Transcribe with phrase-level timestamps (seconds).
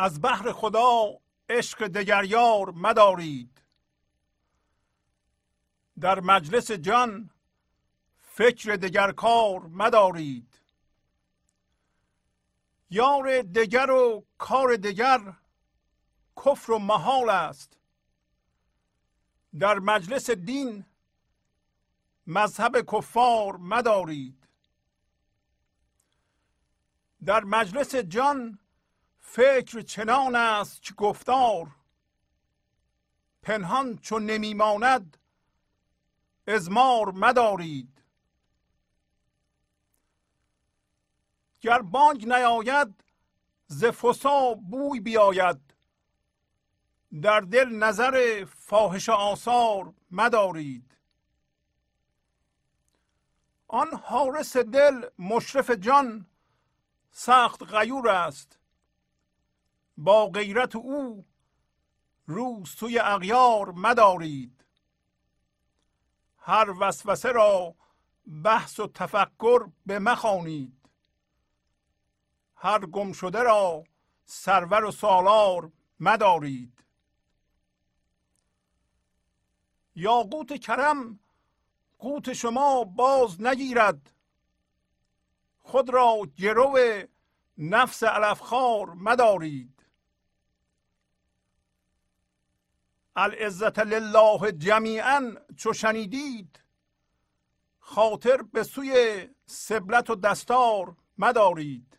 [0.00, 3.62] از بحر خدا عشق دگریار مدارید.
[6.00, 7.30] در مجلس جان
[8.20, 10.60] فکر دگر کار مدارید.
[12.90, 15.36] یار دگر و کار دگر
[16.36, 17.76] کفر و محال است.
[19.58, 20.84] در مجلس دین
[22.26, 24.48] مذهب کفار مدارید.
[27.24, 28.59] در مجلس جان
[29.20, 31.76] فکر چنان است که گفتار
[33.42, 35.16] پنهان چون نمیماند
[36.46, 38.02] ازمار مدارید.
[41.60, 43.04] گر بانگ نیاید
[43.66, 45.74] ز فسا بوی بیاید.
[47.22, 50.96] در دل نظر فاحش آثار مدارید.
[53.68, 56.26] آن حارس دل مشرف جان
[57.10, 58.59] سخت غیور است.
[60.00, 61.24] با غیرت او
[62.26, 64.64] رو سوی اغیار مدارید.
[66.38, 67.74] هر وسوسه را
[68.44, 70.90] بحث و تفکر به مخانید
[72.56, 73.84] هر گم شده را
[74.24, 76.84] سرور و سالار مدارید.
[79.94, 81.18] یا قوت کرم
[81.98, 84.12] قوت شما باز نگیرد.
[85.62, 86.78] خود را گرو
[87.58, 89.79] نفس علفخار مدارید.
[93.16, 96.60] العزت لله جمیعا چو شنیدید.
[97.78, 101.98] خاطر به سوی سبلت و دستار مدارید.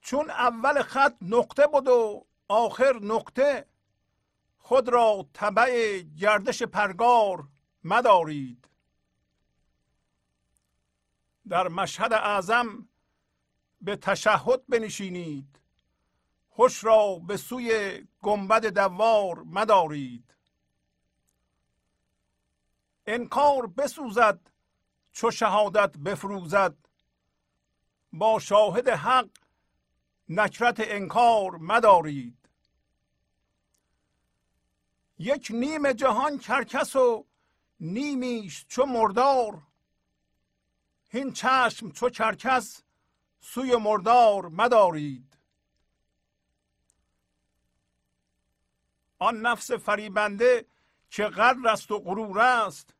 [0.00, 3.66] چون اول خط نقطه بود و آخر نقطه
[4.58, 7.48] خود را طبع گردش پرگار
[7.84, 8.68] مدارید.
[11.48, 12.88] در مشهد اعظم
[13.80, 15.60] به تشهد بنشینید.
[16.56, 20.34] خوش را به سوی گنبد دوار مدارید.
[23.06, 24.40] انکار بسوزد
[25.12, 26.76] چو شهادت بفروزد.
[28.12, 29.28] با شاهد حق
[30.28, 32.48] نکرت انکار مدارید.
[35.18, 37.26] یک نیم جهان کرکس و
[37.80, 39.62] نیمیش چو مردار.
[41.10, 42.82] هین چشم چو کرکس
[43.40, 45.33] سوی مردار مدارید.
[49.24, 50.66] آن نفس فریبنده
[51.10, 52.94] که غر است و غرور است.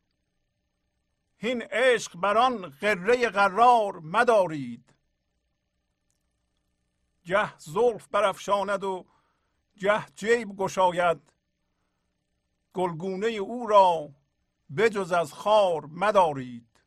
[1.37, 4.93] هین عشق بر آن غره قرار مدارید.
[7.25, 9.05] گه زلف برافشاند و
[9.77, 11.33] گه جیب گشاید.
[12.73, 14.09] گلگونه او را
[14.77, 16.81] بجز از خار مدارید.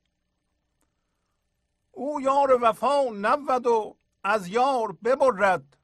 [1.93, 5.77] او یار وفا نبود و از یار ببرد.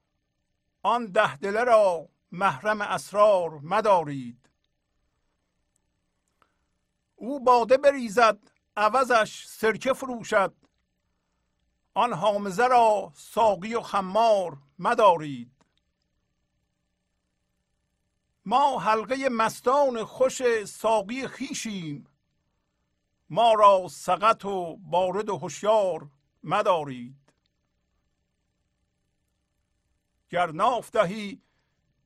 [0.82, 4.50] آن ده دله را محرم اسرار مدارید.
[7.16, 8.38] او باده بریزد
[8.76, 10.54] عوضش سرکه فروشد.
[11.94, 15.66] آن حامزه را ساقی و خمار مدارید.
[18.44, 22.06] ما حلقه مستان خوش ساقی خیشیم
[23.30, 26.10] ما را سقط و بارد و هوشیار
[26.42, 27.32] مدارید.
[30.30, 31.43] گر ناف دهی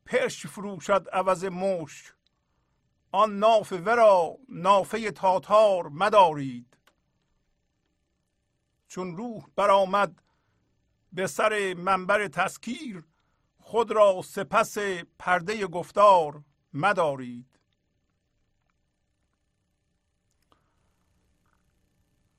[0.09, 2.15] پرش فروشد عوض مشک.
[3.13, 6.77] آن ناف ورا نافه تاتار مدارید.
[8.89, 10.23] چون روح برآمد
[11.13, 13.05] به سر منبر تسکیر
[13.61, 14.79] خود را سپس
[15.19, 17.59] پرده گفتار مدارید.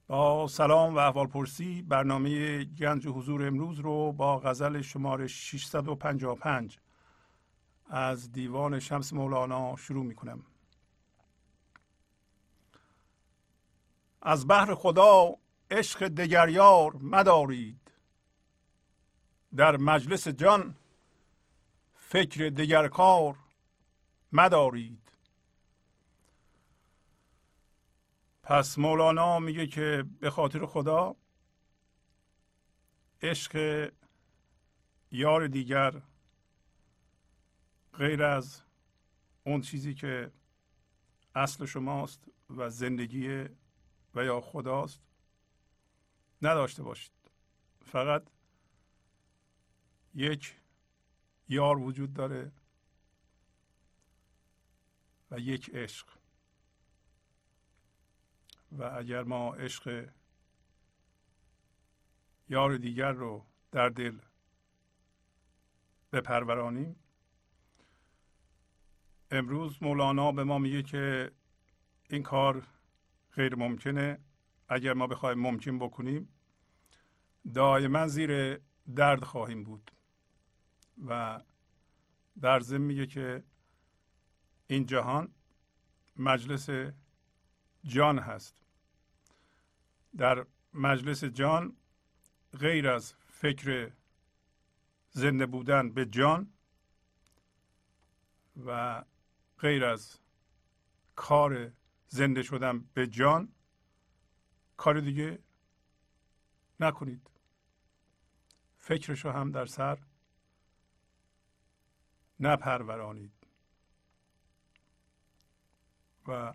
[0.08, 6.80] با سلام و احوال پرسی برنامه گنج حضور امروز رو با غزل شماره 655
[7.89, 10.46] از دیوان شمس مولانا شروع می کنم
[14.22, 15.36] از بحر خدا
[15.72, 17.91] عشق دگریار مدارید.
[19.55, 20.75] در مجلس جان
[21.93, 23.36] فکر دگر کار
[24.31, 25.12] مدارید.
[28.43, 31.15] پس مولانا میگه که به خاطر خدا
[33.22, 33.91] عشق
[35.12, 36.01] یار دیگر
[38.00, 38.62] غیر از
[39.44, 40.32] اون چیزی که
[41.36, 43.46] اصل شماست و زندگی
[44.15, 45.01] و یا خداست
[46.41, 47.12] نداشته باشید.
[47.86, 48.24] فقط
[50.15, 50.56] یک
[51.50, 52.51] یار وجود داره
[55.32, 56.08] و یک عشق.
[58.72, 60.10] و اگر ما عشق
[62.50, 64.20] یار دیگر رو در دل
[66.12, 66.96] بپرورانیم
[69.32, 71.32] امروز مولانا به ما میگه که
[72.10, 72.68] این کار
[73.34, 74.20] غیر ممکنه.
[74.70, 76.30] اگر ما بخوایم ممکن بکنیم
[77.54, 78.62] دائما زیر
[78.96, 79.92] درد خواهیم بود.
[81.08, 81.42] و
[82.42, 83.44] در ضمن میگه که
[84.68, 85.34] این جهان
[86.16, 86.70] مجلس
[87.84, 88.62] جان هست.
[90.18, 91.78] در مجلس جان
[92.60, 93.92] غیر از فکر
[95.12, 96.54] زنده بودن به جان
[98.66, 99.04] و
[99.60, 100.20] غیر از
[101.16, 101.72] کار
[102.08, 103.54] زنده شدن به جان
[104.78, 105.39] کار دیگه
[106.80, 107.30] نکنید.
[108.78, 110.00] فکرشو هم در سر
[112.39, 113.32] نپرورانید.
[116.28, 116.54] و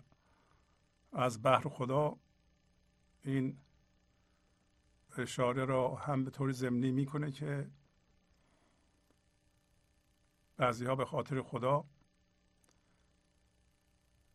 [1.13, 2.17] از بحر خدا
[3.23, 3.57] این
[5.17, 7.69] اشاره را هم به طور ضمنی می‌کنه که
[10.57, 11.85] بعضی ها به خاطر خدا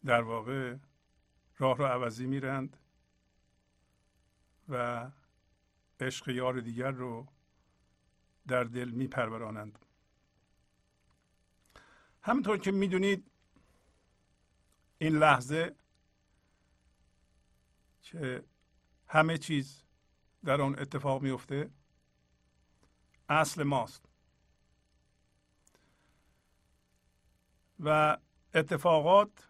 [0.05, 0.77] در واقع
[1.59, 2.77] راه رو عوضی میرند
[4.69, 5.11] و
[6.01, 7.27] عشق یار دیگر رو
[8.49, 9.79] در دل میپرورانند.
[12.23, 13.31] همونطور که می‌دونید
[14.99, 15.77] این لحظه
[18.03, 18.45] که
[19.09, 19.83] همه چیز
[20.45, 21.71] در آن اتفاق میفته
[23.29, 24.05] اصل ماست.
[27.81, 28.19] و
[28.55, 29.50] اتفاقات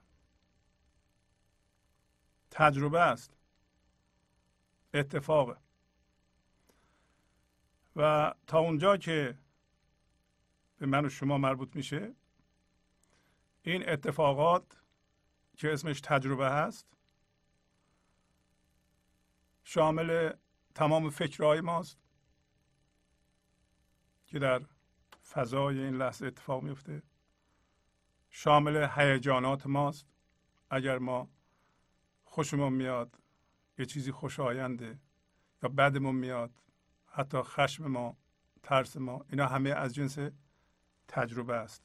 [2.60, 3.36] تجربه است.
[4.94, 5.56] اتفاقه.
[7.96, 9.38] و تا اونجا که
[10.78, 12.14] به من و شما مربوط میشه
[13.62, 14.82] این اتفاقات
[15.56, 16.86] که اسمش تجربه هست
[19.64, 20.32] شامل
[20.74, 21.98] تمام فکرهای ماست
[24.26, 24.62] که در
[25.30, 27.02] فضای این لحظه اتفاق میفته.
[28.30, 30.06] شامل هیجانات ماست
[30.70, 31.28] اگر ما
[32.30, 33.18] خوشمون میاد
[33.78, 34.98] یه چیزی خوشاینده
[35.62, 36.50] یا بدمون میاد
[37.06, 38.16] حتی خشم ما
[38.62, 40.18] ترس ما اینا همه از جنس
[41.08, 41.82] تجربه است.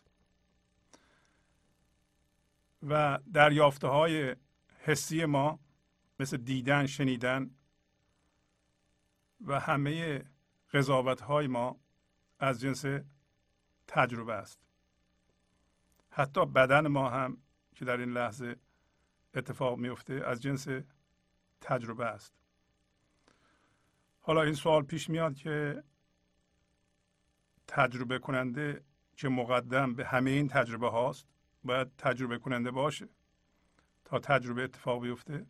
[2.90, 4.36] و دریافته های
[4.80, 5.60] حسی ما
[6.20, 7.56] مثل دیدن شنیدن
[9.42, 10.24] و همه
[10.74, 11.80] قضاوت های ما
[12.40, 12.86] از جنس
[13.88, 14.60] تجربه است.
[16.10, 17.38] حتی بدن ما هم
[17.76, 18.56] که در این لحظه
[19.36, 20.68] اتفاق میفته از جنس
[21.62, 22.34] تجربه است.
[24.22, 25.84] حالا این سوال پیش میاد که
[27.68, 28.84] تجربه کننده
[29.16, 31.28] که مقدم به همه این تجربه هاست؟
[31.64, 33.10] باید تجربه کننده باشه.
[34.06, 35.46] تا تجربه اتفاق بیفته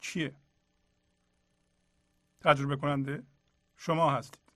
[0.00, 0.36] چیه؟
[2.40, 3.22] تجربه کننده
[3.76, 4.52] شما هستید.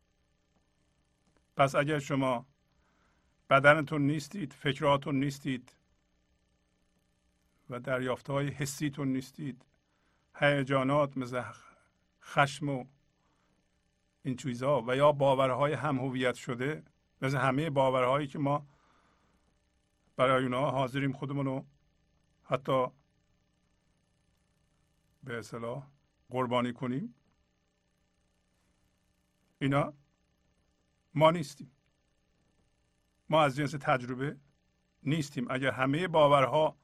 [1.56, 2.46] پس اگر شما
[3.50, 5.76] بدنتون نیستید فکراتون نیستید
[7.74, 9.66] و دریافت های حسیتون نیستید.
[10.36, 11.42] هیجانات مثل
[12.22, 12.84] خشم و
[14.22, 16.82] این چیزها و یا باورهای هم هویت شده
[17.22, 18.66] مثل همه باورهایی که ما
[20.16, 21.64] برای اونها حاضریم خودمون رو
[22.44, 22.86] حتی
[25.24, 25.86] به اصطلاح
[26.30, 27.14] قربانی کنیم.
[29.58, 29.92] اینا
[31.14, 31.70] ما نیستیم.
[33.28, 34.36] ما از جنس تجربه
[35.02, 35.46] نیستیم.
[35.50, 36.76] اگر همه باورها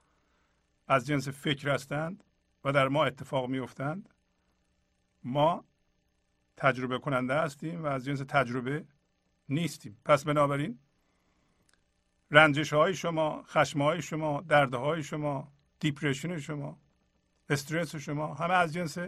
[0.91, 2.25] از جنس فکر هستند
[2.65, 4.09] و در ما اتفاق میافتند.
[5.23, 5.65] ما
[6.57, 8.87] تجربه کننده هستیم و از جنس تجربه
[9.49, 10.01] نیستیم.
[10.05, 10.79] پس بنابراین
[12.31, 16.81] رنجش های شما خشم های شما درد های شما دیپریشن شما
[17.49, 18.99] استرس شما همه از جنس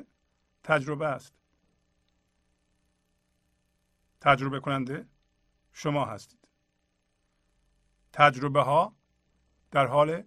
[0.63, 1.35] تجربه است.
[4.21, 5.07] تجربه کننده
[5.73, 6.49] شما هستید.
[8.13, 8.97] تجربه ها
[9.71, 10.23] در حال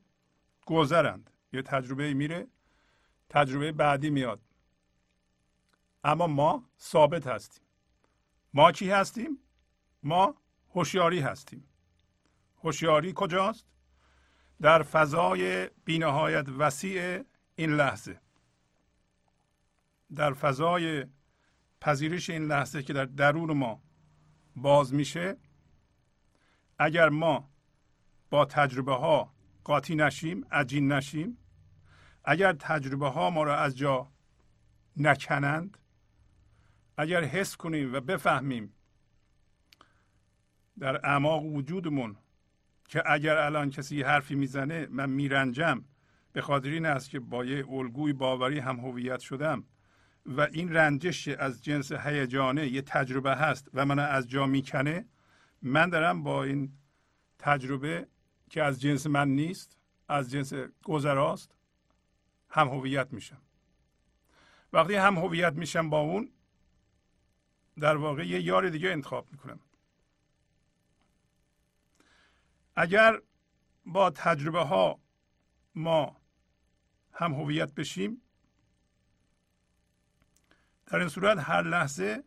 [0.65, 1.34] گذرند.
[1.55, 2.47] یه تجربه میره
[3.29, 4.41] تجربه بعدی میاد.
[6.03, 7.63] اما ما ثابت هستیم.
[8.53, 9.39] ما کی هستیم؟
[10.03, 10.35] ما
[10.75, 11.67] هوشیاری هستیم.
[12.63, 13.65] هوشیاری کجاست؟
[14.61, 17.23] در فضای بینهایت وسیع
[17.55, 18.21] این لحظه.
[20.15, 21.05] در فضای
[21.81, 23.81] پذیرش این لحظه که در درون ما
[24.55, 25.37] باز میشه
[26.79, 27.49] اگر ما
[28.29, 29.33] با تجربه ها
[29.63, 31.37] قاطی نشیم عجین نشیم
[32.25, 34.11] اگر تجربه ها ما را از جا
[34.97, 35.77] نکنند
[36.97, 38.73] اگر حس کنیم و بفهمیم
[40.79, 42.17] در اعماق وجودمون
[42.87, 45.83] که اگر الان کسی حرفی می‌زنه من میرنجم
[46.33, 49.63] به خاطر این است که با یه الگوی باوری هم هویت شدم
[50.25, 55.05] و این رنجش از جنس هیجانه یه تجربه هست و من از جا می‌کنه
[55.61, 56.73] من دارم با این
[57.39, 58.07] تجربه
[58.49, 59.77] که از جنس من نیست
[60.09, 61.54] از جنس گذراست
[62.55, 63.41] هم هویت میشم.
[64.73, 66.31] وقتی هم هویت میشم با اون
[67.79, 69.59] در واقع یه یار دیگه انتخاب می‌کنم.
[72.75, 73.21] اگر
[73.85, 74.99] با تجربه ها
[75.75, 76.21] ما
[77.13, 78.21] هم هویت بشیم
[80.85, 82.23] در این صورت هر لحظه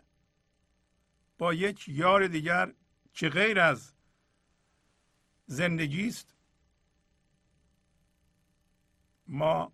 [1.39, 2.73] با یک یار دیگر
[3.13, 3.93] که غیر از
[5.47, 6.35] زندگی است
[9.27, 9.73] ما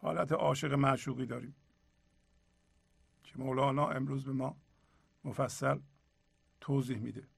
[0.00, 1.54] حالت عاشق معشوقی داریم.
[3.24, 4.56] که مولانا امروز به ما
[5.24, 5.78] مفصل
[6.60, 7.28] توضیح میده.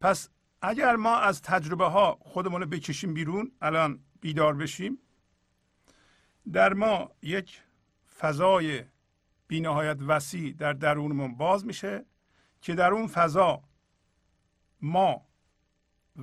[0.00, 0.28] پس
[0.62, 4.98] اگر ما از تجربه ها خودمون رو بکشیم بیرون الان بیدار بشیم
[6.52, 7.62] در ما یک
[8.18, 8.84] فضای
[9.48, 12.04] بینهایت وسیع در درونمون باز میشه
[12.60, 13.62] که در اون فضا
[14.80, 15.26] ما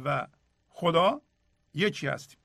[0.06, 0.28] و
[0.70, 1.22] خدا
[1.74, 2.40] یکی هستیم.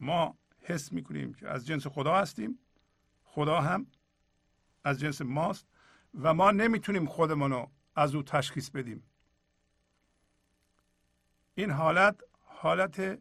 [0.00, 0.38] ما
[0.70, 2.58] حس می‌کنیم که از جنس خدا هستیم
[3.24, 3.86] خدا هم
[4.84, 5.66] از جنس ماست
[6.20, 9.02] و ما نمی‌تونیم خودمون رو از او تشخیص بدیم.
[11.54, 13.20] این حالت حالت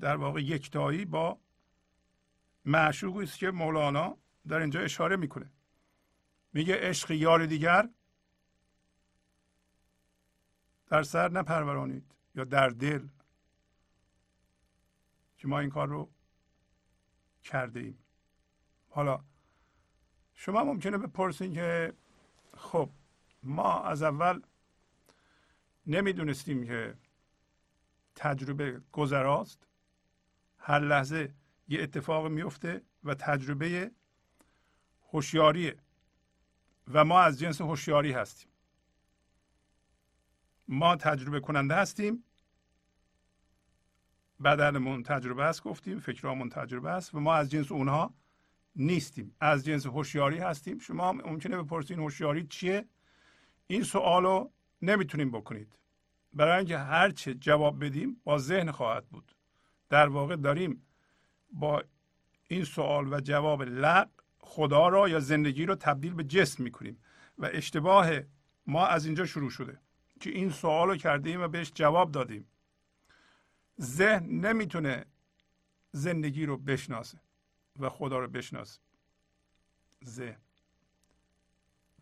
[0.00, 1.38] در واقع یکتایی با
[2.64, 4.16] معشوقی است که مولانا
[4.48, 5.50] در اینجا اشاره می‌کنه.
[6.52, 7.88] میگه عشق یار دیگر
[10.86, 13.08] در سر نپرورانید یا در دل.
[15.40, 16.10] که ما این کار رو
[17.42, 17.98] کرده ایم
[18.88, 19.24] حالا
[20.34, 21.92] شما ممکنه بپرسین که
[22.56, 22.90] خب
[23.42, 24.42] ما از اول
[25.86, 26.94] نمی‌دونستیم که
[28.14, 29.66] تجربه گذراست.
[30.58, 31.34] هر لحظه
[31.68, 33.90] یه اتفاق میفته و تجربه
[35.12, 35.76] هوشیاریه
[36.88, 38.50] و ما از جنس هوشیاری هستیم.
[40.68, 42.24] ما تجربه کننده هستیم.
[44.44, 48.14] بدنمون تجربه است گفتیم فکرامون تجربه است و ما از جنس اونها
[48.76, 49.36] نیستیم.
[49.40, 50.78] از جنس هوشیاری هستیم.
[50.78, 52.84] شما ممکنه بپرسین هوشیاری چیه؟
[53.66, 54.50] این سوال رو
[54.82, 55.78] نمی‌تونیم بکنید.
[56.32, 59.32] برای اینکه هرچه جواب بدیم با ذهن خواهد بود.
[59.88, 60.86] در واقع داریم
[61.52, 61.82] با
[62.48, 64.08] این سوال و جواب لق
[64.40, 66.98] خدا را یا زندگی رو تبدیل به جسم می‌کنیم
[67.38, 68.10] و اشتباه
[68.66, 69.80] ما از اینجا شروع شده
[70.20, 72.46] که این سوال رو کردیم و بهش جواب دادیم.
[73.80, 75.06] ذهن نمی‌تونه
[75.92, 77.20] زندگی رو بشناسه
[77.78, 78.80] و خدا رو بشناسه.
[80.04, 80.40] ذهن.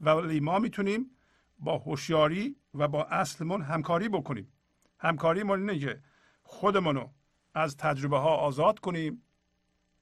[0.00, 1.10] ولی ما می‌تونیم
[1.58, 4.52] با هوشیاری و با اصلمون همکاری بکنیم.
[4.98, 6.02] همکاری ما اینه که
[6.42, 7.10] خودمون رو
[7.54, 9.22] از تجربه ها آزاد کنیم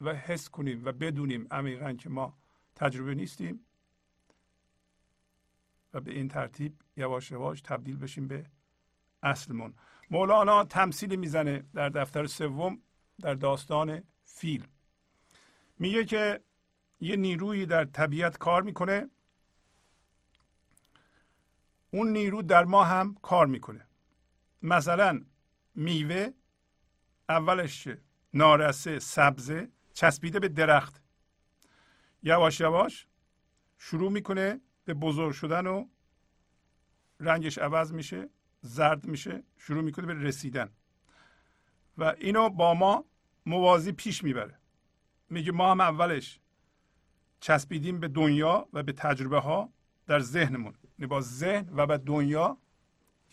[0.01, 2.39] و حس کنیم و بدونیم عمیقا که ما
[2.75, 3.67] تجربه نیستیم
[5.95, 8.47] و به این ترتیب یواش یواش تبدیل بشیم به
[9.23, 9.75] اصلمون.
[10.11, 12.79] مولانا تمثیلی می‌زنه در دفتر سوم
[13.21, 14.67] در داستان فیل
[15.79, 16.41] میگه که
[17.01, 19.11] یه نیرویی در طبیعت کار می‌کنه.
[21.91, 23.87] اون نیرو در ما هم کار می‌کنه.
[24.63, 25.25] مثلا
[25.75, 26.31] میوه
[27.29, 27.89] اولش
[28.35, 31.03] نارسه سبزه چسبیده به درخت.
[32.23, 33.07] یواش یواش
[33.79, 35.87] شروع می‌کنه به بزرگ شدن و
[37.21, 38.29] رنگش عوض میشه.
[38.67, 40.71] زرد میشه شروع می‌کنه به رسیدن.
[41.99, 43.05] و اینو با ما
[43.47, 44.59] موازی پیش می‌بره.
[45.31, 46.41] میگه ما هم اولش
[47.41, 49.73] چسبیدیم به دنیا و به تجربه ها
[50.07, 50.75] در ذهنمون.
[50.99, 52.59] یعنی با ذهن و به دنیا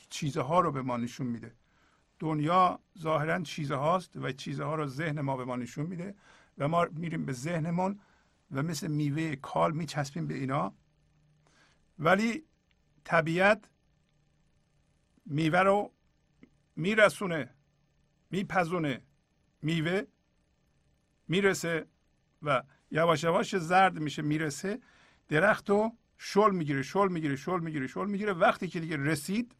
[0.09, 1.55] چیزها رو به ما نشون میده.
[2.19, 6.15] دنیا ظاهرا چیزهاست و چیزها رو ذهن ما به ما نشون میده
[6.57, 7.99] و ما میریم به ذهنمون
[8.51, 10.73] و مثل میوه کال میچسبیم به اینا.
[11.99, 12.43] ولی
[13.03, 13.69] طبیعت
[15.25, 15.91] میوه رو
[16.75, 17.49] میرسونه
[18.31, 19.01] میپزونه
[19.61, 20.01] میوه
[21.27, 21.85] می‌رسه
[22.41, 24.79] و یواش یواش زرد میشه می‌رسه.
[25.27, 28.33] درخت رو شل می‌گیره شل می‌گیره شل می‌گیره شل می‌گیره.
[28.33, 29.55] وقتی که دیگه رسید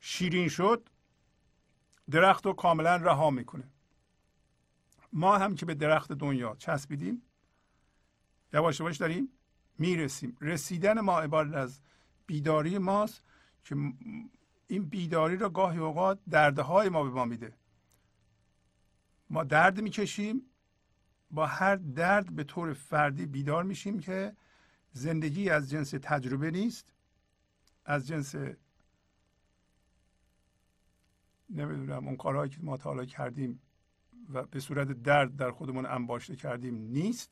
[0.00, 0.88] شیرین شد
[2.10, 3.64] درخت رو کاملا رها می‌کنه.
[5.12, 7.22] ما هم که به درخت دنیا چسبیدیم
[8.52, 9.28] یواش یواش داریم
[9.78, 10.36] می‌رسیم.
[10.40, 11.80] رسیدن ما عبارت از
[12.26, 13.22] بیداری ماست
[13.64, 13.76] که
[14.68, 17.54] این بیداری را گاهی اوقات دردهای ما به ما میده.
[19.30, 20.42] ما درد می‌کشیم
[21.30, 24.36] با هر درد به طور فردی بیدار میشیم که
[24.92, 26.92] زندگی از جنس تجربه نیست
[27.84, 28.34] از جنس
[31.50, 33.62] نمی‌دونم اون کارهایی که ما تا حالا کردیم
[34.32, 37.30] و به صورت درد در خودمون انباشته کردیم نیست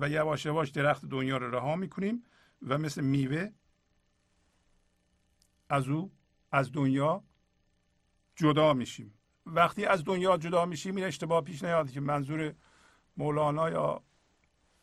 [0.00, 2.24] و یواش یواش درخت دنیا رو رها می‌کنیم
[2.62, 3.52] و مثل میوه
[5.68, 6.12] از او
[6.52, 7.24] از دنیا
[8.36, 9.14] جدا میشیم.
[9.46, 12.54] وقتی از دنیا جدا میشیم این اشتباه پیش نیاد که منظور
[13.16, 14.02] مولانا یا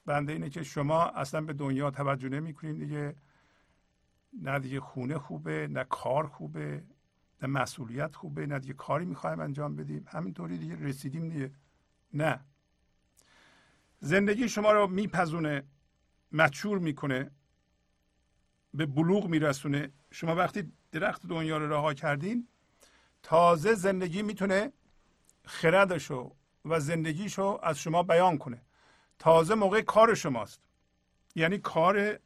[0.05, 3.15] بنده اینه که شما اصلا به دنیا توجه نمی کنید دیگه.
[4.41, 6.83] نه دیگه خونه خوبه نه کار خوبه
[7.41, 10.05] نه مسئولیت خوبه نه دیگه کاری می‌خوایم انجام بدیم.
[10.07, 11.51] همینطوری دیگه رسیدیم دیگه.
[12.13, 12.39] نه.
[13.99, 15.63] زندگی شما رو میپزونه
[16.31, 17.31] مچور می‌کنه
[18.73, 19.91] به بلوغ میرسونه.
[20.11, 22.47] شما وقتی درخت دنیا رو رها کردین
[23.23, 24.71] تازه زندگی می‌تونه
[25.45, 28.61] خردشو و زندگیشو از شما بیان کنه.
[29.19, 30.67] تازه موقع کار شماست.
[31.35, 32.19] یعنی کار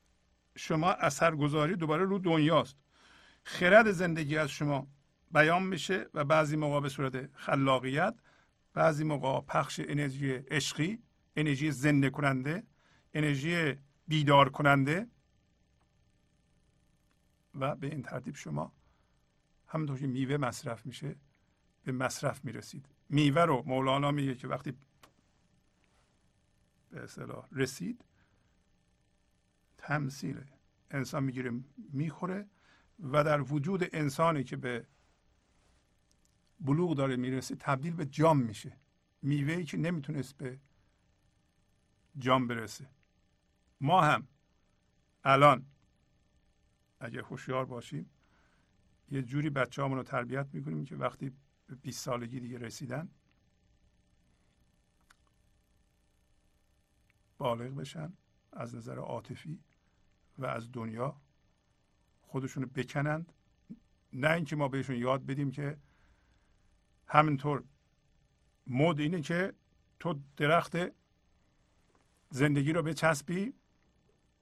[0.56, 2.76] شما اثرگذاری دوباره رو دنیاست.
[3.44, 4.88] خرد زندگی از شما
[5.32, 8.16] بیان میشه و بعضی موقع به صورت خلاقیت
[8.74, 11.00] بعضی موقع پخش انرژی عشقی
[11.36, 12.64] انرژی زنده کننده
[13.14, 13.76] انرژی
[14.08, 15.08] بیدار کننده
[17.56, 18.72] و به این ترتیب شما
[19.68, 21.16] همونطور که میوه مصرف میشه
[21.84, 22.86] به مصرف می‌رسید.
[23.10, 24.74] میوه رو مولانا میگه که وقتی
[26.90, 28.06] به اصطلاح رسید
[29.78, 30.44] تمثیل
[30.92, 32.48] انسان می‌گیره می‌خوره
[33.00, 34.86] و در وجود انسانی که به
[36.60, 38.78] بلوغ داره می‌رسه تبدیل به جام میشه.
[39.22, 40.60] میوه که نمی‌تونست به
[42.20, 42.90] جام برسه.
[43.82, 44.28] ما هم
[45.24, 45.66] الان
[47.02, 48.10] اگه هوشیار باشیم
[49.12, 51.32] یه جوری بچه رو تربیت می‌کنیم که وقتی
[51.68, 53.10] به 20 سالگی دیگه رسیدن
[57.38, 58.14] بالغ بشن
[58.54, 59.60] از نظر عاطفی
[60.38, 61.22] و از دنیا
[62.22, 63.34] خودشونو بکنند.
[64.14, 65.78] نه اینکه ما بهشون یاد بدیم که
[67.08, 67.64] همینطور
[68.68, 69.54] مد اینه که
[70.00, 70.76] تو درخت
[72.30, 73.54] زندگی رو بچسبی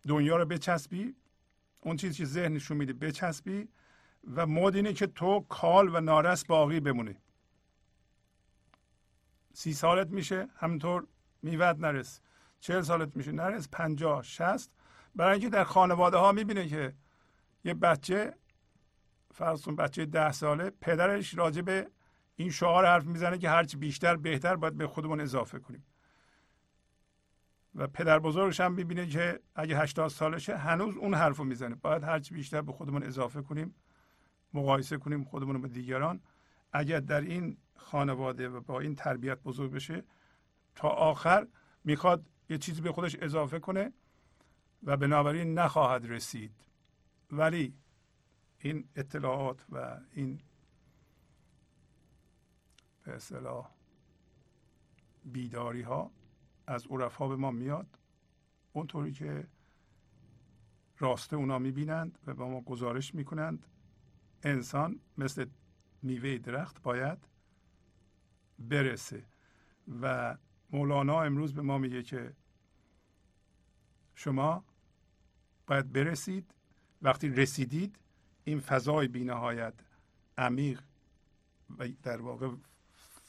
[0.08, 1.16] دنیا رو بچسبی
[1.82, 3.68] اون چیزی که ذهنشون میده بچسبی
[4.36, 7.16] و مد اینه که تو کال و نارس باقی بمونی.
[9.54, 11.08] سی سالت میشه همینطور
[11.42, 12.22] میوت نرس.
[12.60, 13.70] چهل سالت میشه نرس.
[13.72, 14.72] پنجاه شست
[15.16, 16.94] برای اینکه در خانواده ها می‌بینه که
[17.64, 18.34] یه بچه
[19.34, 21.86] فرض بچه ده ساله پدرش راجع
[22.36, 25.84] این شعار حرف می‌زنه که هرچی بیشتر بهتر باید به خودمون اضافه کنیم.
[27.76, 31.76] و پدر بزرگش هم می‌بینه که اگه 80 سالشه هنوز اون حرف رو می‌زنه.
[31.76, 33.76] باید هرچی بیشتر به خودمون اضافه کنیم
[34.54, 36.22] مقایسه کنیم خودمون رو با دیگران.
[36.74, 40.04] اگر در این خانواده و با این تربیت بزرگ بشه
[40.76, 41.48] تا آخر
[41.84, 43.94] می‌خواد یه چیزی به خودش اضافه کنه
[44.84, 46.52] و بنابراین نخواهد رسید.
[47.32, 47.74] ولی
[48.60, 50.42] این اطلاعات و این
[53.04, 53.70] به اصطلاح
[55.26, 56.12] بیداری ها
[56.70, 57.88] از عرفا به ما میاد.
[58.74, 59.48] اونطوری که
[61.00, 63.66] راسته اونا می‌بینند و به ما گزارش می‌کنند.
[64.44, 65.46] انسان مثل
[66.02, 67.18] میوه درخت باید
[68.60, 69.24] برسه.
[70.02, 70.38] و
[70.72, 72.34] مولانا امروز به ما میگه که
[74.16, 74.64] شما
[75.68, 76.54] باید برسید.
[77.02, 78.00] وقتی رسیدید
[78.44, 79.74] این فضای بینهایت
[80.38, 80.84] عمیق
[81.80, 82.50] و در واقع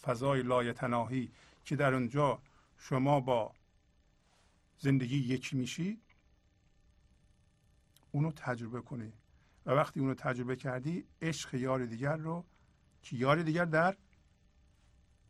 [0.02, 1.30] فضای لایتناهی
[1.64, 2.42] که در اونجا
[2.80, 3.54] شما با
[4.78, 6.00] زندگی یکی میشی
[8.10, 9.12] اونو تجربه کنی.
[9.66, 12.44] و وقتی اونو تجربه کردی عشق یار دیگر رو
[13.02, 13.96] که یار دیگر در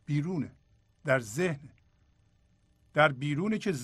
[0.05, 0.51] بیرونه
[1.05, 1.69] در ذهن.
[2.93, 3.75] در بیرونه که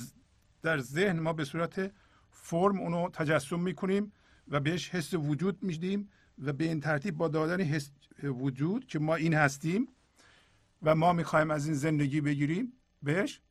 [0.62, 1.92] در ذهن ما به صورت
[2.32, 4.12] فرم اونو تجسم می‌کنیم
[4.48, 7.92] و بهش حس وجود میدیم و به این ترتیب با دادن حس
[8.24, 9.88] وجود که ما این هستیم
[10.82, 13.42] و ما می‌خوایم از این زندگی بگیریم بهش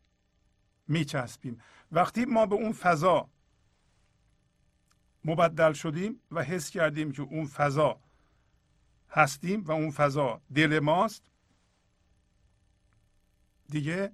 [0.88, 1.60] میچسبیم.
[1.92, 3.28] وقتی ما به اون فضا
[5.24, 8.00] مبدل شدیم و حس کردیم که اون فضا
[9.10, 11.22] هستیم و اون فضا دل ماست
[13.68, 14.12] دیگه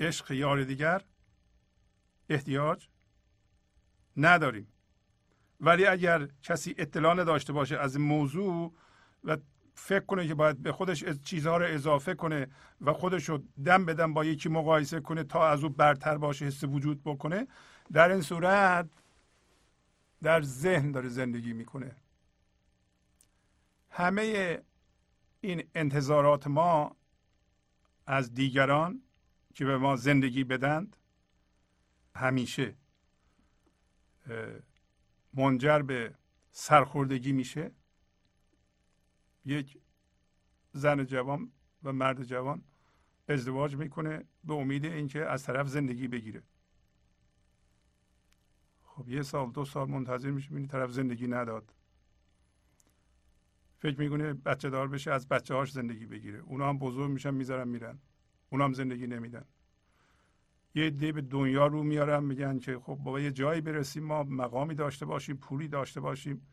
[0.00, 1.02] عشق یار دیگر
[2.28, 2.88] احتیاج
[4.16, 4.68] نداریم.
[5.60, 8.72] ولی اگر کسی اطلاع نداشته باشه از این موضوع
[9.24, 9.36] و
[9.74, 12.46] فکر کنه که باید به خودش چیزها رو اضافه کنه
[12.80, 16.64] و خودش رو دم بدم با یکی مقایسه کنه تا از او برتر باشه حس
[16.64, 17.46] وجود بکنه.
[17.92, 18.88] در این صورت
[20.22, 21.96] در ذهن داره زندگی می‌کنه.
[23.90, 24.58] همه
[25.40, 26.96] این انتظارات ما
[28.06, 29.02] از دیگران
[29.54, 30.96] که به ما زندگی بدند
[32.16, 32.74] همیشه
[35.34, 36.14] منجر به
[36.52, 37.70] سرخوردگی میشه.
[39.44, 39.78] یک
[40.72, 41.52] زن جوان
[41.82, 42.62] و مرد جوان
[43.28, 46.42] ازدواج می‌کنه به امید اینکه از طرف زندگی بگیره.
[48.82, 51.74] خب یه سال دو سال منتظر میشه ببینی طرف زندگی نداد.
[53.78, 56.38] فکر می‌کنه بچه دار بشه از بچه هاش زندگی بگیره.
[56.38, 57.98] اونا هم بزرگ میشن می‌ذارن میرن.
[58.50, 59.44] اونا هم زندگی نمیدن.
[60.74, 64.74] یه عده به دنیا رو میارن میگن که خب بابا یه جایی برسیم ما مقامی
[64.74, 66.46] داشته باشیم پولی داشته باشیم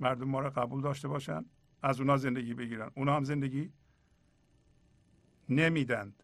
[0.00, 1.44] مردم ما رو قبول داشته باشن.
[1.82, 2.90] از اونا زندگی بگیرن.
[2.94, 3.72] اونا هم زندگی
[5.48, 6.22] نمیدند.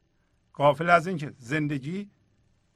[0.53, 2.11] قافل از اینکه زندگی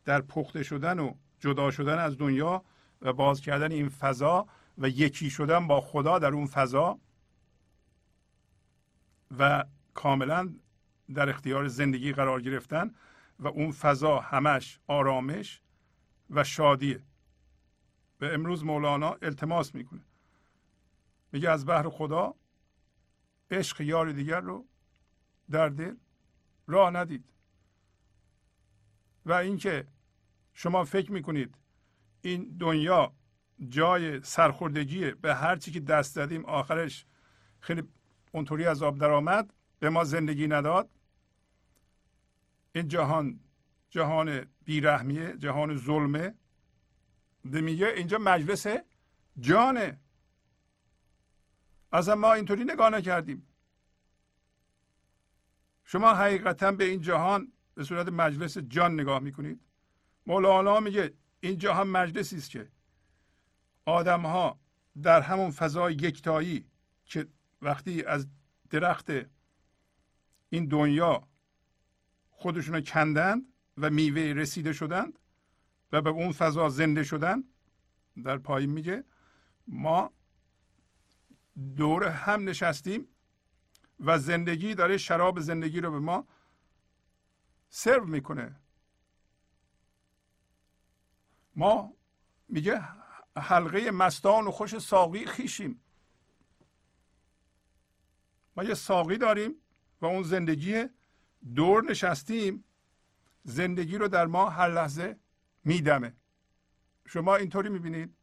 [0.04, 2.64] در پخته شدن و جدا شدن از دنیا
[3.02, 4.46] و باز کردن این فضا
[4.78, 6.98] و یکی شدن با خدا در اون فضا
[9.38, 10.54] و کاملا
[11.14, 12.94] در اختیار زندگی قرار گرفتن
[13.38, 15.60] و اون فضا همش آرامش
[16.30, 17.02] و شادیه
[18.20, 20.04] و امروز مولانا التماس می‌کنه.
[21.32, 22.34] میگه از بحر خدا
[23.50, 24.66] عشق یار دیگر رو
[25.50, 25.94] در دل
[26.66, 27.24] راه ندید.
[29.26, 29.86] و اینکه
[30.54, 31.54] شما فکر می‌کنید
[32.22, 33.12] این دنیا
[33.68, 37.06] جای سرخوردگیه به هر چی که دست دادیم آخرش
[37.60, 37.82] خیلی
[38.32, 40.90] اونطوری از آب درآمد به ما زندگی نداد
[42.72, 43.40] این جهان
[43.90, 46.34] جهان بیرحمیه جهان ظلمه.
[47.44, 48.66] میگه اینجا مجلس
[49.40, 50.00] جانه.
[51.96, 53.46] از ما اینطوری نگاه نکردیم.
[55.84, 59.60] شما حقیقتا به این جهان به صورت مجلس جان نگاه می‌کنید.
[60.26, 62.68] مولانا میگه این جهان مجلسی است که
[63.84, 64.60] آدم ها
[65.02, 66.66] در همون فضای یکتایی
[67.04, 67.26] که
[67.62, 68.26] وقتی از
[68.70, 69.10] درخت
[70.50, 71.28] این دنیا
[72.30, 73.42] خودشون کندند
[73.78, 75.18] و میوه رسیده شدند
[75.92, 77.44] و به اون فضا زنده شدن
[78.24, 79.04] در پایین میگه
[79.66, 80.15] ما
[81.76, 83.08] دور هم نشستیم
[84.00, 86.26] و زندگی داره شراب زندگی رو به ما
[87.68, 88.56] سرو می‌کنه.
[91.54, 91.92] ما
[92.48, 92.82] میگه
[93.36, 95.80] حلقه مستان و خوش ساقی خیشیم.
[98.56, 99.54] ما یه ساقی داریم
[100.00, 100.84] و اون زندگی
[101.54, 102.64] دور نشستیم.
[103.44, 105.18] زندگی رو در ما هر لحظه
[105.64, 106.16] میدمه.
[107.06, 108.16] شما اینطوری می‌بینید؟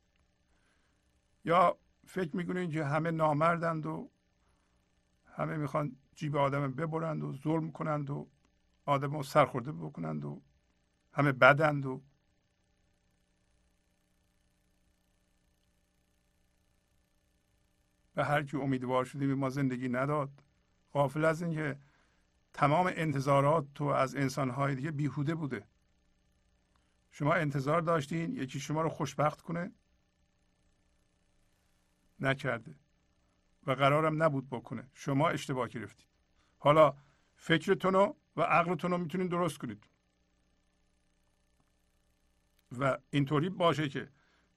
[1.45, 1.77] یا
[2.13, 4.10] فکر می‌کنید که همه نامردند و
[5.36, 8.28] همه می‌خوان جیب آدم ببرند و ظلم کنند و
[8.86, 10.41] آدم رو سرخورده بکنند و
[11.13, 12.02] همه بدند و
[18.15, 20.30] به هر کی امیدوار شدیم ما زندگی نداد.
[20.91, 21.80] غافل از اینکه
[22.54, 25.67] تمام انتظارات تو از انسانهای دیگه بیهوده بوده.
[27.12, 29.71] شما انتظار داشتین یکی شما رو خوشبخت کنه.
[32.23, 32.75] نکرده
[33.67, 34.88] و قرارم نبود بکنه.
[34.93, 36.07] شما اشتباه گرفتید.
[36.57, 36.93] حالا
[37.36, 37.95] فکرتون
[38.36, 39.88] و عقلتون رو می‌تونید درست کنید.
[42.79, 44.09] و اینطوری باشه که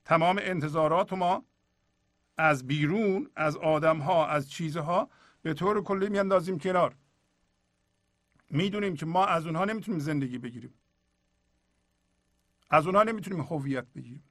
[0.05, 1.44] تمام انتظارات ما
[2.37, 5.11] از بیرون از آدم ها از چیزها
[5.42, 6.96] به طور کلی میاندازیم کنار.
[8.50, 10.74] می‌دونیم که ما از اونها نمی‌تونیم زندگی بگیریم.
[12.70, 14.24] از اونها نمی‌تونیم هویت بگیریم.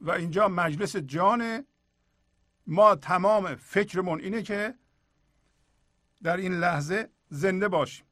[0.00, 1.64] و اینجا مجلس جان
[2.66, 4.74] ما تمام فکرمون اینه که
[6.22, 8.06] در این لحظه زنده باشیم.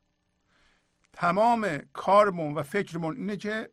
[1.12, 3.70] تمام کارمون و فکرمون اینه که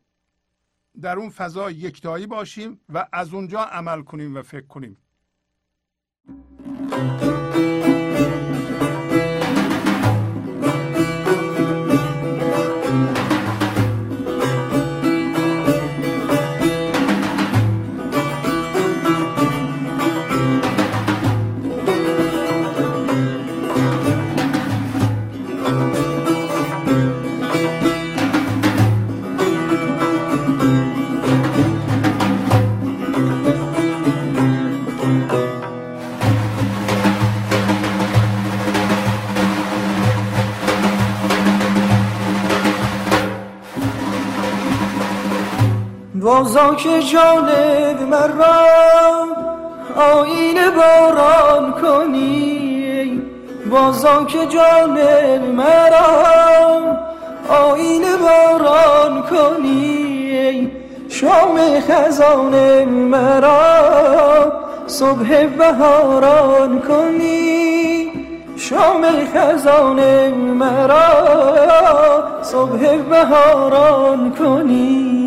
[1.00, 4.96] در اون فضا یکتایی باشیم و از اونجا عمل کنیم و فکر کنیم.
[46.34, 48.66] بازا که جانب مرا
[49.96, 53.22] آین باران کنی.
[53.70, 56.06] بازا که جانب مرا
[57.48, 60.70] آین باران کنی.
[61.08, 64.52] شام خزان مرا
[64.86, 68.10] صبح بهاران کنی.
[68.56, 71.04] شام خزان مرا
[72.42, 75.23] صبح بهاران کنی.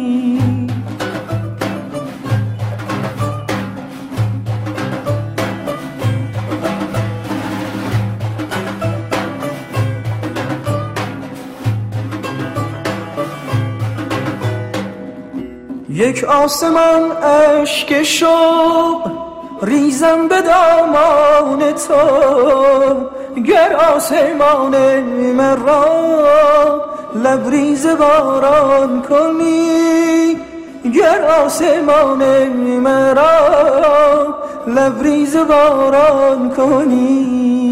[15.98, 19.12] یک آسمان اشک شوق
[19.62, 23.42] ریزم به دامان تو.
[23.42, 25.02] گر آسمان
[25.34, 25.86] مرا
[27.16, 30.38] لبریز باران کنی
[30.96, 34.36] گر آسمان مرا
[34.68, 37.67] لبریز باران کنی.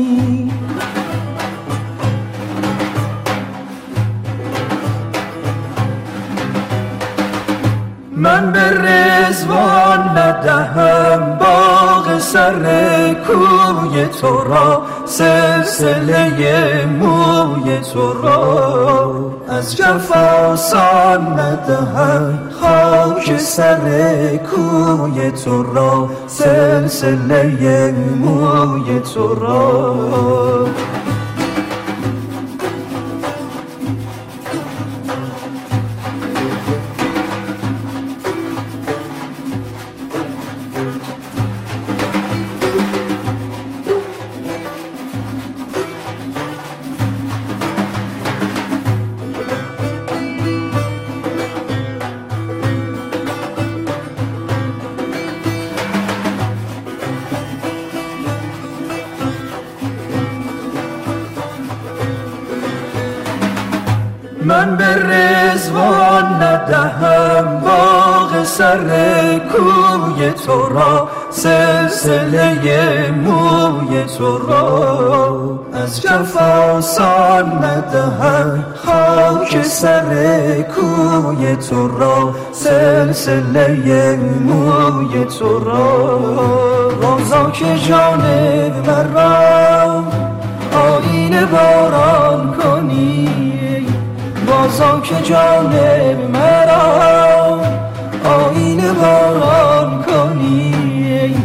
[8.26, 19.32] من به رزوان ندهم باغ سر کوی تو را سلسله موی تو را.
[19.50, 23.80] از جفاسان ندهم خاک سر
[24.38, 29.96] کوی تو را سلسله موی تو را.
[64.46, 68.88] من به رزوان ندهم باغ سر
[69.40, 75.60] کوی تو را سلسله موی تو را.
[75.74, 80.06] از جفاسان ندهم خاک سر
[80.62, 86.18] کوی تو را سلسله موی تو را.
[87.02, 88.24] روزا که جان
[88.88, 90.04] مرا
[90.72, 93.45] آین باران کنی.
[94.66, 95.74] بازا که جان
[96.34, 97.60] مرا
[98.24, 101.36] آین باران کنی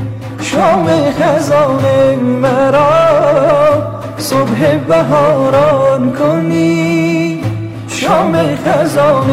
[0.42, 0.86] شام
[1.20, 2.92] خزان مرا.
[4.16, 7.42] صبح بهاران کنی
[7.88, 9.30] شام خزان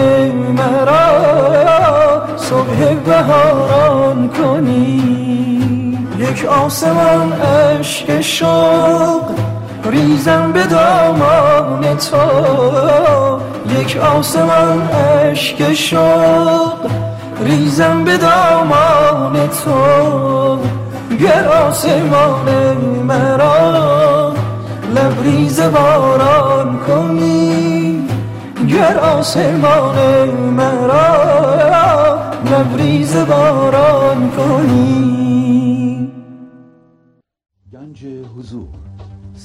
[0.57, 1.07] مرا.
[2.37, 5.97] صبح بهاران کنی.
[6.19, 9.23] یک آسمان عشق شوق
[9.89, 12.17] ریزم به دامان تو.
[13.79, 16.91] یک آسمان عشق شوق
[17.43, 20.57] ریزم به دامان تو.
[21.19, 24.33] گر آسمان مرا
[24.95, 28.07] لبریز باران کنی.
[28.67, 31.07] گر آسمان مرا
[32.51, 36.11] لبریز باران کنی.
[37.73, 38.05] گنج
[38.37, 38.86] حضور.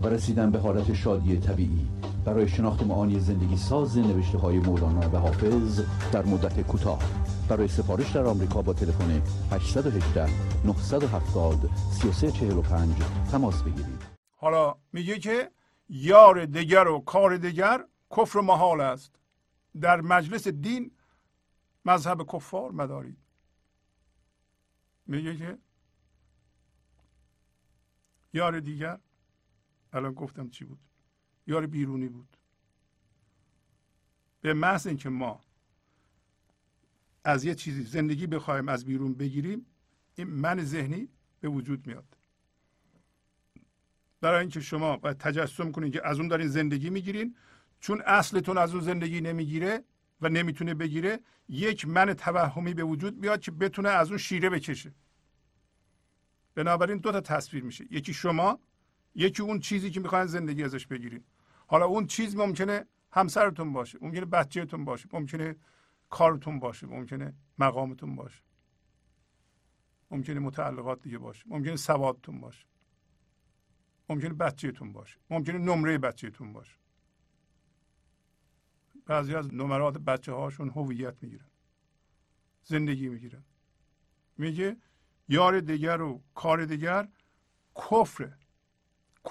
[0.00, 1.88] و رسیدن به حالت شادی طبیعی.
[2.24, 5.82] برای شناخت معانی زندگی ساز نوشته های مولانا و حافظ
[6.12, 7.02] در مدت کوتاه.
[7.48, 9.22] برای سفارش در آمریکا با تلفن
[9.52, 10.26] 818
[10.64, 12.94] 970 3345
[13.32, 14.02] تماس بگیرید.
[14.36, 15.50] حالا میگه که
[15.88, 17.84] یار دیگر و کار دیگر
[18.16, 19.12] کفر محال است.
[19.80, 20.90] در مجلس دین
[21.84, 23.18] مذهب کفار مدارید
[25.06, 25.58] میگه که
[28.32, 28.98] یار دیگر
[29.92, 30.78] الان گفتم چی بود؟
[31.46, 32.36] یار بیرونی بود.
[34.40, 35.40] به محض اینکه ما
[37.24, 39.66] از یه چیزی زندگی بخوایم از بیرون بگیریم
[40.14, 41.08] این من ذهنی
[41.40, 42.16] به وجود میاد.
[44.20, 47.36] برای اینکه شما باید تجسم کنید که از اون دارین زندگی می‌گیرین
[47.80, 49.84] چون اصلتون از اون زندگی نمی‌گیره
[50.20, 54.94] و نمی‌تونه بگیره یک من توهمی به وجود میاد که بتونه از اون شیره بکشه.
[56.54, 57.86] بنابراین دو تا تصویر میشه.
[57.90, 58.58] یکی شما
[59.14, 61.24] یکی اون چیزی که می‌خواین زندگی ازش بگیرین.
[61.66, 65.56] حالا اون چیز ممکنه همسرتون باشه ممکنه بچهتون باشه ممکنه
[66.10, 68.42] کارتون باشه ممکنه مقامتون باشه.
[70.10, 72.66] ممکنه متعلقات دیگه باشه ممکنه سوادتون باشه.
[74.08, 76.76] ممکنه بچهتون باشه ممکنه نمره بچهتون باشه.
[79.06, 81.46] بعضی از نمرات بچه هاشون هویت می‌گیرن.
[82.64, 83.44] زندگی می‌گیرن.
[84.38, 84.76] میگه
[85.28, 87.08] یار دیگر و کار دیگر
[87.76, 88.39] کفره.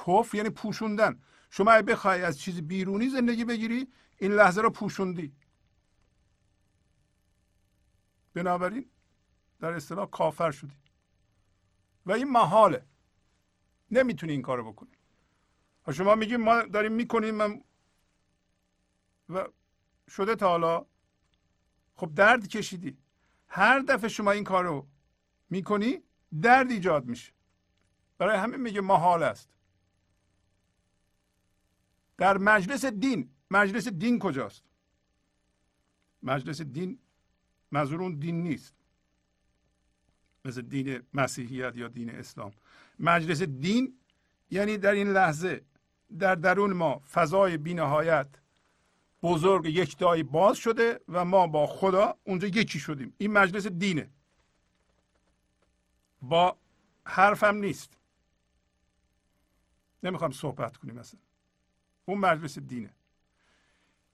[0.07, 1.21] کفر یعنی پوشوندن.
[1.49, 3.87] شما اگه بخوای از چیز بیرونی زندگی بگیری
[4.17, 5.35] این لحظه رو پوشوندی.
[8.33, 8.89] بنابراین
[9.59, 10.75] در اصطلاح کافر شدی.
[12.05, 12.85] و این محاله.
[13.91, 14.91] نمی‌تونی این کارو بکنی.
[15.93, 17.63] شما میگیم ما داریم می‌کنیم من
[19.29, 19.47] و
[20.09, 20.85] شده تا حالا.
[21.95, 22.97] خب درد کشیدی.
[23.47, 24.87] هر دفعه شما این کارو
[25.49, 26.03] می‌کنی
[26.41, 27.33] درد ایجاد میشه.
[28.17, 29.49] برای همین میگه محال است.
[32.19, 33.29] در مجلس دین.
[33.51, 34.63] مجلس دین کجاست؟
[36.23, 36.99] مجلس دین
[37.71, 38.73] منظور دین نیست.
[40.45, 42.51] مثل دین مسیحیت یا دین اسلام.
[42.99, 43.99] مجلس دین
[44.51, 45.61] یعنی در این لحظه
[46.19, 48.27] در درون ما فضای بینهایت
[49.23, 53.13] بزرگ یک دایی باز شده و ما با خدا اونجا یکی شدیم.
[53.17, 54.09] این مجلس دینه.
[56.21, 56.57] با
[57.05, 57.97] حرفم نیست.
[60.03, 61.19] نمی‌خوام صحبت کنیم مثلا
[62.09, 62.93] اون مجلس دینه.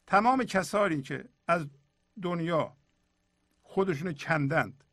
[0.08, 1.68] تمام کسانی که از
[2.22, 2.78] دنیا
[3.64, 4.84] خودشونو کندند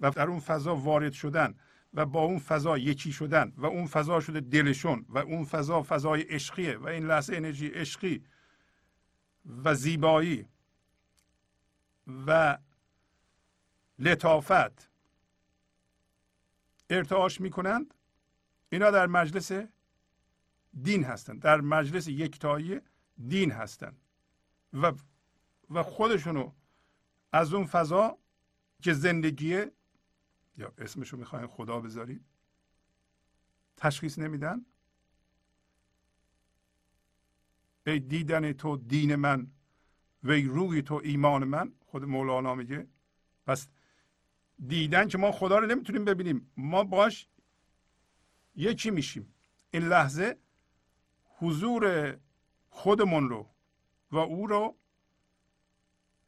[0.00, 1.54] و در اون فضا وارد شدن
[1.94, 6.22] و با اون فضا یکی شدن و اون فضا شده دلشون و اون فضا فضای
[6.22, 8.24] عشقیه و این لحظه انرژی عشقی
[9.64, 10.46] و زیبایی
[12.26, 12.58] و
[13.98, 14.90] لطافت
[16.90, 17.94] ارتعاش می‌کنند
[18.68, 19.52] اینا در مجلس
[20.82, 22.80] دین هستند در مجلس یکتایی
[23.28, 24.00] دین هستند
[24.72, 24.92] و
[25.70, 26.52] و خودشونو
[27.32, 28.18] از اون فضا
[28.82, 29.72] که زندگیه
[30.56, 32.24] یا اسمشو می‌خواین خدا بذارید
[33.76, 34.66] تشخیص نمیدن.
[37.86, 39.50] ای دیدن تو دین من
[40.22, 42.86] وی روی تو ایمان من خود مولانا میگه.
[43.46, 43.68] پس
[44.66, 47.28] دیدن که ما خدا رو نمی‌تونیم ببینیم ما باش
[48.56, 49.34] یکی میشیم.
[49.70, 50.38] این لحظه
[51.38, 52.16] حضور
[52.70, 53.48] خودمون رو
[54.10, 54.76] و او رو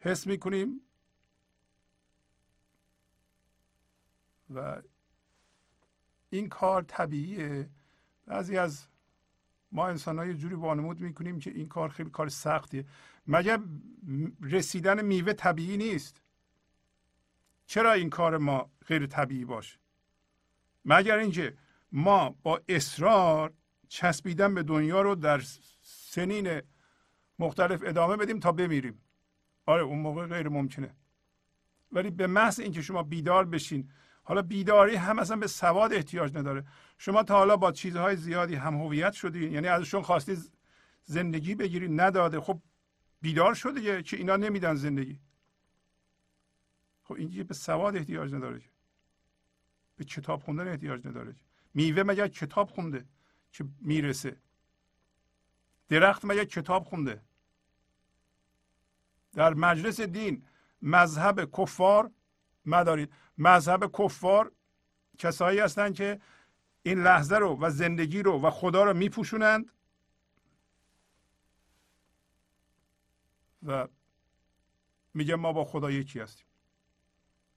[0.01, 0.81] حس می‌کنیم
[4.55, 4.83] و
[6.31, 7.71] این کار طبیعیه.
[8.27, 8.87] بعضی از
[9.73, 12.87] ما انسان های جوری وانمود می‌کنیم که این کار خیلی کار سختیه.
[13.27, 13.61] مگر
[14.43, 16.23] رسیدن میوه طبیعی نیست؟
[17.67, 19.79] چرا این کار ما غیر طبیعی باشه؟
[20.85, 21.57] مگر اینکه
[21.93, 23.53] ما با اصرار
[23.89, 25.43] چسبیدن به دنیا رو در
[25.83, 26.63] سنین
[27.39, 29.01] مختلف ادامه بدیم تا بمیریم.
[29.67, 30.95] آره اون موقع غیر ممکنه.
[31.93, 33.91] ولی به محض اینکه شما بیدار بشین
[34.23, 36.65] حالا بیداری هم اصلا به سواد احتیاج نداره.
[36.99, 40.53] شما تا حالا با چیزهای زیادی هم هویت شدین یعنی ازشون خواستید
[41.05, 42.41] زندگی بگیری نداده.
[42.41, 42.61] خب
[43.21, 45.21] بیدار شده که اینا نمیدن زندگی.
[47.05, 48.63] خب این به سواد احتیاج نداره
[49.97, 51.35] به کتاب خوندن احتیاج نداره
[51.75, 53.05] میوه مگر کتاب خونده؟
[53.53, 54.37] که می‌رسه.
[55.89, 57.23] درخت مگر کتاب خونده؟
[59.33, 60.47] در مجلس دین
[60.83, 62.11] مذهب کفار
[62.67, 64.53] مدارید مذهب کفار
[65.19, 66.21] کسایی هستند که
[66.83, 69.73] این لحظه رو و زندگی رو و خدا رو میپوشونند
[73.63, 73.89] و
[75.15, 76.47] میگه ما با خدا یکی هستیم.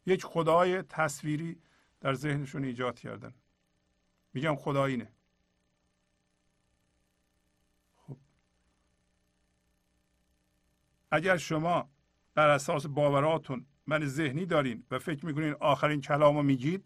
[0.06, 1.62] یک خدای تصویری
[2.02, 3.34] در ذهنشون ایجاد کردن.
[4.34, 5.12] میگم خدا اینه.
[11.12, 11.90] اگر شما
[12.34, 16.86] بر اساس باوراتون من ذهنی دارین و فکر می‌کنین آخرین کلام رو میگید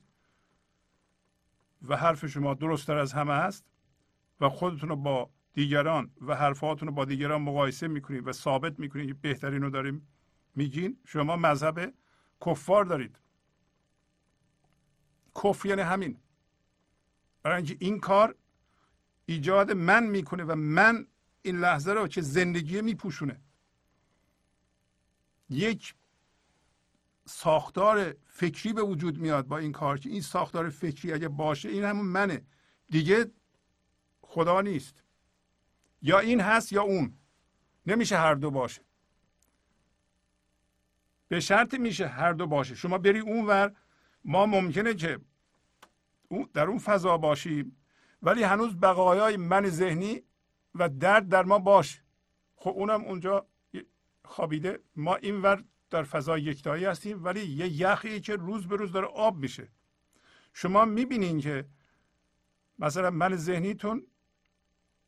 [1.87, 3.65] و حرف شما درستتر از همه هست
[4.41, 9.07] و خودتون رو با دیگران و حرفاتون رو با دیگران مقایسه می‌کنید و ثابت می‌کنید
[9.07, 10.07] که بهترین رو داریم
[10.55, 11.93] میگین شما مذهب
[12.45, 13.19] کفار دارید.
[15.43, 16.19] کفر یعنی همین.
[17.43, 18.35] برای اینکه این کار
[19.25, 21.07] ایجاد من می‌کنه و من
[21.41, 23.41] این لحظه رو که زندگی میپوشونه.
[25.49, 25.95] یک
[27.25, 31.83] ساختار فکری به وجود میاد با این کار که این ساختار فکری اگه باشه این
[31.83, 32.45] همون منه.
[32.89, 33.31] دیگه
[34.21, 35.03] خدا نیست.
[36.01, 37.13] یا این هست یا اون.
[37.85, 38.81] نمیشه هر دو باشه.
[41.27, 42.75] به شرط میشه هر دو باشه.
[42.75, 43.75] شما بری اونور
[44.25, 45.19] ما ممکنه که
[46.53, 47.77] در اون فضا باشیم
[48.21, 50.23] ولی هنوز بقایای من ذهنی
[50.75, 52.01] و درد در ما باشه
[52.55, 53.47] خب اونم اونجا
[54.25, 59.07] خوابیده ما اینور در فضای یکتایی هستیم ولی یه یخی که روز به روز داره
[59.07, 59.67] آب میشه.
[60.53, 61.65] شما می‌بینین که
[62.79, 64.07] مثلا من ذهنیتون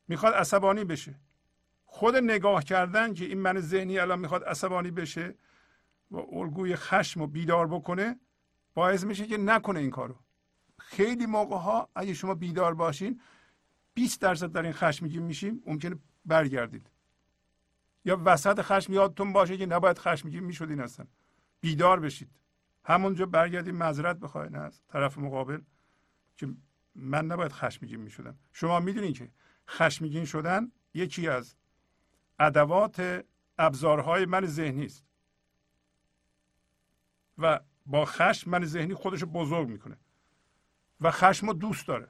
[0.08, 1.20] می‌خواد عصبانی بشه.
[1.86, 5.36] خود نگاه کردن که این من ذهنی الان می‌خواد عصبانی بشه
[6.12, 8.20] و الگوی خشم و بیدار بکنه
[8.74, 10.16] باعث میشه که نکنه این کارو.
[10.80, 13.22] خیلی موقع ها اگه شما بیدار باشین
[13.94, 15.96] 20 درصد در این خشمگین میشیم ممکنه
[16.26, 16.90] برگردید.
[18.08, 21.08] یا وسط خشم یادتون باشه که نباید خشمگین می‌شدین اصلا.
[21.60, 22.30] بیدار بشید.
[22.84, 25.62] همونجا برگردید معذرت بخواین از طرف مقابل.
[26.38, 26.54] که
[26.96, 29.32] من نباید خشمگین می شدم شما می‌دونید که
[29.68, 31.56] خشمگین شدن یکی از
[32.40, 33.26] ادوات
[33.58, 35.06] ابزارهای من ذهنی است.
[37.38, 39.98] و با خشم من ذهنی خودش بزرگ می‌کنه.
[41.02, 42.10] و خشم رو دوست داره.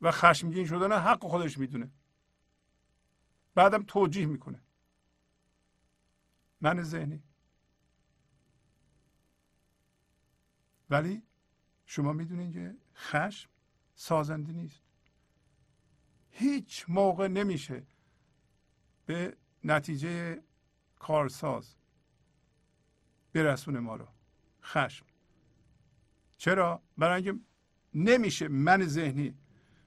[0.00, 1.90] و خشمگین شدن حق خودش می‌دونه.
[3.54, 4.60] بعدم توجیه می‌کنه.
[6.60, 7.22] من ذهنی.
[10.90, 11.22] ولی
[11.86, 13.50] شما می‌دونید که خشم
[13.94, 14.82] سازنده نیست.
[16.30, 17.86] هیچ موقع نمیشه
[19.06, 20.42] به نتیجه
[20.98, 21.76] کارساز
[23.32, 24.08] برسونه ما رو.
[24.62, 25.06] خشم.
[26.36, 27.44] چرا؟ برای اینکه
[27.94, 29.38] نمیشه من ذهنی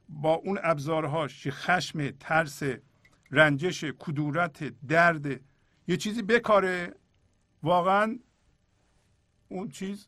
[0.10, 2.64] با اون ابزارهاش که خشم ترس
[3.32, 5.42] رنجش کدورت درد
[5.88, 6.96] یه چیزی بکاره.
[7.64, 8.20] واقعا
[9.50, 10.08] اون چیز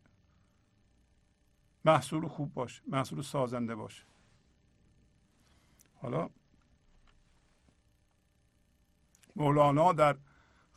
[1.85, 4.03] محصول خوب باشه محصول سازنده باشه.
[5.95, 6.29] حالا
[9.35, 10.17] مولانا در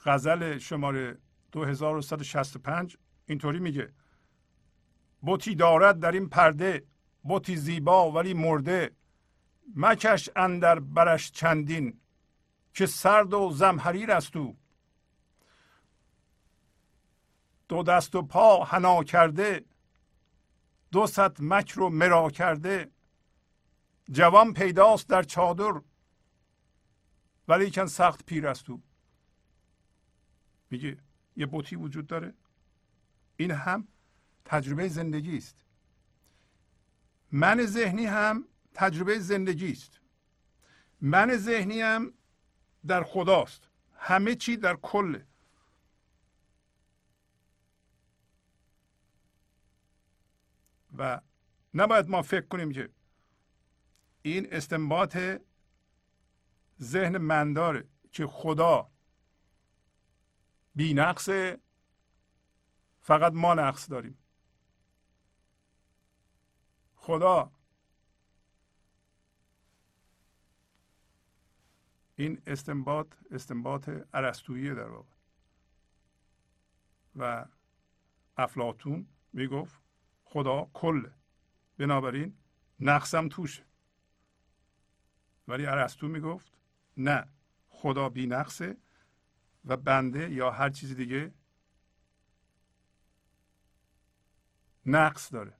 [0.04, 1.18] غزل شماره
[1.52, 3.92] 2165 اینطوری میگه
[5.20, 6.86] بوتی دارد در این پرده
[7.22, 8.90] بوتی زیبا ولی مرده
[9.76, 12.00] مکش اندر برش چندین
[12.74, 14.56] که سرد و زمحریر است او.
[17.68, 19.64] دو دست و پا حنا کرده
[20.92, 22.90] دو ست مکر و مرا کرده.
[24.10, 25.80] جوان پیداست در چادر
[27.48, 28.82] ولی کن سخت پیر است او.
[30.70, 30.98] میگه
[31.36, 32.34] یه بوتی وجود داره.
[33.36, 33.88] این هم
[34.44, 35.56] تجربه زندگی است.
[37.32, 38.44] من ذهنی هم
[38.74, 40.00] تجربه زندگی است.
[41.00, 42.12] من ذهنی هم
[42.86, 43.68] در خداست.
[43.94, 45.26] همه چی در کله.
[50.98, 51.20] و
[51.74, 52.90] نباید ما فکر کنیم که
[54.22, 55.18] این استنباط
[56.82, 58.90] ذهن من داره که خدا
[60.74, 61.58] بی نقصه
[63.00, 64.18] فقط ما نقص داریم.
[66.96, 67.52] خدا
[72.16, 75.12] این استنباط استنباط ارسطویی در واقع.
[77.16, 77.46] و
[78.36, 79.82] افلاتون می‌گفت
[80.24, 81.12] خدا کله.
[81.78, 82.36] بنابراین
[82.80, 83.64] نقصم توشه.
[85.48, 86.52] ولی ارسطو می‌گفت
[86.96, 87.28] نه
[87.68, 88.76] خدا بی نقصه
[89.64, 91.34] و بنده یا هر چیز دیگه
[94.86, 95.56] نقص داره.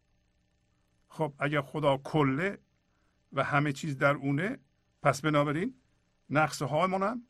[1.09, 2.59] خب اگر خدا کله
[3.33, 4.59] و همه چیز در اونه
[5.03, 5.82] پس بنابراین
[6.31, 7.23] نقصه ها هم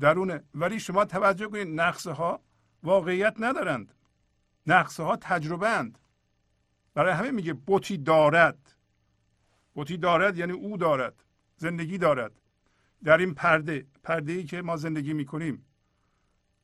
[0.00, 0.44] درونه.
[0.54, 2.40] ولی شما توجه کنید نقصه ها
[2.82, 3.94] واقعیت ندارند.
[4.66, 5.98] نقصه ها تجربه اند
[6.94, 8.76] برای همه میگه بوتی دارد.
[9.74, 11.24] بوتی دارد یعنی او دارد.
[11.56, 12.40] زندگی دارد.
[13.04, 15.66] در این پرده پرده ای که ما زندگی می‌کنیم.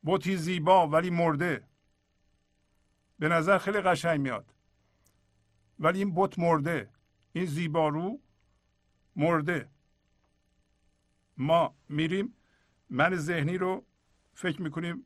[0.03, 1.67] بوتی زیبا ولی مرده.
[3.19, 4.53] به نظر خیلی قشنگ میاد.
[5.79, 6.89] ولی این بت مرده.
[7.33, 8.19] این زیبارو
[9.15, 9.69] مرده.
[11.37, 12.33] ما میریم
[12.89, 13.85] من ذهنی رو
[14.33, 15.05] فکر می‌کنیم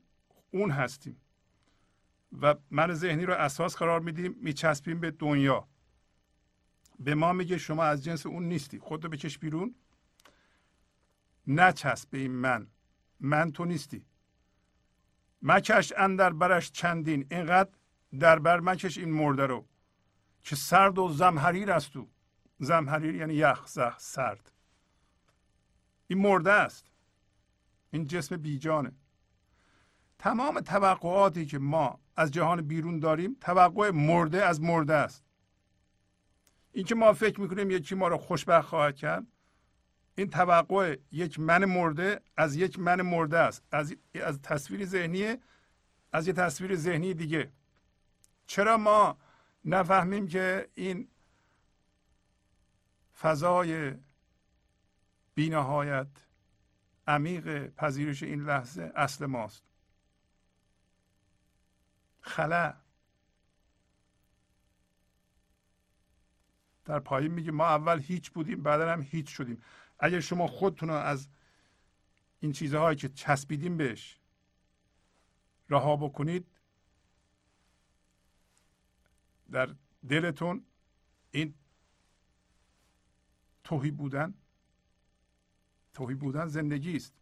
[0.51, 1.21] اون هستیم.
[2.41, 5.67] و من ذهنی رو اساس قرار میدیم میچسبیم به دنیا.
[6.99, 9.75] به ما میگه شما از جنس اون نیستی خود رو بکش بیرون.
[11.47, 12.67] نچسب به این من
[13.19, 14.05] من تو نیستی.
[15.41, 17.69] مکش اندر برش چندین اینقدر
[18.19, 19.65] در بر مکش این مرده رو
[20.41, 22.07] که سرد و زمحریر است تو.
[22.59, 24.51] زمحریر یعنی یخ زخ سرد.
[26.07, 26.85] این مرده است.
[27.91, 28.91] این جسم بیجانه.
[30.19, 35.23] تمام توقعاتی که ما از جهان بیرون داریم توقع مرده از مرده است.
[36.71, 39.27] اینکه ما فکر می‌کنیم یکی ما رو خوشبخت خواهد کرد
[40.15, 43.63] این توقع یک من مرده از یک من مرده است.
[43.71, 45.35] از, از تصویر ذهنی
[46.11, 47.51] از یه تصویر ذهنی دیگه.
[48.47, 49.17] چرا ما
[49.65, 51.07] نفهمیم که این
[53.19, 53.95] فضای
[55.37, 56.07] بینهایت
[57.07, 59.63] عمیق پذیرش این لحظه اصل ماست.
[62.21, 62.73] خلا.
[66.85, 69.63] در پایین میگه ما اول هیچ بودیم بعدا هم هیچ شدیم.
[69.99, 71.29] اگر شما خودتون از
[72.39, 74.19] این چیزهایی که چسبیدیم بهش
[75.69, 76.47] رها بکنید
[79.51, 79.75] در
[80.09, 80.65] دلتون
[81.31, 81.53] این
[83.63, 84.33] توهی بودن
[85.97, 87.13] توهی بودن زندگی است.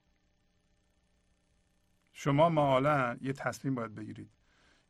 [2.11, 4.29] شما معالا یه تصمیم باید بگیرید.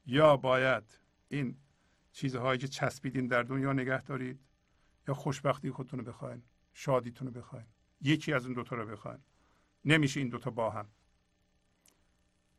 [0.05, 0.83] یا باید
[1.27, 1.57] این
[2.11, 4.39] چیزهایی که چسبیدین در دنیا نگه دارید
[5.07, 7.65] یا خوشبختی خودتون رو بخواین شادیتون رو بخواین
[8.01, 9.19] یکی از این دوتا رو بخواین.
[9.85, 10.87] نمیشه این دوتا با هم.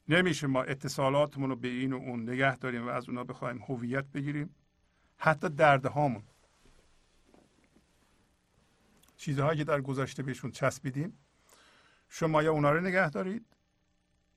[0.09, 4.07] نمیشه ما اتصالاتمون رو به این و اون نگه داریم و از اونا بخوایم هویت
[4.07, 4.55] بگیریم.
[5.17, 6.23] حتی دردهامون.
[9.17, 11.19] چیزهایی که در گذشته بهشون چسبیدیم
[12.09, 13.47] شما یا اونا رو نگه دارید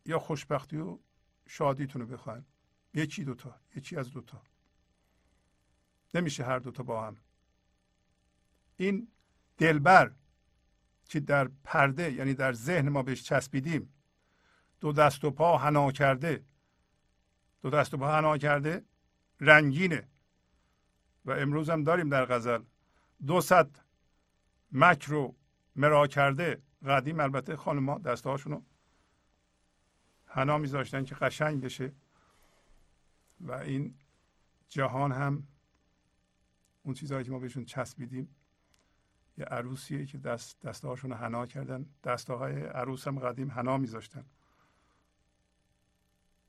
[0.06, 1.00] یا خوشبختی و
[1.48, 2.46] شادیتون رو بخواین.
[2.94, 4.42] یکی دوتا یکی از دوتا.
[6.14, 7.18] نمیشه هر دوتا با هم.
[8.78, 9.08] این
[9.58, 10.12] دلبر
[11.06, 13.94] که در پرده یعنی در ذهن ما بهش چسبیدیم
[14.80, 16.46] دو دست و پا حنا کرده
[17.62, 18.86] دو دست و پا حنا کرده
[19.40, 20.08] رنگینه.
[21.26, 22.64] و امروز هم داریم در غزل.
[23.26, 23.89] دو صد
[24.72, 25.36] مک رو
[25.76, 28.66] مرا کرده قدیم البته خانم ها دستهاشون
[30.26, 31.94] حنا میذاشتن که قشنگ بشه
[33.40, 33.96] و این
[34.70, 35.48] جهان هم
[36.84, 38.36] اون چیزهایی که ما بهشون چسبیدیم
[39.40, 41.86] یه عروسیه که دست دستهاشون حنا کردن.
[42.04, 44.26] دستهای عروس هم قدیم حنا میذاشتن.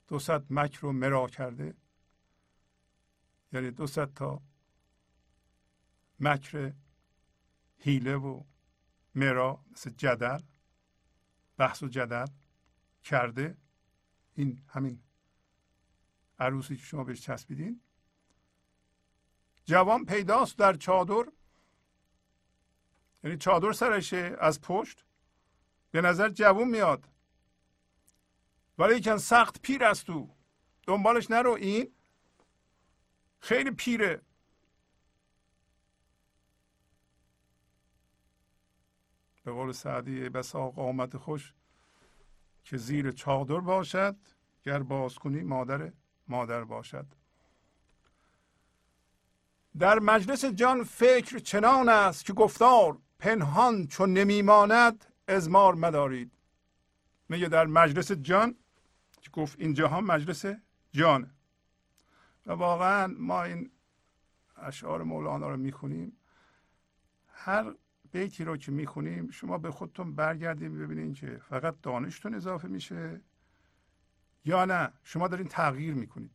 [0.08, 0.18] دو
[0.50, 1.74] مک رو مرا کرده.
[3.52, 4.42] یعنی دو تا
[6.20, 6.72] مکر
[7.81, 8.43] هیله و
[9.14, 10.41] مرا مثل جدل
[11.57, 12.26] بحث و جدل
[13.03, 13.57] کرده.
[14.35, 15.03] این همین.
[16.39, 17.81] عروسی که شما بهش چسبیدین.
[19.64, 21.33] جوان پیداست در چادر.
[23.24, 25.05] یعنی چادر سرشه از پشت.
[25.91, 27.09] به نظر جوون میاد.
[28.78, 30.37] ولی یکن سخت پیر است تو
[30.87, 31.93] دنبالش نرو این.
[33.41, 34.22] خیلی پیره.
[39.45, 41.55] به قول سعدی بسا قامت خوش
[42.64, 44.16] که زیر چادر باشد
[44.62, 45.93] گر باز کنی مادر
[46.28, 47.07] مادر باشد.
[49.78, 56.32] در مجلس جان فکر چنان است که گفتار پنهان چون نمیماند ازمار مدارید.
[57.28, 58.55] میگه در مجلس جان
[59.20, 60.45] که گفت این جهان مجلس
[60.93, 61.30] جان
[62.47, 63.70] و واقعا ما این
[64.57, 66.16] اشعار مولانا رو می‌خونیم.
[67.32, 67.74] هر
[68.12, 73.20] بیتی رو که می‌خونیم شما به خودتون برگردیم ببینید که فقط دانشتون اضافه میشه
[74.44, 74.92] یا نه.
[75.02, 76.30] شما دارین تغییر می‌کنید.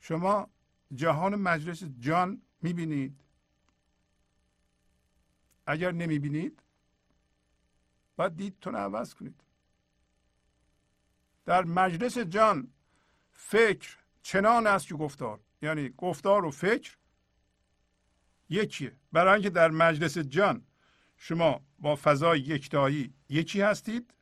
[0.00, 0.50] شما
[0.94, 3.20] جهان مجلس جان می‌بینید.
[5.66, 6.62] اگر نمی‌بینید
[8.16, 9.40] باید دیدتون عوض کنید.
[11.46, 12.72] در مجلس جان
[13.32, 15.40] فکر چنان است که گفتار.
[15.62, 16.97] یعنی گفتار و فکر
[18.48, 20.62] یکیه برای اینکه در مجلس جان
[21.16, 24.14] شما با فضای یکتایی یکی هستید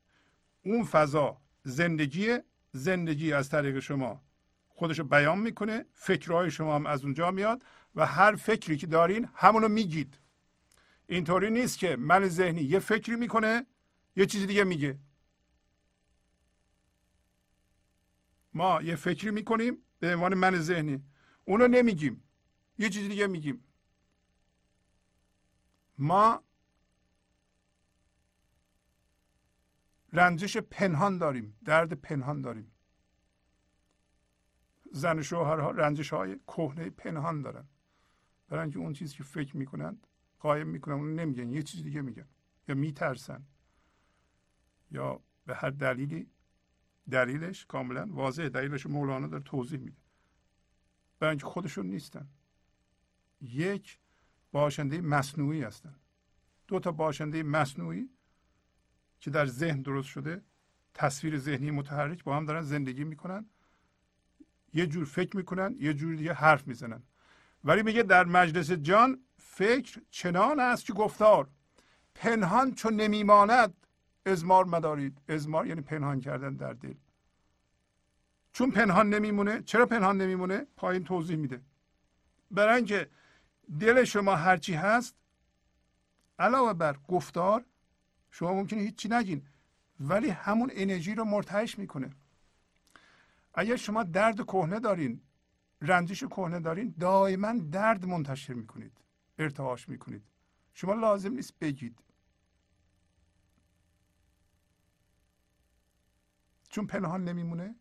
[0.62, 2.39] اون فضا زندگی
[2.72, 4.22] زندگی از طریق شما
[4.68, 7.62] خودشو بیان می‌کنه فکرهای شما هم از اونجا میاد
[7.95, 10.18] و هر فکری که دارین همونو میگید.
[11.07, 13.66] اینطوری نیست که من ذهنی یه فکری می‌کنه
[14.16, 14.99] یه چیزی دیگه میگه.
[18.55, 21.03] ما یه فکری می‌کنیم به عنوان من ذهنی.
[21.45, 22.22] اونو نمیگیم.
[22.79, 23.64] یه چیزی دیگه میگیم.
[25.99, 26.42] ما
[30.12, 32.72] رنجش پنهان داریم درد پنهان داریم.
[34.92, 37.68] زن شوهرها رنجش های کهنه پنهان دارن.
[38.49, 40.07] برای اینکه اون چیزی که فکر می‌کنند
[40.38, 42.28] قایم می‌کنن اون نمیگن یه چیز دیگه میگن.
[42.68, 43.47] یا میترسن.
[44.90, 46.30] یا به هر دلیلی
[47.11, 50.01] دلیلش کاملا واضح دلیلش مولانا داره توضیح میده.
[51.18, 52.28] برای اینکه خودشون نیستن.
[53.40, 53.99] یک
[54.53, 55.94] باشنده مصنوعی هستن.
[56.68, 58.11] دو تا باشنده مصنوعی
[59.20, 60.42] که در ذهن درست شده
[60.94, 63.47] تصویر ذهنی متحرک با هم دارن زندگی می‌کنن.
[64.74, 67.03] یه جور فکر می‌کنن یه جور دیگه حرف می‌زنن.
[67.64, 71.49] ولی میگه در مجلس جان فکر چنان است که گفتار
[72.14, 73.86] پنهان چون نمیماند
[74.26, 75.18] ازمار مدارید.
[75.28, 76.94] ازمار یعنی پنهان کردن در دل.
[78.53, 81.61] چون پنهان نمیمونه چرا پنهان نمیمونه؟ پایین توضیح میده.
[82.51, 83.11] برای اینکه
[83.81, 85.14] دل شما هرچی هست
[86.39, 87.64] علاوه بر گفتار
[88.31, 89.47] شما ممکنه هیچی نگین
[90.01, 92.11] ولی همون انرژی رو مرتعش می‌کنه.
[93.55, 95.21] اگر شما درد کهنه دارین
[95.83, 98.93] رنجش کهنه دارین دائما درد منتشر می‌کنید
[99.39, 100.23] ارتعاش می‌کنید.
[100.75, 101.99] شما لازم نیست بگید.
[106.69, 107.75] چون پنهان نمیمونه.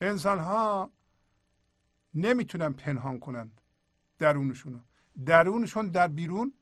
[0.00, 0.90] انسان ها
[2.16, 3.60] نمی‌تونن پنهان کنند
[4.18, 4.84] درونشون
[5.24, 6.52] درونشون در بیرون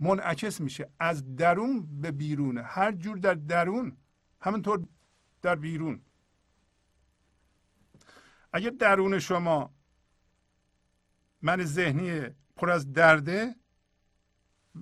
[0.00, 0.90] منعکس میشه.
[0.98, 2.62] از درون به بیرونه.
[2.62, 3.96] هر جور در درون
[4.40, 4.86] همینطور
[5.42, 6.02] در بیرون.
[8.52, 9.74] اگه درون شما
[11.42, 13.54] من ذهنی پر از درده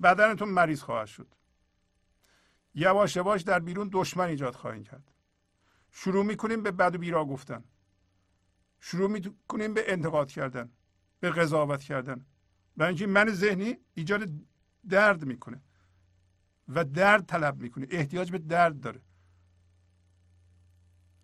[0.03, 1.27] بدنتون مریض خواهد شد.
[2.73, 5.11] یواش یواش در بیرون دشمن ایجاد خواهید کرد.
[5.91, 7.63] شروع می‌کنیم به بد و بیرا گفتن.
[8.87, 10.69] شروع می‌کنیم به انتقاد کردن
[11.19, 12.25] به قضاوت کردن.
[12.77, 14.29] برای اینکه من ذهنی ایجاد
[14.89, 15.61] درد می‌کنه
[16.67, 19.01] و درد طلب می‌کنه احتیاج به درد داره.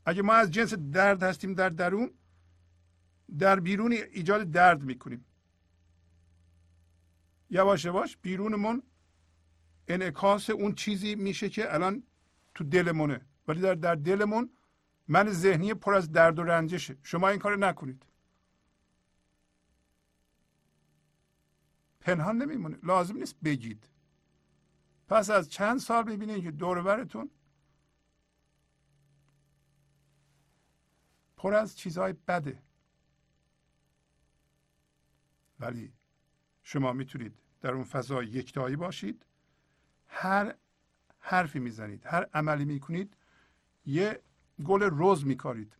[0.05, 2.11] اگه ما از جنس درد هستیم در درون
[3.37, 5.25] در بیرون ایجاد درد می‌کنیم.
[7.49, 8.83] یواش یواش بیرونمون
[9.87, 12.03] انعکاس اون چیزی میشه که الان
[12.55, 13.21] تو دلمونه.
[13.47, 14.49] ولی در در دلمون
[15.07, 18.05] من ذهنی پر از درد و رنجشه شما این کار نکنید.
[21.99, 22.77] پنهان نمیمونه.
[22.83, 23.89] لازم نیست بگید.
[25.07, 27.29] پس از چند سال می‌بینید که دورورتون
[31.37, 32.63] پر از چیزهای بده.
[35.59, 35.93] ولی
[36.63, 39.25] شما می‌تونید در اون فضا یکتایی باشید.
[40.07, 40.55] هر
[41.19, 43.17] حرفی می‌زنید هر عملی می‌کنید
[43.85, 44.21] یه
[44.63, 45.77] گل روز میکارید.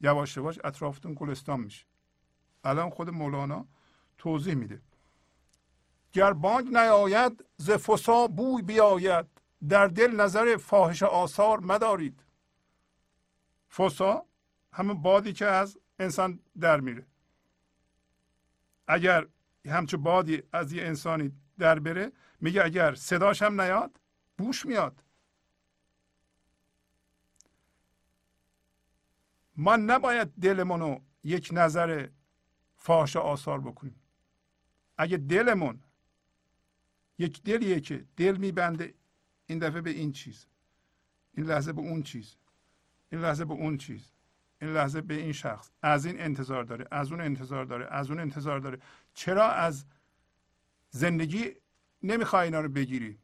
[0.00, 1.86] یواش یواش اطرافتون گلستان میشه.
[2.64, 3.66] الان خود مولانا
[4.18, 4.80] توضیح میده.
[6.12, 9.26] گر بانگ نیاید ز فسا بوی بیاید.
[9.68, 12.24] در دل نظر فاحش آثار مدارید.
[13.70, 14.24] فسا
[14.72, 17.06] همون بادی که از انسان در میره.
[18.88, 19.26] اگر
[19.66, 24.00] همچه بادی از یه انسانی در بره میگه اگر صداش هم نیاد
[24.38, 25.02] بوش میاد.
[29.58, 32.08] ما نباید دلمون یک نظر
[32.76, 34.00] فاش آثار بکنیم.
[34.98, 35.80] اگه دلمون
[37.18, 38.94] یک دلیه که دل میبنده
[39.46, 40.46] این دفعه به این چیز
[41.32, 42.36] این لحظه به اون چیز
[43.12, 44.12] این لحظه به اون چیز
[44.60, 48.20] این لحظه به این شخص از این انتظار داره از اون انتظار داره از اون
[48.20, 48.78] انتظار داره.
[49.14, 49.84] چرا از
[50.90, 51.54] زندگی
[52.02, 53.18] نمی‌خوای اینا رو بگیری؟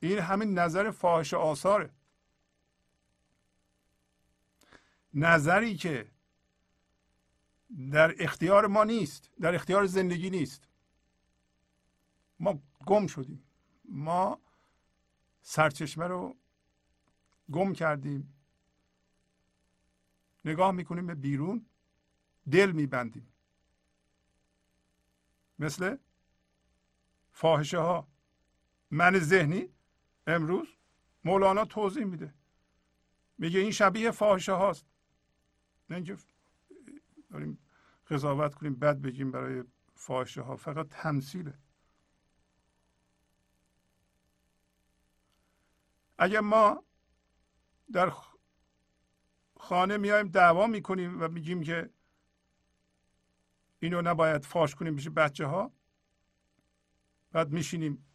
[0.00, 1.90] این همین نظر فاحش آثاره.
[5.14, 6.10] نظری که
[7.92, 10.68] در اختیار ما نیست در اختیار زندگی نیست.
[12.40, 13.44] ما گم شدیم.
[13.84, 14.40] ما
[15.42, 16.36] سرچشمه رو
[17.52, 18.34] گم کردیم.
[20.44, 21.66] نگاه می‌کنیم به بیرون
[22.50, 23.32] دل میبندیم.
[25.58, 25.96] مثل
[27.32, 28.08] فاحشه ها
[28.90, 29.68] من ذهنی
[30.26, 30.68] امروز
[31.24, 32.34] مولانا توضیح میده.
[33.38, 34.86] میگه این شبیه فاحشه هاست
[35.90, 36.16] نه اینکه
[37.30, 37.58] داریم
[38.10, 39.64] قضاوت کنیم بد بگیم برای
[39.94, 41.58] فاحشه ها فقط تمثیله.
[46.18, 46.84] اگر ما
[47.92, 48.12] در
[49.58, 51.90] خانه میایم دعوا می‌کنیم و میگیم که
[53.78, 55.72] اینو نباید فاش کنیم بشه بچه ها
[57.32, 58.06] بعد میشینیم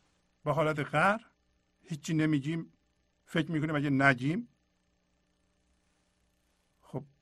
[0.44, 1.26] به حالت قهر
[1.82, 2.74] هیچی نمیگیم
[3.26, 4.55] فکر می‌کنیم اگه نگیم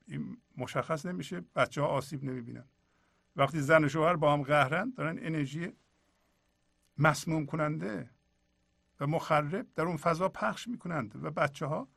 [0.08, 2.66] این مشخص نمیشه بچه ها آسیب نمی‌بینن.
[3.36, 5.74] وقتی زن و شوهر با هم قهرن دارن انرژی
[6.98, 8.10] مسموم کننده
[9.00, 11.88] و مخرب در اون فضا پخش می‌کنند و بچه ها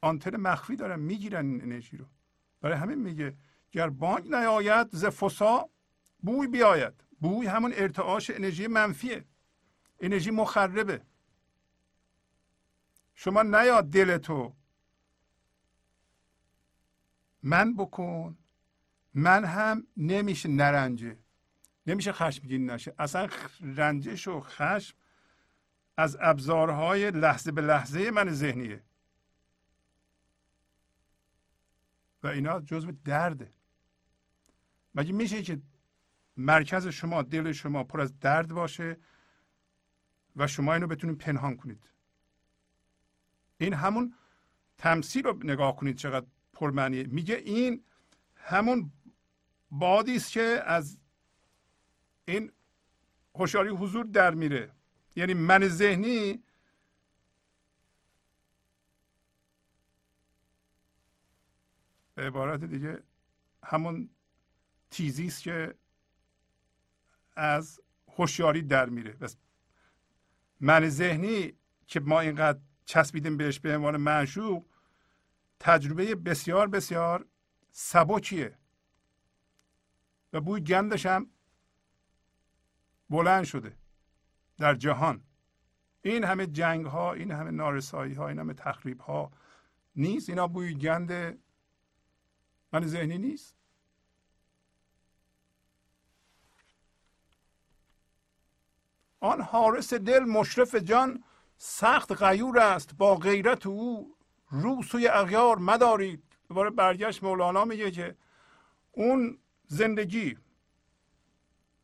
[0.00, 2.06] آنتن مخفی دارن می‌گیرن این انرژی رو.
[2.60, 3.36] برای همین میگه
[3.72, 5.70] گر بانگ نیاید ز فسا
[6.18, 7.04] بوی بیاید.
[7.20, 9.24] بوی همون ارتعاش انرژی منفیه.
[10.00, 11.02] انرژی مخربه.
[13.14, 14.55] شما نیاد دل تو
[17.46, 18.38] من بکن.
[19.14, 21.18] من هم نمیشه نرنجه.
[21.86, 22.94] نمیشه خشمگین نشه.
[22.98, 23.28] اصلا
[23.60, 24.96] رنجش و خشم
[25.96, 28.82] از ابزارهای لحظه به لحظه من ذهنیه.
[32.22, 33.52] و اینا جزو درده.
[34.94, 35.60] مگه میشه که
[36.36, 38.96] مرکز شما دل شما پر از درد باشه
[40.36, 41.90] و شما اینو بتونید پنهان کنید؟
[43.58, 44.14] این همون
[44.78, 46.26] تمثیل رو نگاه کنید چقدر
[46.56, 47.84] پرمعنیه میگه این
[48.36, 48.92] همون
[49.70, 50.98] بادی است که از
[52.24, 52.52] این
[53.34, 54.70] هوشیاری حضور در میره.
[55.16, 56.42] یعنی من ذهنی
[62.14, 63.02] به عبارت دیگه
[63.62, 64.10] همون
[64.90, 65.74] تیزی است که
[67.36, 67.80] از
[68.16, 69.12] هوشیاری در میره.
[69.12, 69.36] بس
[70.60, 71.52] من ذهنی
[71.86, 74.66] که ما اینقدر چسبیدیم بهش به عنوان معشوق
[75.60, 77.26] تجربه بسیار بسیار
[77.72, 78.58] سبکیه.
[80.32, 81.30] و بوی گندش هم
[83.10, 83.76] بلند شده
[84.58, 85.24] در جهان.
[86.02, 89.32] این همه جنگ ها این همه نارسایی ها این همه تخریب ها
[89.96, 91.38] نیست؟ اینا بوی گند
[92.72, 93.56] من ذهنی نیست؟
[99.20, 101.24] آن حارس دل مشرف جان
[101.58, 104.15] سخت غیور است با غیرت او
[104.48, 106.22] رو سوی اغیار مدارید.
[106.48, 108.16] دوباره برگشت مولانا میگه که
[108.92, 110.38] اون زندگی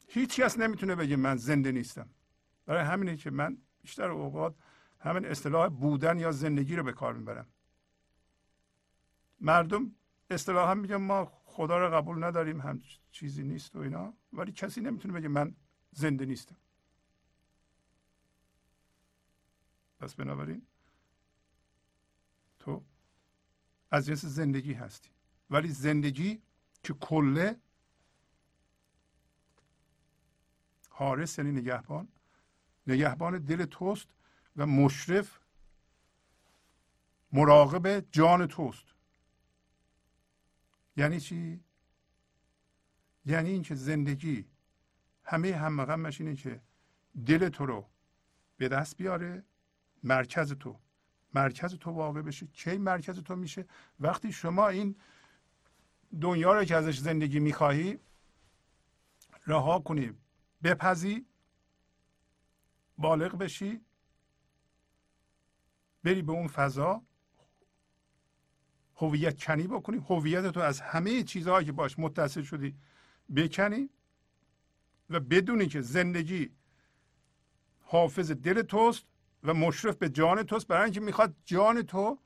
[0.08, 2.08] هیچ کس نمی‌تونه بگه من زنده نیستم.
[2.66, 4.54] برای همینه که من بیشتر اوقات
[5.00, 7.46] همین اصطلاح بودن یا زندگی رو به کار می‌برم.
[9.40, 9.94] مردم
[10.30, 14.80] اصطلاح هم میگن ما خدا رو قبول نداریم هم چیزی نیست و اینا ولی کسی
[14.80, 15.54] نمی‌تونه بگه من
[15.90, 16.56] زنده نیستم.
[20.00, 20.66] پس بنابراین
[22.58, 22.84] تو
[23.92, 25.10] از جنس زندگی هستی.
[25.50, 26.42] ولی زندگی
[26.82, 27.60] که کله
[30.88, 32.08] حارس یعنی نگهبان
[32.86, 34.06] نگهبان دل توست
[34.56, 35.38] و مشرف
[37.32, 38.84] مراقب جان توست.
[40.96, 41.64] یعنی چی؟
[43.24, 44.44] یعنی اینکه زندگی
[45.24, 46.60] همه هم غمش اینه که
[47.26, 47.88] دل تو رو
[48.56, 49.44] به دست بیاره
[50.02, 50.81] مرکز تو.
[51.34, 53.66] مرکز تو واقع بشه کی مرکز تو میشه.
[54.00, 54.96] وقتی شما این
[56.20, 57.98] دنیا رو که ازش زندگی می‌خواهی
[59.46, 60.12] رها کنی
[60.62, 61.26] بپذی
[62.98, 63.80] بالغ بشی
[66.04, 67.02] بری به اون فضا
[68.96, 69.96] هویت کنی بکنی.
[69.96, 72.76] هویت تو از همه چیزهایی که باش متصل شدی
[73.28, 73.90] بکنی
[75.10, 76.50] و بدونی که زندگی
[77.80, 79.04] حافظ دل توست.
[79.42, 82.18] و مشرف به جان توست برای اینکه می‌خواد جان تو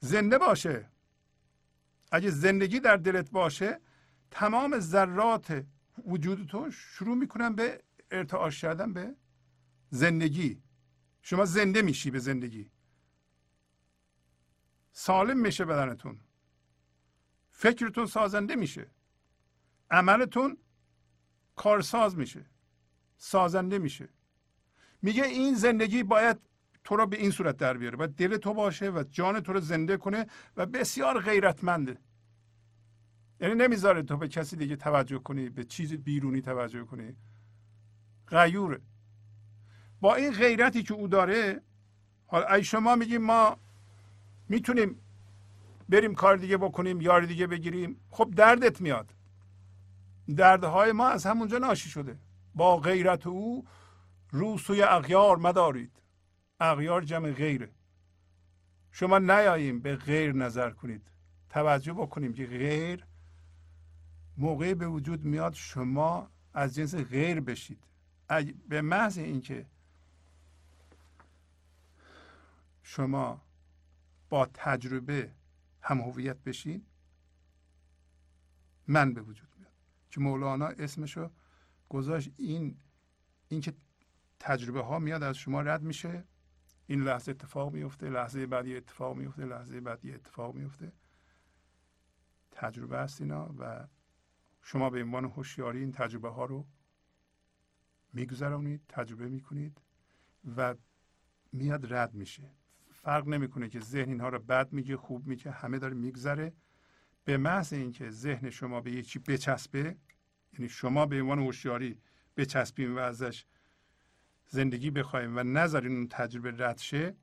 [0.00, 0.90] زنده باشه.
[2.12, 3.80] اگه زندگی در دلت باشه
[4.30, 5.64] تمام ذرات
[6.04, 9.16] وجود تو شروع می‌کنن به ارتعاش کردن به
[9.90, 10.62] زندگی.
[11.22, 12.70] شما زنده میشی به زندگی.
[14.92, 16.20] سالم میشه بدنتون.
[17.50, 18.90] فکرتون سازنده میشه.
[19.90, 20.56] عملتون
[21.56, 22.46] کارساز میشه.
[23.16, 24.08] سازنده میشه.
[25.02, 26.36] میگه این زندگی باید
[26.84, 29.60] تو رو به این صورت در بیاره و دل تو باشه و جان تو رو
[29.60, 30.26] زنده کنه
[30.56, 31.98] و بسیار غیرتمنده
[33.40, 37.16] یعنی نمی‌ذاره تو به کسی دیگه توجه کنی به چیز بیرونی توجه کنی.
[38.28, 38.80] غیوره
[40.00, 41.60] با این غیرتی که او داره
[42.26, 43.56] حالا ای شما میگیم ما
[44.48, 45.00] می‌تونیم
[45.88, 47.96] بریم کار دیگه بکنیم یار دیگه بگیریم.
[48.10, 49.14] خب دردت میاد.
[50.36, 52.18] دردهای ما از همونجا ناشی شده.
[52.54, 53.64] با غیرت او
[54.32, 56.02] رو سوی اغیار مدارید.
[56.60, 57.72] اغیار جمع غیره.
[58.90, 61.08] شما نیاییم به غیر نظر کنید.
[61.48, 63.06] توجه بکنیم که غیر
[64.36, 67.84] موقعی به وجود میاد شما از جنس غیر بشید.
[68.68, 69.66] به محض اینکه
[72.82, 73.42] شما
[74.28, 75.32] با تجربه
[75.82, 76.86] هم هویت بشین
[78.88, 79.72] من به وجود میاد.
[80.10, 81.30] که مولانا اسمشو
[81.88, 82.76] گذاشت این
[83.48, 83.72] اینکه
[84.44, 86.24] تجربه ها میاد از شما رد میشه.
[86.86, 90.92] این لحظه اتفاق میفته لحظه بعدی اتفاق میفته لحظه بعدی اتفاق میفته.
[92.50, 93.86] تجربه است اینا و
[94.62, 96.66] شما به عنوان هوشیاری این تجربه ها رو
[98.12, 99.80] میگذرونید تجربه می‌کنید
[100.56, 100.74] و
[101.52, 102.50] میاد رد میشه.
[102.92, 106.52] فرق نمی‌کنه که ذهن اینها رو بد میگه خوب میگه همه داره میگذره.
[107.24, 109.96] به محض اینکه ذهن شما به یه چی بچسبه
[110.52, 112.00] یعنی شما به عنوان هوشیاری
[112.36, 113.46] بچسبیم و ازش
[114.48, 117.16] زندگی بخوایم و نذارین اون تجربه رد شه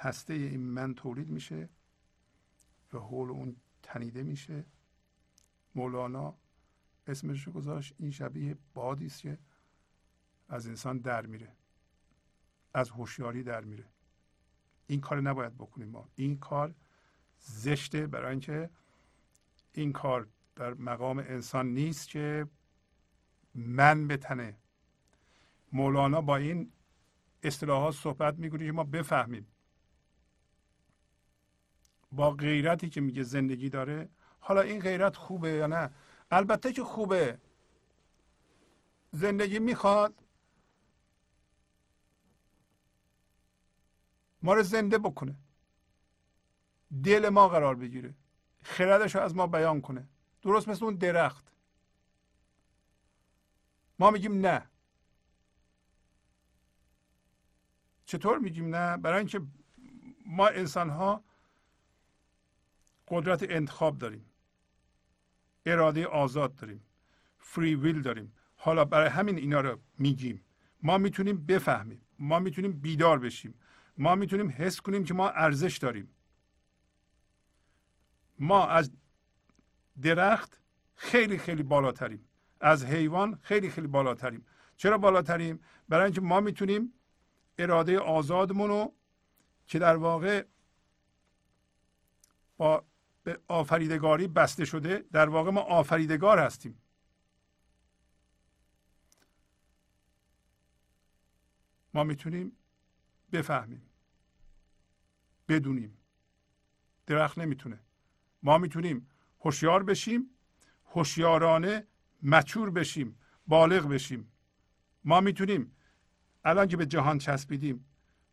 [0.00, 1.68] هسته این من تولید میشه
[2.92, 4.64] و حول اون تنیده میشه.
[5.74, 6.34] مولانا
[7.06, 9.38] اسمش رو گذاشت این شبیه بادی است که
[10.48, 11.52] از انسان در میره
[12.74, 13.84] از هوشیاری در میره.
[14.86, 16.08] این کار نباید بکنیم ما.
[16.14, 16.74] این کار
[17.38, 18.70] زشته برای اینکه
[19.72, 22.46] این کار در مقام انسان نیست که
[23.54, 24.56] من بتنه.
[25.72, 26.72] مولانا با این
[27.42, 29.46] اصطلاحات صحبت می‌کنه که ما بفهمیم.
[32.12, 34.08] با غیرتی که میگه زندگی داره
[34.40, 35.90] حالا این غیرت خوبه یا نه؟
[36.30, 37.38] البته که خوبه.
[39.12, 40.22] زندگی می‌خواد.
[44.42, 45.34] ما رو زنده بکنه.
[47.04, 48.14] دل ما قرار بگیره.
[48.62, 50.08] خردش رو از ما بیان کنه.
[50.42, 51.52] درست مثل اون درخت.
[53.98, 54.70] ما میگیم نه.
[58.08, 59.40] چطور میگیم؟ نه برای اینکه
[60.26, 61.24] ما انسان ها
[63.08, 64.24] قدرت انتخاب داریم.
[65.66, 66.82] اراده آزاد داریم.
[67.38, 68.32] فری ویل داریم.
[68.56, 70.44] حالا برای همین اینا رو میگیم.
[70.82, 72.00] ما می‌تونیم بفهمیم.
[72.18, 73.54] ما می‌تونیم بیدار بشیم.
[73.98, 76.08] ما می‌تونیم حس کنیم که ما ارزش داریم.
[78.38, 78.90] ما از
[80.02, 80.60] درخت
[80.94, 82.24] خیلی خیلی بالاتریم.
[82.60, 84.46] از حیوان خیلی خیلی بالاتریم.
[84.76, 86.92] چرا بالاتریم؟ برای اینکه ما می‌تونیم
[87.58, 88.94] اراده آزادمون رو
[89.66, 90.44] که در واقع
[92.56, 92.84] با
[93.24, 96.82] به آفریدگاری بسته شده در واقع ما آفریدگار هستیم.
[101.94, 102.52] ما می‌تونیم
[103.32, 103.82] بفهمیم.
[105.48, 105.98] بدونیم.
[107.06, 107.80] درخت نمی‌تونه.
[108.42, 110.30] ما می‌تونیم هوشیار بشیم
[110.86, 111.86] هوشیارانه
[112.22, 114.32] مچور بشیم بالغ بشیم.
[115.04, 115.76] ما می‌تونیم
[116.48, 117.84] الان که به جهان چسبیدیم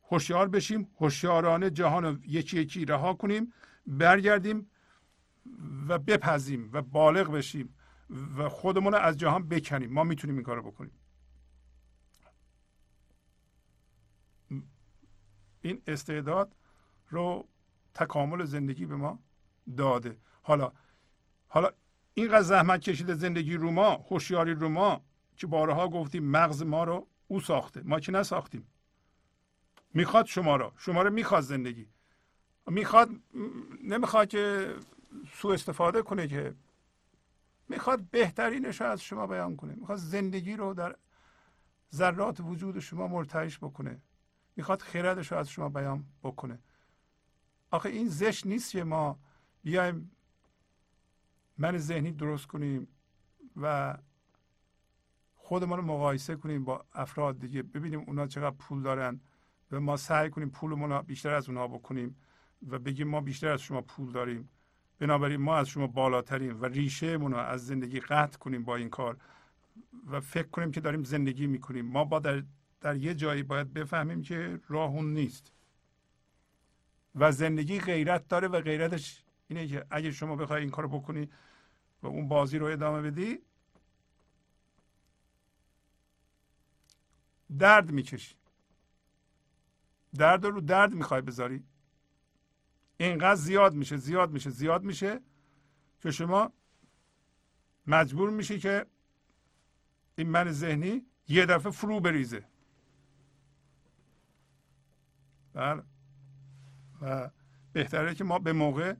[0.09, 3.53] هوشیار بشیم هوشیارانه جهان رو یکی یکی رها کنیم
[3.87, 4.71] برگردیم
[5.87, 7.75] و بپزیم و بالغ بشیم
[8.37, 9.93] و خودمون رو از جهان بکنیم.
[9.93, 10.91] ما می‌تونیم این کار رو بکنیم.
[15.61, 16.55] این استعداد
[17.09, 17.47] رو
[17.93, 19.19] تکامل زندگی به ما
[19.77, 20.17] داده.
[20.41, 20.71] حالا
[21.47, 21.71] حالا
[22.13, 25.05] اینقدر زحمت کشیده زندگی رو ما هوشیاری رو ما
[25.37, 27.81] که بارها گفتیم مغز ما رو او ساخته.
[27.81, 28.67] ما که نساختیم.
[29.93, 31.87] می‌خواد شما رو شما رو می‌خواد زندگی.
[32.67, 33.09] می‌خواد
[33.83, 34.75] نمی‌خواد که
[35.33, 36.55] سوء استفاده کنه که
[37.69, 39.75] می‌خواد بهترینش رو از شما بیان کنه.
[39.75, 40.95] می‌خواد زندگی رو در
[41.93, 44.01] ذرات وجود شما مرتعش بکنه.
[44.55, 46.59] می‌خواد خیردش رو از شما بیان بکنه.
[47.71, 49.19] آخه این زشت نیست که ما
[49.63, 50.11] بیایم
[51.57, 52.87] من ذهنی درست کنیم
[53.61, 53.97] و
[55.45, 59.19] خودمان رو مقایسه کنیم با افراد دیگه ببینیم اونا چقدر پول دارن
[59.71, 62.15] و ما سعی کنیم پولمون بیشتر از اونها بکنیم
[62.69, 64.49] و بگیم ما بیشتر از شما پول داریم.
[64.99, 69.17] بنابراین ما از شما بالاتریم و ریشه رو از زندگی قطع کنیم با این کار
[70.07, 71.85] و فکر کنیم که داریم زندگی می‌کنیم.
[71.85, 72.43] ما با در,
[72.81, 75.51] در یه جایی باید بفهمیم که راه اون نیست.
[77.15, 81.29] و زندگی غیرت داره و غیرتش اینه که اگه شما بخوای این کارو بکنی
[82.03, 83.39] و اون بازی رو ادامه بدی
[87.59, 88.35] درد می‌کشی.
[90.13, 91.63] درد رو درد می‌خوای بذاری.
[92.97, 95.21] اینقدر زیاد میشه زیاد میشه زیاد میشه
[96.01, 96.51] که شما
[97.87, 98.85] مجبور میشی که
[100.15, 102.45] این من ذهنی یه دفعه فرو بریزه.
[105.53, 105.83] بله.
[107.01, 107.29] و
[107.73, 108.95] بهتره که ما به موقع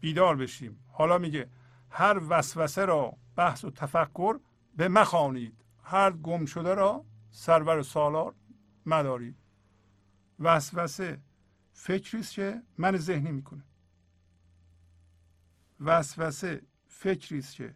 [0.00, 0.84] بیدار بشیم.
[0.92, 1.50] حالا میگه
[1.90, 4.40] هر وسوسه را بحث و تفکر
[4.76, 8.34] به مخانید هر گم شده را سرور سالار
[8.86, 9.36] مدارید
[10.38, 11.20] وسوسه
[11.72, 13.64] فکری است که من ذهنی می‌کنه
[15.80, 17.74] وسوسه فکری است که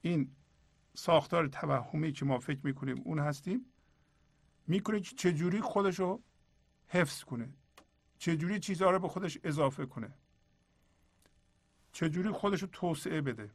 [0.00, 0.30] این
[0.94, 3.66] ساختار توهمی که ما فکر می‌کنیم اون هستیم
[4.66, 6.22] می‌کنه که چجوری خودش رو
[6.86, 7.54] حفظ کنه.
[8.18, 10.14] چجوری چیزها رو به خودش اضافه کنه.
[11.92, 13.50] چجوری خودش رو توسعه بده.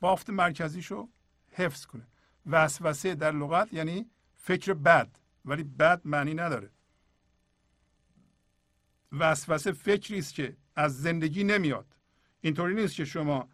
[0.00, 1.08] بافت مرکزیشو
[1.50, 2.06] حفظ کنه.
[2.46, 6.70] وسوسه در لغت یعنی فکر بد ولی بد معنی نداره.
[9.12, 11.96] وسوسه فکری است که از زندگی نمیاد.
[12.40, 13.48] اینطوری نیست که شما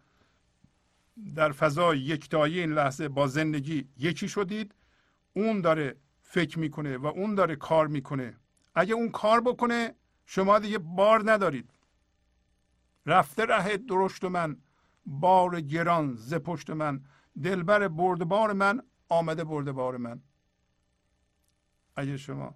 [1.35, 4.75] در فضای یکتایی این لحظه با زندگی یکی شدید
[5.33, 8.37] اون داره فکر می‌کنه و اون داره کار می‌کنه.
[8.75, 11.69] اگه اون کار بکنه شما دیگه بار ندارید.
[13.05, 14.57] رفته ره درشت من.
[15.05, 17.03] بار گران ز پشت من
[17.43, 20.21] دلبر بار من آمده بار من.
[21.95, 22.55] اگه شما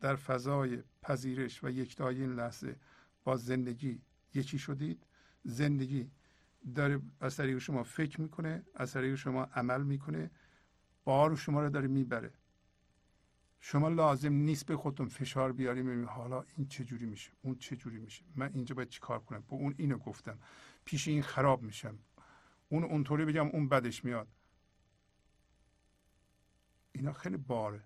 [0.00, 2.76] در فضای پذیرش و یکتایی این لحظه
[3.24, 4.02] با زندگی
[4.34, 5.06] یکی شدید
[5.44, 6.10] زندگی
[6.74, 10.30] داره از طریق شما فکر می‌کنه از طریق شما عمل می‌کنه
[11.04, 12.32] بار شما رو داره می‌بره.
[13.60, 17.98] شما لازم نیست به خودتون فشار بیاریم حالا این چه جوری میشه اون چه جوری
[17.98, 20.38] میشه من اینجا باید چیکار کنم؟ با اون اینو گفتم.
[20.84, 21.98] پیش این خراب میشم
[22.68, 24.28] اون اونطوری بگم اون بدش میاد.
[26.92, 27.84] اینا خیلی باره.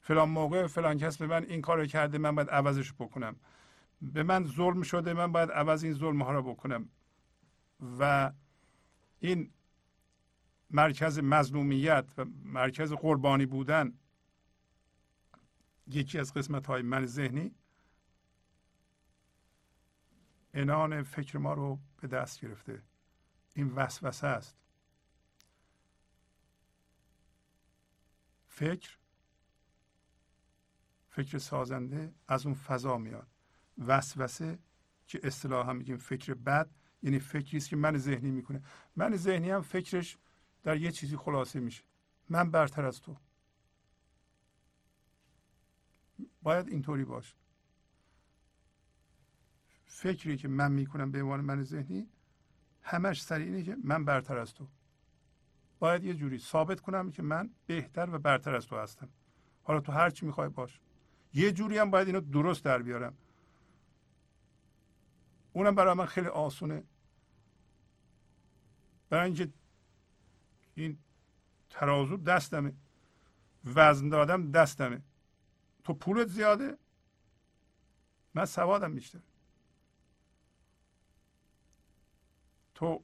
[0.00, 3.36] فلان موقع فلان کس به من این کار کرده من باید عوضش بکنم.
[4.02, 6.88] به من ظلم شده من باید عوض این ظلم ها رو بکنم.
[7.98, 8.32] و
[9.20, 9.50] این
[10.70, 13.92] مرکز مظلومیت و مرکز قربانی بودن
[15.86, 17.54] یکی از قسمت های من ذهنی
[20.54, 22.82] انان فکر ما رو به دست گرفته.
[23.54, 24.56] این وسوسه است.
[28.46, 28.98] فکر
[31.10, 33.28] فکر سازنده از اون فضا میاد.
[33.78, 34.58] وسوسه
[35.06, 36.70] که اصطلاحا میگیم فکر بد
[37.02, 38.62] یعنی فکری است که من ذهنی می‌کنه.
[38.96, 40.18] من ذهنی هم فکرش
[40.62, 41.84] در یه چیزی خلاصه میشه.
[42.28, 43.16] من برتر از تو.
[46.42, 47.41] باید اینطوری باشه
[49.92, 52.08] فکری که من می‌کنم به عنوان من ذهنی
[52.82, 54.68] همش سر اینه که من برتر از تو.
[55.78, 59.08] باید یه جوری ثابت کنم که من بهتر و برتر از تو هستم.
[59.62, 60.80] حالا تو هر چی می‌خوای باش.
[61.34, 63.16] یه جوری هم باید اینو درست در بیارم.
[65.52, 66.84] اونم برای من خیلی آسونه.
[69.10, 69.48] برای اینکه
[70.74, 70.98] این
[71.70, 72.74] ترازو دستمه.
[73.64, 75.02] وزن دادم دستمه.
[75.84, 76.78] تو پولت زیاده.
[78.34, 79.20] من سوادم بیشتر.
[82.82, 83.02] تو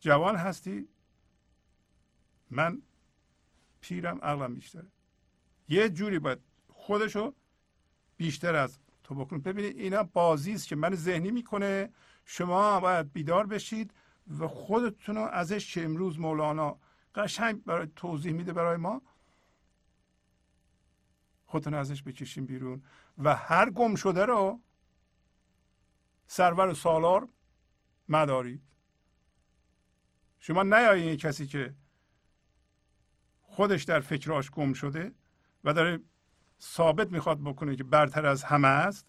[0.00, 0.88] جوان هستی؟
[2.50, 2.82] من
[3.80, 4.86] پیرم عقلم بیشتره.
[5.68, 6.38] یه جوری باید
[6.68, 7.34] خودشو
[8.16, 11.92] بیشتر از تو بکنید ببینید اینا بازی است که من ذهنی می‌کنه.
[12.24, 13.94] شما باید بیدار بشید
[14.38, 16.78] و خودتون رو ازش که امروز مولانا
[17.14, 19.02] قشنگ برای توضیح میده برای ما
[21.46, 22.82] خودتون ازش بکشیم بیرون.
[23.18, 24.60] و هر گم شده رو
[26.26, 27.28] سرور سالار
[28.08, 28.62] مدارید
[30.38, 31.74] شما نیایین کسی که
[33.40, 35.12] خودش در فکراش گم شده
[35.64, 36.00] و داره
[36.60, 39.06] ثابت می‌خواد بکنه که برتر از همه است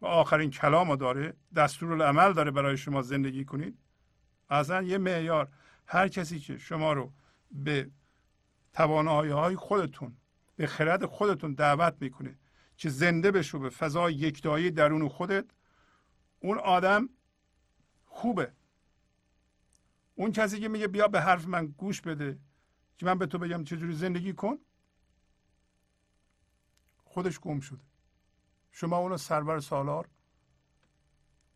[0.00, 3.78] و آخرین کلام رو داره دستور العمل داره برای شما زندگی کنید.
[4.50, 5.48] اصلا یه معیار.
[5.86, 7.12] هر کسی که شما رو
[7.50, 7.90] به
[8.72, 10.16] توانایی های خودتون
[10.56, 12.38] به خرد خودتون دعوت می‌کنه
[12.76, 15.44] که زنده بشو به فضای یکتایی درون خودت
[16.40, 17.08] اون آدم
[18.14, 18.52] خوبه.
[20.14, 22.38] اون کسی که میگه بیا به حرف من گوش بده
[22.98, 24.58] که من به تو بگم چجوری زندگی کن
[27.04, 27.82] خودش گم شده.
[28.72, 30.08] شما اونو سرور سالار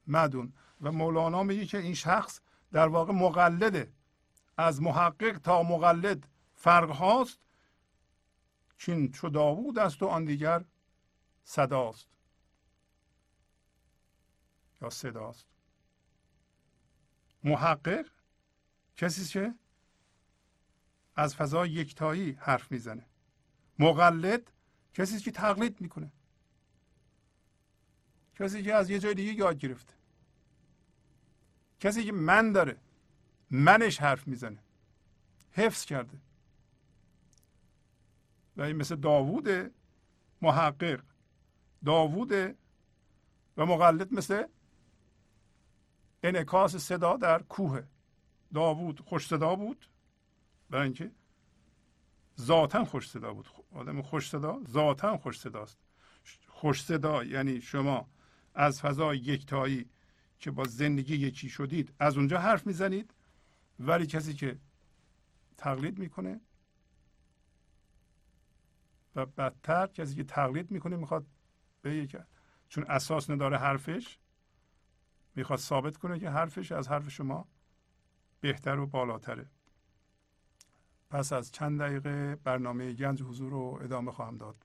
[0.06, 0.52] مدون.
[0.80, 2.40] و مولانا میگه که این شخص
[2.72, 3.92] در واقع مقلده.
[4.56, 7.38] از محقق تا مقلد فرق هاست.
[8.78, 10.64] چین چو داوود است و آن دیگر
[11.44, 12.06] صداست
[14.82, 15.46] یا صداست
[17.44, 18.06] محقق؟
[18.96, 19.54] کسی که
[21.16, 23.06] از فضای یکتایی حرف می‌زنه.
[23.78, 24.52] مقلد؟
[24.94, 26.12] کسی که تقلید می‌کنه.
[28.38, 29.94] کسی که از یه جای دیگه یاد گرفته.
[31.80, 32.76] کسی که من داره
[33.50, 34.58] منش حرف می‌زنه.
[35.52, 36.18] حفظ کرده.
[38.56, 39.74] و این مثل داوود
[40.42, 41.02] محقق
[41.84, 42.32] داوود
[43.56, 44.44] و مقلد مثل
[46.22, 47.82] انعکاس صدا در کوه.
[48.54, 49.88] داوود خوش صدا بود.
[50.70, 51.10] برای اینکه
[52.40, 53.48] ذاتا خوش صدا بود.
[53.72, 55.78] آدم خوش صدا ذاتا خوش صداست.
[56.48, 58.08] خوش صدا یعنی شما
[58.54, 59.90] از فضای یکتایی
[60.40, 63.14] که با زندگی یکی شدید از اونجا حرف می‌زنید
[63.80, 64.58] ولی کسی که
[65.56, 66.40] تقلید می‌کنه
[69.16, 71.26] و بدتر کسی که تقلید می‌کنه می‌خواد
[71.84, 72.26] بگه
[72.68, 74.18] چون اساس نداره حرفش
[75.38, 77.48] می‌خواد ثابت کنه که حرفش از حرف شما
[78.40, 79.46] بهتر و بالاتره.
[81.10, 84.64] پس از چند دقیقه برنامه گنج حضور رو ادامه خواهم داد.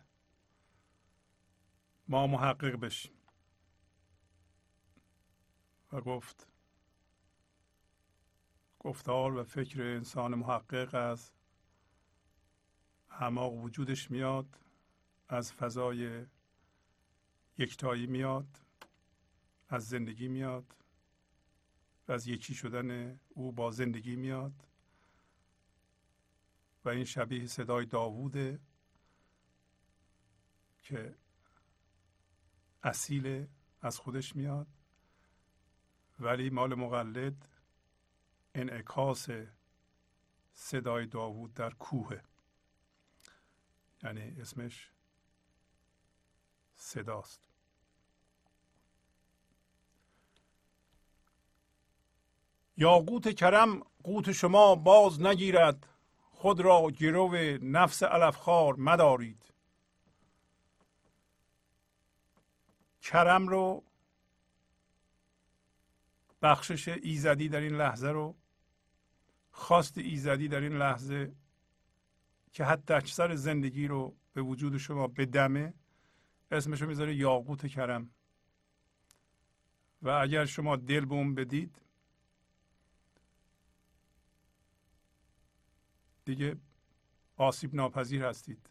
[2.11, 3.13] ما محقق بشیم.
[5.91, 6.47] و گفت
[8.79, 11.31] گفتار و فکر انسان محقق از
[13.09, 14.59] اعماق وجودش میاد
[15.29, 16.25] از فضای
[17.57, 18.59] یکتایی میاد
[19.69, 20.75] از زندگی میاد
[22.07, 24.67] و از یکی شدن او با زندگی میاد.
[26.85, 28.59] و این شبیه صدای داووده
[30.81, 31.20] که
[32.83, 33.47] اصیل
[33.81, 34.67] از خودش میاد.
[36.19, 37.47] ولی مال مقلد
[38.55, 39.27] انعکاس
[40.53, 42.21] صدای داوود در کوه
[44.03, 44.91] یعنی اسمش
[46.75, 47.47] صداست.
[52.77, 55.87] یاقوت کرم قوت شما باز نگیرد.
[56.31, 59.50] خود را گرو نفس علفخوار مدارید.
[63.01, 63.83] کرم رو
[66.41, 68.35] بخشش ایزدی در این لحظه رو
[69.51, 71.35] خواست ایزدی در این لحظه
[72.53, 75.73] که حتی اکثر زندگی رو به وجود شما بدمه
[76.51, 78.09] اسمشو می‌ذاره یاقوت کرم.
[80.01, 81.81] و اگر شما دل به اون بدید
[86.25, 86.57] دیگه
[87.37, 88.69] آسیب ناپذیر هستید.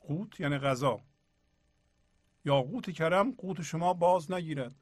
[0.00, 1.00] قوت یعنی غذا.
[2.46, 4.74] یا قوت کرم قوت شما باز نگیرد.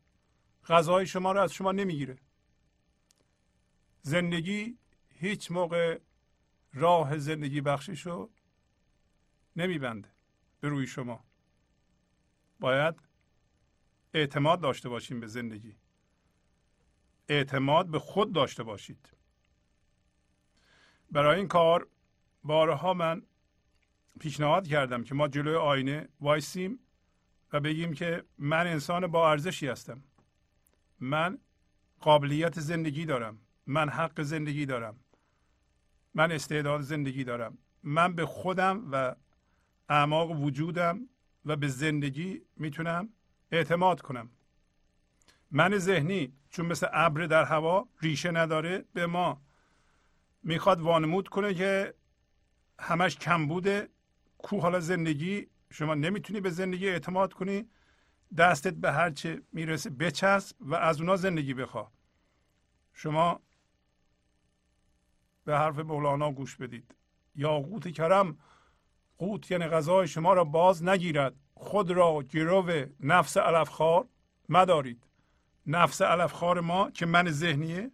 [0.68, 2.18] غذای شما رو از شما نمی‌گیره.
[4.02, 4.78] زندگی
[5.08, 5.98] هیچ موقع
[6.72, 8.30] راه زندگی بخشش رو
[9.56, 10.08] نمیبنده
[10.60, 11.24] به روی شما.
[12.60, 12.94] باید
[14.14, 15.76] اعتماد داشته باشیم به زندگی.
[17.28, 19.10] اعتماد به خود داشته باشید.
[21.10, 21.88] برای این کار
[22.44, 23.22] بارها من
[24.20, 26.83] پیشنهاد کردم که ما جلوی آینه وایسیم
[27.54, 30.02] و بگیم که من انسان با ارزشی هستم.
[31.00, 31.38] من
[32.00, 33.38] قابلیت زندگی دارم.
[33.66, 34.96] من حق زندگی دارم.
[36.14, 37.58] من استعداد زندگی دارم.
[37.82, 39.14] من به خودم و
[39.88, 41.08] اعماق وجودم
[41.44, 43.08] و به زندگی می‌تونم
[43.52, 44.30] اعتماد کنم.
[45.50, 49.42] من ذهنی چون مثل ابر در هوا ریشه نداره به ما
[50.42, 51.94] می‌خواد وانمود کنه که
[52.78, 53.88] همش کم بوده
[54.38, 57.68] کو حالا زندگی شما نمی‌تونی به زندگی اعتماد کنی
[58.36, 61.92] دستت به هر چه می‌رسه بچسب و از اونا زندگی بخوا
[62.92, 63.40] شما
[65.44, 66.94] به حرف مولانا گوش بدید.
[67.34, 68.38] یا قوت کرم
[69.18, 71.34] قوت یعنی غذای شما را باز نگیرد.
[71.54, 74.08] خود را گرو نفس علفخوار
[74.48, 75.06] مدارید.
[75.66, 77.90] نفس علفخوار ما که من ذهنیه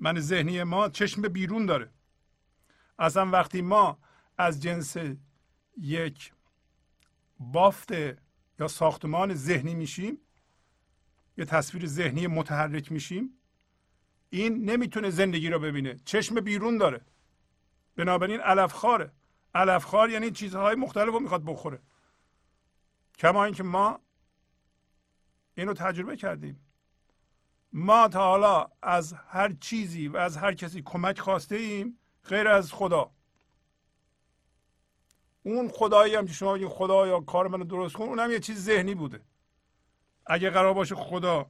[0.00, 1.90] من ذهنی ما چشم به بیرون داره.
[2.98, 3.98] اصلا وقتی ما
[4.38, 4.96] از جنس
[5.76, 6.32] یک
[7.38, 7.90] بافت
[8.58, 10.18] یا ساختمان ذهنی میشیم
[11.38, 13.38] یه تصویر ذهنی متحرک میشیم.
[14.30, 15.96] این نمی‌تونه زندگی رو ببینه.
[16.04, 17.00] چشم بیرون داره.
[17.96, 19.12] بنابراین علفخواره
[19.54, 21.82] علفخوار یعنی چیزهای مختلف رو می‌خواد بخوره.
[23.18, 24.00] کما اینکه ما
[25.54, 26.60] اینو تجربه کردیم.
[27.72, 32.72] ما تا حالا از هر چیزی و از هر کسی کمک خواسته ایم غیر از
[32.72, 33.15] خدا.
[35.46, 38.64] اون خدایی هم که شما بگید خدا یا کار منو درست کن اونم یه چیز
[38.64, 39.20] ذهنی بوده.
[40.26, 41.46] اگه قرار باشه خدا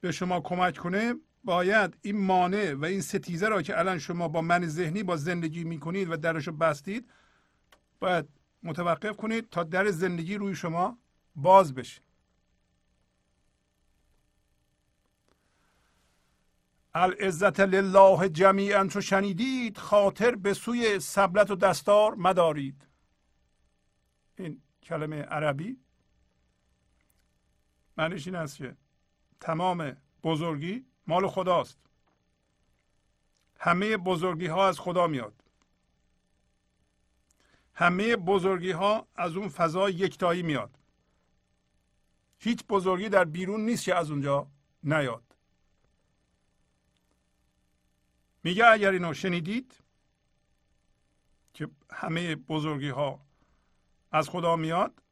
[0.00, 1.14] به شما کمک کنه
[1.44, 5.64] باید این مانع و این ستیزه را که الان شما با من ذهنی با زندگی
[5.64, 7.10] می‌کنید و درشو بستید
[8.00, 8.28] باید
[8.62, 10.98] متوقف کنید تا در زندگی روی شما
[11.36, 12.00] باز بشه.
[16.94, 22.85] العزت لله جمیعا چو شنیدید خاطر به سوی سبلت و دستار مدارید.
[24.86, 25.76] کلمه عربی.
[27.96, 28.76] معنیش این است که
[29.40, 31.78] تمام بزرگی مال خداست.
[33.58, 35.42] همه بزرگی ها از خدا میاد.
[37.74, 40.78] همه بزرگی ها از اون فضای یکتایی میاد.
[42.38, 44.46] هیچ بزرگی در بیرون نیست که از اونجا
[44.84, 45.22] نیاد.
[48.44, 49.74] میگه اگر اینو شنیدید
[51.54, 53.25] که همه بزرگی ها
[54.16, 55.02] از خدا میاد؟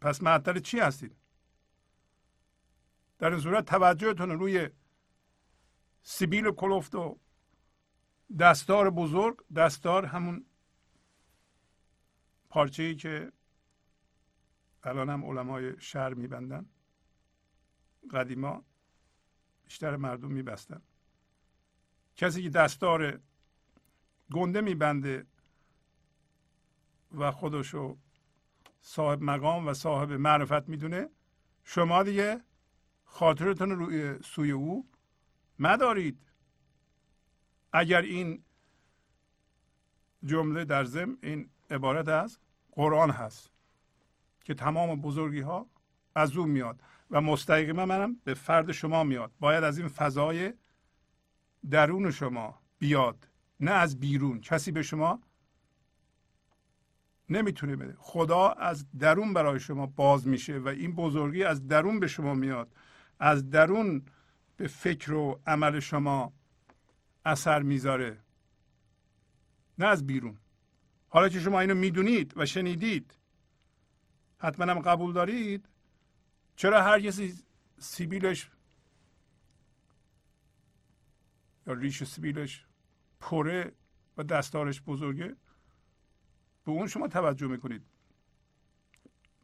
[0.00, 1.16] پس معطل چی هستید؟
[3.18, 4.68] در این صورت توجهتون روی
[6.02, 7.18] سیبیل کلفت و
[8.38, 10.44] دستار بزرگ دستار همون
[12.50, 13.32] پارچه ای که
[14.82, 16.66] الان هم علمای شهر میبندن.
[18.10, 18.64] قدیما
[19.64, 20.82] بیشتر مردم میبستن.
[22.16, 23.20] کسی که دستار
[24.32, 25.26] گنده میبنده
[27.18, 27.96] و خودشو
[28.80, 31.08] صاحب مقام و صاحب معرفت می‌دونه.
[31.64, 32.40] شما دیگه
[33.04, 34.88] خاطرتون روی سوی او
[35.58, 36.18] مدارید.
[37.72, 38.44] اگر این
[40.24, 42.38] جمله در ضمن این عبارت از
[42.72, 43.50] قرآن هست
[44.44, 45.66] که تمام بزرگی ها
[46.14, 49.32] از او میاد و مستقیما منم به فرد شما میاد.
[49.40, 50.52] باید از این فضای
[51.70, 53.28] درون شما بیاد
[53.60, 54.40] نه از بیرون.
[54.40, 55.20] کسی به شما
[57.30, 57.96] نمی‌تونه بده.
[57.98, 62.74] خدا از درون برای شما باز میشه و این بزرگی از درون به شما میاد.
[63.18, 64.02] از درون
[64.56, 66.32] به فکر و عمل شما
[67.24, 68.18] اثر می‌ذاره.
[69.78, 70.38] نه از بیرون.
[71.08, 73.14] حالا که شما اینو می‌دونید و شنیدید
[74.38, 75.68] حتما هم قبول دارید
[76.56, 77.34] چرا هر کسی
[77.78, 78.50] سیبیلش
[81.66, 82.66] یا ریش سبیلش
[83.20, 83.72] پره
[84.16, 85.36] و دستارش بزرگه؟
[86.70, 87.82] به اون شما توجه می‌کنید.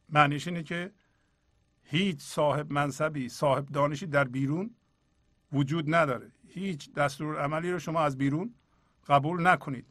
[0.09, 0.93] معنیش اینه که
[1.83, 4.75] هیچ صاحب منصبی صاحب دانشی در بیرون
[5.53, 6.33] وجود نداره.
[6.49, 8.55] هیچ دستور عملی رو شما از بیرون
[9.09, 9.87] قبول نکنید.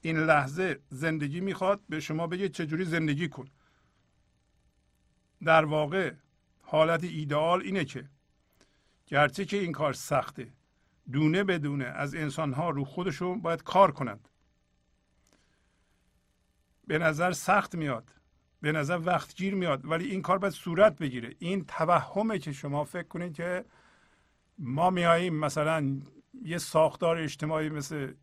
[0.00, 3.48] این لحظه زندگی می‌خواد به شما بگه چجوری زندگی کن.
[5.44, 6.14] در واقع
[6.62, 8.08] حالت ایدئال اینه که
[9.06, 10.52] گرچه که این کار سخته
[11.12, 14.28] دونه بدونه از انسان ها رو خودشون باید کار کنند.
[16.90, 18.14] به نظر سخت میاد
[18.60, 21.36] به نظر وقت گیر میاد ولی این کار باید صورت بگیره.
[21.38, 23.64] این توهمه که شما فکر کنید که
[24.58, 26.00] ما میاییم مثلا
[26.42, 28.14] یه ساختار اجتماعی مثل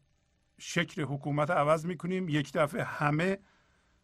[0.57, 3.39] شکل حکومت عوض می‌کنیم یک دفعه همه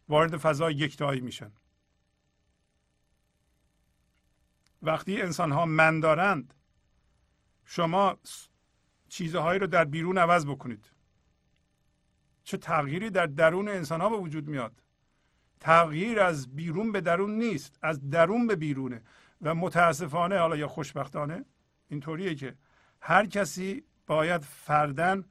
[0.08, 1.52] وارد فضای یکتایی میشن.
[4.82, 6.54] وقتی انسان ها من دارند
[7.64, 8.18] شما
[9.08, 10.93] چیزهایی رو در بیرون عوض بکنید.
[12.44, 14.82] چه تغییری در درون انسان ها به وجود میاد؟
[15.60, 19.02] تغییر از بیرون به درون نیست از درون به بیرونه.
[19.42, 21.44] و متاسفانه حالا یا خوشبختانه
[21.88, 22.56] اینطوریه که
[23.00, 25.24] هر کسی باید فردن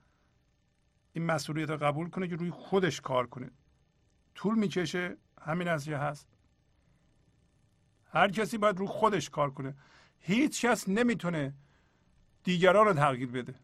[1.14, 3.52] این مسئولیت رو قبول کنه که روی خودش کار کنه.
[4.36, 6.28] طول می‌کشه همین از هست.
[8.14, 9.76] هر کسی باید روی خودش کار کنه.
[10.20, 11.54] هیچ کس نمی‌تونه
[12.44, 13.56] دیگران رو تغییر بده.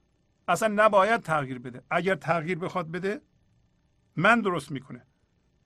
[0.48, 1.82] اصلا نباید تغییر بده.
[1.90, 3.22] اگر تغییر بخواد بده
[4.20, 5.06] من درست می‌کنه.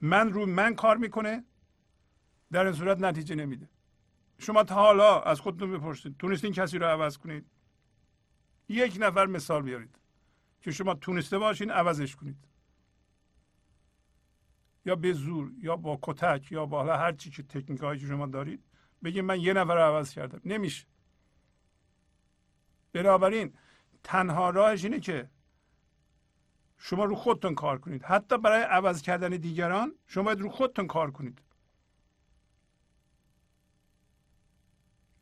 [0.01, 1.43] من روی من کار می‌کنه.
[2.51, 3.69] در این صورت نتیجه نمیده.
[4.37, 6.17] شما تا حالا از خودتون بپرسید.
[6.17, 7.45] تونستین کسی رو عوض کنید؟
[8.69, 9.99] یک نفر مثال بیارید
[10.61, 12.37] که شما تونسته باشین عوضش کنید.
[14.85, 18.25] یا به زور یا با کتک یا با هر چی که تکنیک هایی که شما
[18.25, 18.63] دارید
[19.03, 20.41] بگید من یه نفر رو عوض کردم.
[20.45, 20.87] نمیشه.
[22.93, 23.53] بنابراین
[24.03, 25.29] تنها راهش اینه که
[26.85, 28.03] شما رو خودتون کار کنید.
[28.03, 31.41] حتی برای عوض کردن دیگران شما باید رو خودتون کار کنید.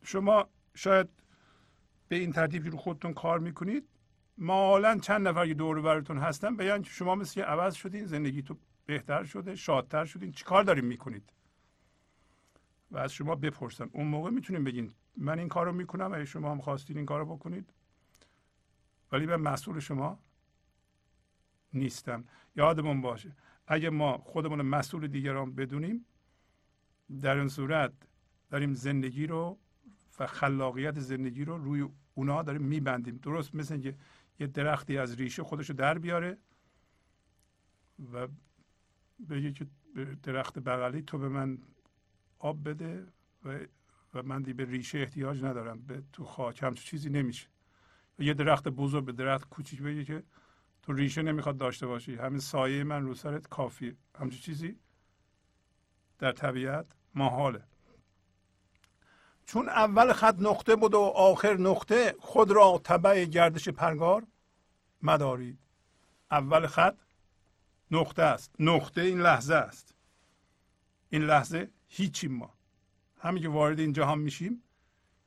[0.02, 1.08] شما شاید
[2.08, 3.88] به این ترتیبی رو خودتون کار می‌کنید.
[4.38, 8.56] مالا چند نفر که دور براتون هستن بیان که شما مثل عوض شدین زندگی تو
[8.86, 11.32] بهتر شده شادتر شدین چیکار داریم می‌کنید؟
[12.90, 13.90] و از شما بپرسن.
[13.92, 17.20] اون موقع می‌تونیم بگین من این کار رو می‌کنم اگه شما هم خواستین این کار
[17.20, 17.72] رو بکنید.
[19.12, 20.18] ولی من مسئول شما
[21.74, 22.24] نیستم
[22.56, 23.32] یادمون باشه
[23.66, 26.06] اگه ما خودمون مسئول دیگران بدونیم
[27.22, 27.92] در این صورت
[28.50, 29.58] داریم زندگی رو
[30.18, 33.16] و خلاقیت زندگی رو روی اونا داریم میبندیم.
[33.16, 33.94] درست مثل اینکه
[34.38, 36.38] یه درختی از ریشه خودش رو در بیاره
[38.12, 38.28] و
[39.30, 39.66] بگه که
[40.22, 41.58] درخت بغلی تو به من
[42.38, 43.06] آب بده
[43.44, 43.58] و,
[44.14, 47.48] و من دی به ریشه احتیاج ندارم به تو خاک همچون چیزی نمیشه.
[48.18, 50.22] یه درخت بزرگ به درخت کوچیک بگه که
[50.82, 52.16] تو ریشه نمی‌خواد داشته باشی.
[52.16, 53.96] همین سایه من رو سرت کافیه.
[54.18, 54.76] همچون چیزی
[56.18, 57.62] در طبیعت محاله.
[59.46, 64.26] چون اول خط نقطه بود و آخر نقطه خود را تبع گردش پرگار
[65.02, 65.58] مدارید.
[66.30, 66.96] اول خط
[67.90, 68.54] نقطه است.
[68.58, 69.94] نقطه این لحظه است.
[71.10, 72.54] این لحظه هیچیم ما.
[73.18, 74.62] همین که وارد این جهان میشیم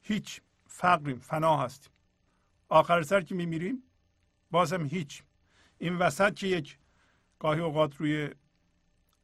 [0.02, 1.92] هیچ فقریم فنا هستیم.
[2.70, 3.84] آخر سر که میمیریم
[4.52, 5.24] بازم هیچ.
[5.86, 6.78] این وسط که یک
[7.40, 8.30] گاهی اوقات روی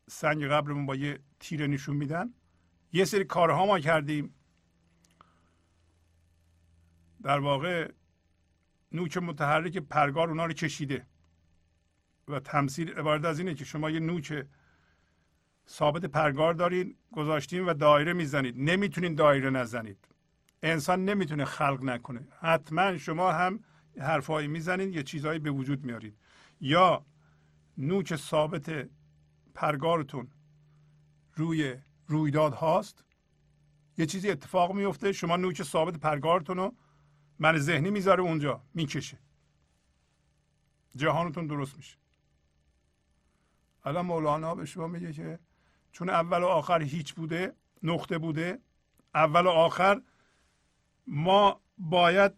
[0.10, 2.34] سنگ قبرمون با یه تیره نشون میدن
[2.94, 4.34] یه سری کارها ما کردیم.
[7.24, 7.92] در واقع
[8.92, 11.06] نوک متحرک پرگار اونا رو کشیده.
[12.28, 14.46] و تمثیل عبارت از اینه که شما یه نوک
[15.68, 18.56] ثابت پرگار دارین گذاشتین و دایره می‌زنید.
[18.58, 20.08] نمی‌تونین دایره نزنید.
[20.64, 22.28] انسان نمی‌تونه خلق نکنه.
[22.40, 23.64] حتما شما هم
[24.00, 26.21] حرفایی می‌زنید یه چیزهایی به وجود میارید.
[26.62, 27.06] یا
[27.78, 28.90] نوک ثابت
[29.54, 30.32] پرگارتون
[31.34, 31.76] روی
[32.08, 33.06] رویداد هاست؟
[33.98, 36.76] یه چیزی اتفاق میفته شما نوک ثابت پرگارتون رو
[37.40, 39.20] من ذهنی می‌ذاره اونجا می‌کشه.
[40.96, 41.98] جهانتون درست میشه.
[43.84, 45.40] الان مولانا به شما میگه که
[45.92, 48.60] چون اول و آخر هیچ بوده نقطه بوده
[49.16, 50.02] اول و آخر
[51.08, 52.32] ما باید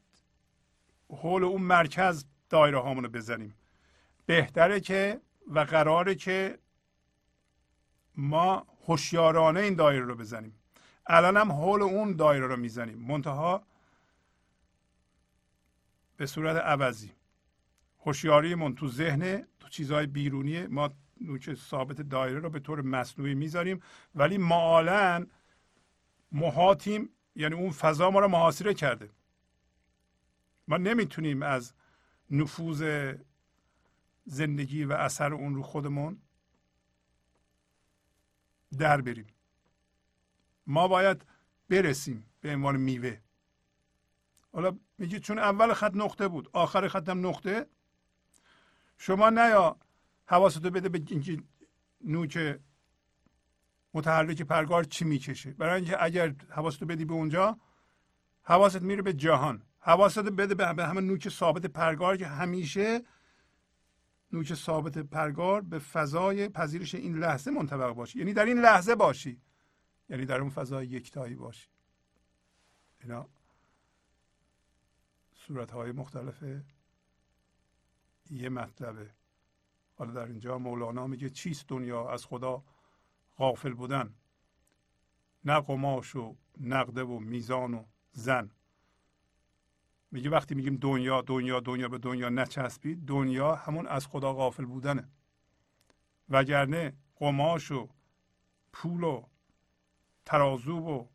[1.10, 3.56] حول اون مرکز دایره هامونو بزنیم.
[4.26, 6.60] بهتره که و قراره که
[8.16, 10.56] ما هوشیارانه این دایره رو بزنیم.
[11.08, 12.98] الان هم حول اون دایره رو می‌زنیم.
[12.98, 13.64] منتها
[16.18, 17.12] به صورت عوضی.
[18.00, 20.90] هوشیاریمون تو ذهن تو چیزهای بیرونی ما
[21.22, 23.82] نوک ثابت دایره رو به طور مصنوعی می‌ذاریم.
[24.16, 25.28] ولی معالا
[26.32, 29.10] محاتیم یعنی اون فضا ما رو محاصره کرده.
[30.68, 31.74] ما نمی‌تونیم از
[32.32, 33.14] نفوذ
[34.26, 36.22] زندگی و اثر اون رو خودمون
[38.78, 39.28] در بریم.
[40.68, 41.26] ما باید
[41.70, 43.18] برسیم به عنوان میوه.
[44.54, 47.66] حالا میگه چون اول خط نقطه بود آخر خطم نقطه.
[48.98, 49.78] شما نیا
[50.26, 51.44] حواستو بده به اینکه
[52.02, 52.60] نوک
[53.94, 55.52] متحرک پرگار چی می‌کشه.
[55.52, 57.60] برای اینکه اگر حواستو بدی به اونجا
[58.44, 59.64] حواست میره به جهان.
[59.80, 63.04] حواست بده به همه نوک ثابت پرگار که همیشه
[64.34, 68.20] نوک ثابت پرگار به فضای پذیرش این لحظه منطبق باشی.
[68.20, 69.42] یعنی در این لحظه باشی.
[70.10, 71.70] یعنی در اون فضای یکتایی باشی.
[73.02, 73.30] اینا
[75.34, 76.44] صورت های مختلف
[78.30, 79.10] یه مطلبه.
[79.96, 82.64] حالا در اینجا مولانا میگه چیست دنیا؟ از خدا
[83.38, 84.14] غافل بودن.
[85.46, 88.52] نه قماش و نقده و میزان و زن.
[90.14, 95.10] میگه وقتی میگیم دنیا دنیا دنیا به دنیا نچسبید دنیا همون از خدا غافل بودنه.
[96.30, 97.90] وگرنه قماش و
[98.74, 99.24] پول و
[100.26, 101.06] ترازو و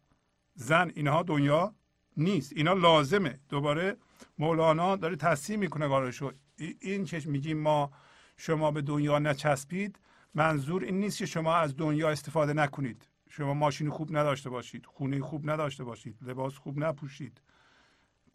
[0.54, 1.74] زن اینها دنیا
[2.16, 2.52] نیست.
[2.56, 3.38] اینا لازمه.
[3.48, 3.96] دوباره
[4.38, 6.32] مولانا داره تصحیح می‌کنه کارشو.
[6.80, 7.90] این که میگیم ما
[8.36, 9.98] شما به دنیا نچسبید.
[10.34, 13.08] منظور این نیست که شما از دنیا استفاده نکنید.
[13.28, 17.40] شما ماشین خوب نداشته باشید خونه خوب نداشته باشید لباس خوب نپوشید.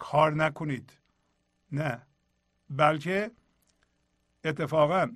[0.03, 0.97] کار نکنید.
[1.71, 2.01] نه.
[2.69, 3.31] بلکه
[4.43, 5.15] اتفاقا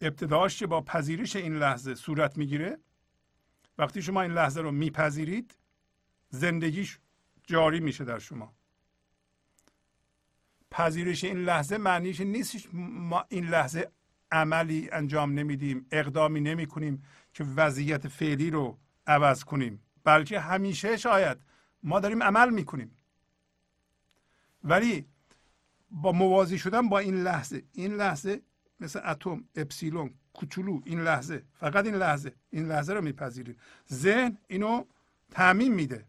[0.00, 2.78] ابتداش که با پذیرش این لحظه صورت می‌گیره
[3.78, 5.56] وقتی شما این لحظه رو میپذیرید
[6.28, 6.98] زندگیش
[7.46, 8.54] جاری میشه در شما.
[10.70, 13.90] پذیرش این لحظه معنیش نیست ما این لحظه
[14.32, 17.02] عملی انجام نمیدیم اقدامی نمی کنیم
[17.34, 21.49] که وضعیت فعلی رو عوض کنیم بلکه همیشه شاید
[21.82, 22.96] ما داریم عمل می‌کنیم.
[24.64, 25.06] ولی
[25.90, 28.42] با موازی شدن با این لحظه این لحظه
[28.80, 33.56] مثل اتم اپسیلون کوچولو این لحظه فقط این لحظه این لحظه رو میپذیریم.
[33.92, 34.84] ذهن اینو
[35.30, 36.06] تعمین میده.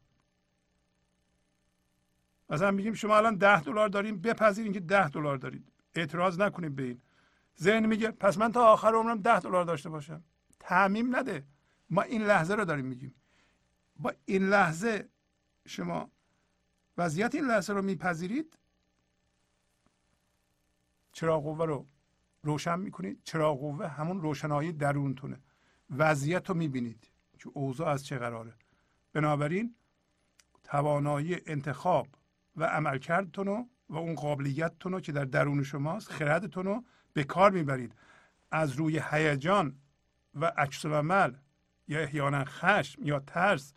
[2.50, 5.72] مثلا میگیم شما الان ده دلار داریم بپذیرین که ده دلار دارید.
[5.96, 7.02] اعتراض نکنید به این.
[7.60, 10.24] ذهن میگه پس من تا آخر عمرم ده دلار داشته باشم.
[10.60, 11.44] تعمیم نده.
[11.90, 13.16] ما این لحظه رو داریم میگیم.
[13.96, 15.10] با این لحظه
[15.68, 16.12] شما
[16.98, 18.58] وضعیت این لحظه رو میپذیرید؟
[21.12, 21.88] چرا قوه رو
[22.44, 25.40] روشن می‌کنید؟ چرا قوه همون روشنایی درونتونه.
[25.90, 28.54] وضعیت رو می‌بینید که اوضاع از چه قراره.
[29.14, 29.76] بنابراین
[30.64, 32.08] توانایی انتخاب
[32.56, 36.84] و عملکردتون رو و اون قابلیتتون رو که در درون شماست خردتون رو
[37.14, 37.96] به کار می‌برید.
[38.52, 39.80] از روی هیجان
[40.36, 41.36] و عکس عمل
[41.88, 43.74] یا احیانا خشم یا ترس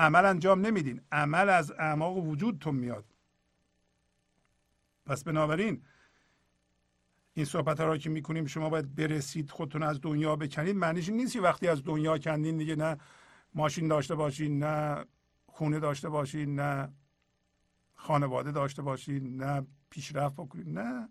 [0.00, 1.00] عمل انجام نمیدین.
[1.12, 3.04] عمل از اعماق وجودتون میاد.
[5.06, 5.82] پس بنابراین
[7.34, 10.76] این صحبت ها را که می‌کنیم شما باید برسید خودتون از دنیا بکنید.
[10.76, 12.96] معنیش نیست که وقتی از دنیا کندین دیگه نه
[13.54, 15.04] ماشین داشته باشین نه
[15.46, 16.92] خونه داشته باشین نه
[17.94, 21.08] خانواده داشته باشین نه پیشرفت بکنید نه.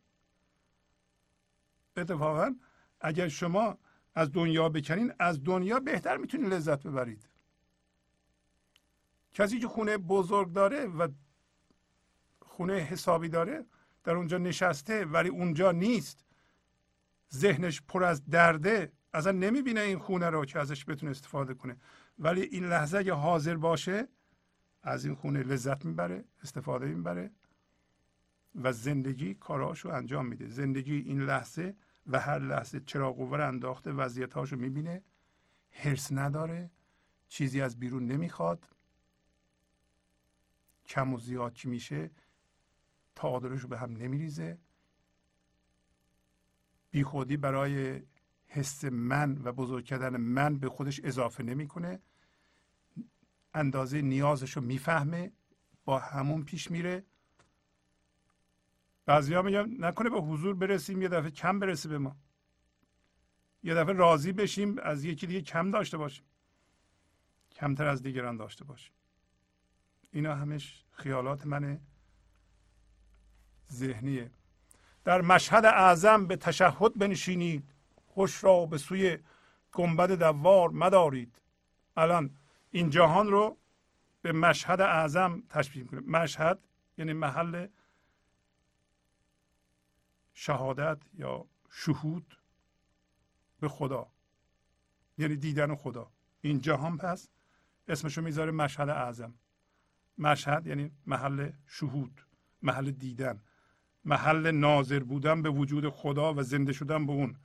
[1.97, 2.55] اتفاقا
[3.01, 3.77] اگر شما
[4.15, 7.28] از دنیا بکنین از دنیا بهتر می‌تونید لذت ببرید.
[9.33, 11.07] کسی که خونه بزرگ داره و
[12.41, 13.65] خونه حسابی داره
[14.03, 16.25] در اونجا نشسته ولی اونجا نیست
[17.33, 21.77] ذهنش پر از درده اصلا نمی‌بینه این خونه رو که ازش بتونه استفاده کنه.
[22.19, 24.07] ولی این لحظه اگه حاضر باشه
[24.83, 27.31] از این خونه لذت می‌بره استفاده می‌بره
[28.55, 30.47] و زندگی کاراشو انجام میده.
[30.49, 31.75] زندگی این لحظه
[32.07, 35.03] و هر لحظه چرا قوه انداخته وضعیتاشو می‌بینه
[35.69, 36.71] حرس نداره
[37.27, 38.67] چیزی از بیرون نمی‌خواد.
[40.89, 42.11] کم و زیاد که میشه؟
[43.15, 44.57] تعادلش به هم نمیریزه.
[46.91, 48.01] بیخودی برای
[48.47, 51.99] حس من و بزرگ کردن من به خودش اضافه نمی‌کنه.
[53.53, 55.31] اندازه نیازش رو می‌فهمه
[55.85, 57.05] با همون پیش میره.
[59.05, 62.17] بعضی ها میگن نکنه به حضور برسیم یه دفعه کم برسه به ما.
[63.63, 66.25] یه دفعه راضی بشیم از یکی دیگه کم داشته باشیم.
[67.51, 68.93] کمتر از دیگران داشته باشیم.
[70.11, 71.81] اینا همش خیالات منه
[73.71, 74.31] ذهنیه.
[75.03, 77.73] در مشهد اعظم به تشهد بنشینید.
[78.05, 79.17] خوش را به سوی
[79.71, 81.41] گنبد دوار مدارید.
[81.97, 82.35] الان
[82.71, 83.57] این جهان رو
[84.21, 86.59] به مشهد اعظم تشبیه کنیم مشهد
[86.97, 87.67] یعنی محل
[90.33, 92.37] شهادت یا شهود
[93.59, 94.07] به خدا.
[95.17, 96.11] یعنی دیدن خدا.
[96.41, 97.29] این جهان پس
[97.87, 99.33] اسمشو می‌ذاره مشهد اعظم.
[100.19, 102.21] مشهد یعنی محل شهود
[102.61, 103.41] محل دیدن
[104.05, 107.35] محل ناظر بودن به وجود خدا و زنده شدن به اون.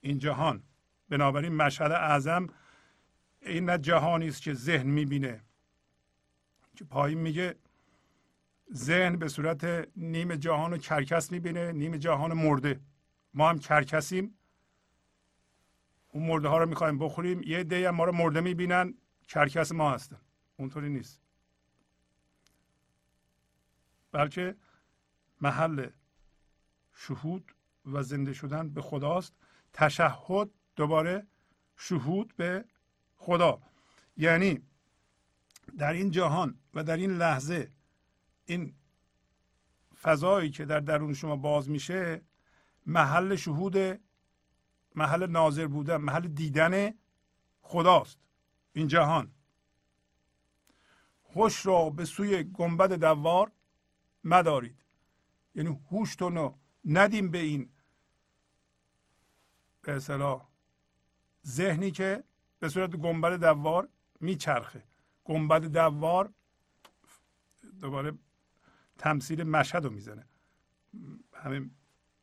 [0.00, 0.62] این جهان.
[1.08, 2.46] بنابراین مشهد اعظم
[3.40, 5.40] این نه جهانی است که ذهن می‌بینه.
[6.76, 7.56] که پایین میگه
[8.74, 12.80] ذهن به صورت نیم جهان و کرکس می‌بینه نیم جهان مرده.
[13.34, 14.34] ما هم کرکسیم.
[16.08, 17.42] اون مرده ها رو می‌خوایم بخوریم.
[17.42, 18.94] یه دی هم ما رو مرده می‌بینن.
[19.28, 20.20] کرکس ما هستن.
[20.56, 21.21] اونطوری نیست.
[24.12, 24.56] بلکه
[25.40, 25.90] محل
[26.94, 29.34] شهود و زنده شدن به خداست.
[29.72, 31.26] تشهد دوباره
[31.76, 32.64] شهود به
[33.16, 33.62] خدا.
[34.16, 34.62] یعنی
[35.78, 37.72] در این جهان و در این لحظه
[38.44, 38.74] این
[40.00, 42.22] فضایی که در درون شما باز میشه
[42.86, 44.00] محل شهود
[44.94, 46.94] محل ناظر بودن محل دیدن
[47.60, 48.18] خداست.
[48.72, 49.32] این جهان.
[51.22, 53.52] خوش را به سوی گنبد دوار
[54.24, 54.84] مدارید.
[55.54, 57.70] یعنی هوشتون رو ندیم به این
[59.82, 60.48] به اصطلاح
[61.46, 62.24] ذهنی که
[62.58, 63.88] به صورت گنبد دوار
[64.20, 64.84] میچرخه.
[65.24, 66.32] گنبد دوار
[67.80, 68.12] دوباره
[68.98, 70.26] تمثیل مشهد رو می‌زنه.
[71.34, 71.70] همین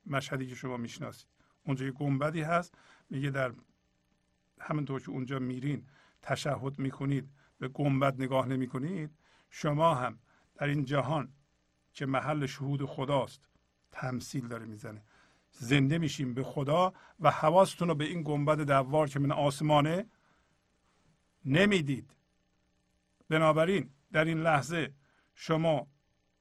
[0.05, 1.27] مشهدی که شما می‌شناسید.
[1.65, 2.77] اونجا یه گنبدی هست.
[3.09, 3.53] میگه در
[4.59, 5.87] همونطور که اونجا میرین
[6.21, 9.11] تشهد می‌کنید به گنبد نگاه نمی‌کنید.
[9.49, 10.19] شما هم
[10.55, 11.33] در این جهان
[11.99, 13.49] که محل شهود خداست.
[13.91, 15.01] تمثیل داره می‌زنه.
[15.51, 20.05] زنده میشیم به خدا و حواستون رو به این گنبد دوار که من آسمانه
[21.45, 22.15] نمی‌دید.
[23.29, 24.93] بنابراین در این لحظه
[25.35, 25.87] شما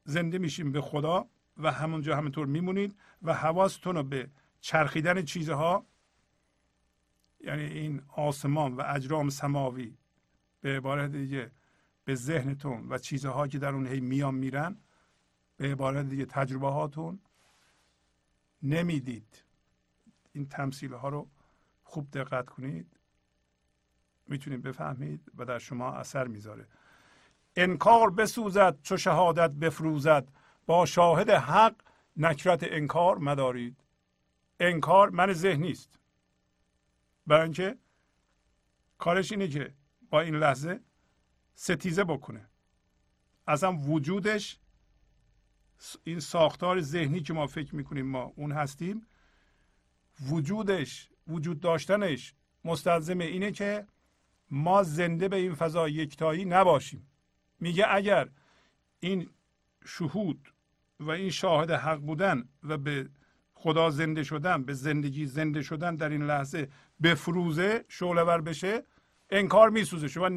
[0.04, 4.30] زنده میشیم به خدا و همونجا همینطور میمونید و حواستون رو به
[4.60, 5.86] چرخیدن چیزها
[7.40, 9.96] یعنی این آسمان و اجرام سماوی
[10.60, 11.50] به عبارت دیگه
[12.04, 14.76] به ذهنتون و چیزها که در اون هی میان میرن
[15.58, 17.20] به عبارت دیگه تجربه هاتون
[18.62, 19.44] نمی‌دید.
[20.32, 21.28] این تمثیل ها رو
[21.82, 22.98] خوب دقت کنید
[24.26, 26.66] می‌تونید بفهمید و در شما اثر می‌ذاره.
[27.56, 30.28] انکار بسوزد چو شهادت بفروزد.
[30.66, 31.74] با شاهد حق
[32.16, 33.84] نکرت انکار مدارید.
[34.60, 35.98] انکار من ذهنی است
[37.26, 37.78] برای اینکه
[38.98, 39.74] کارش اینه که
[40.10, 40.80] با این لحظه
[41.54, 42.48] ستیزه بکنه.
[43.46, 44.60] اصلا وجودش
[46.04, 49.06] این ساختار ذهنی که ما فکر می‌کنیم ما اون هستیم
[50.30, 52.34] وجودش وجود داشتنش
[52.64, 53.86] مستلزم اینه که
[54.50, 57.10] ما زنده به این فضا یکتایی نباشیم.
[57.60, 58.28] میگه اگر
[59.00, 59.30] این
[59.86, 60.52] شهود
[61.00, 63.08] و این شاهد حق بودن و به
[63.54, 66.68] خدا زنده شدن به زندگی زنده شدن در این لحظه
[67.02, 68.82] بفروزه شعله ور بشه
[69.30, 70.08] انکار میسوزه.
[70.08, 70.28] شما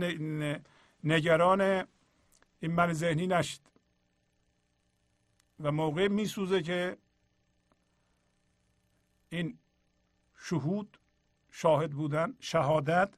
[1.04, 1.62] نگران
[2.60, 3.71] این من ذهنی نشید.
[5.64, 6.98] و موقع میسوزه که
[9.30, 9.58] این
[10.40, 10.98] شهود
[11.52, 13.14] شاهد بودن شهادت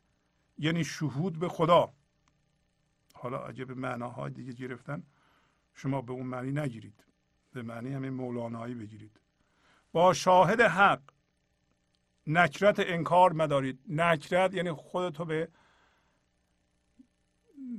[0.58, 1.94] یعنی شهود به خدا.
[3.14, 5.04] حالا به معناهای دیگه گرفتن.
[5.74, 7.06] شما به اون معنی نگیرید.
[7.52, 9.20] به معنی همین مولانایی بگیرید.
[9.92, 11.02] با شاهد حق
[12.28, 13.80] نکرت انکار مدارید.
[13.90, 15.50] نکرت یعنی خودتو به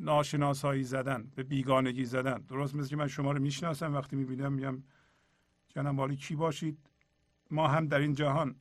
[0.00, 2.38] ناشناسایی زدن به بیگانگی زدن.
[2.38, 4.82] درست مثل که من شما رو می‌شناسم وقتی می‌بینم میگم
[5.68, 6.78] جنم والی کی باشید؟
[7.50, 8.56] ما هم در این جهان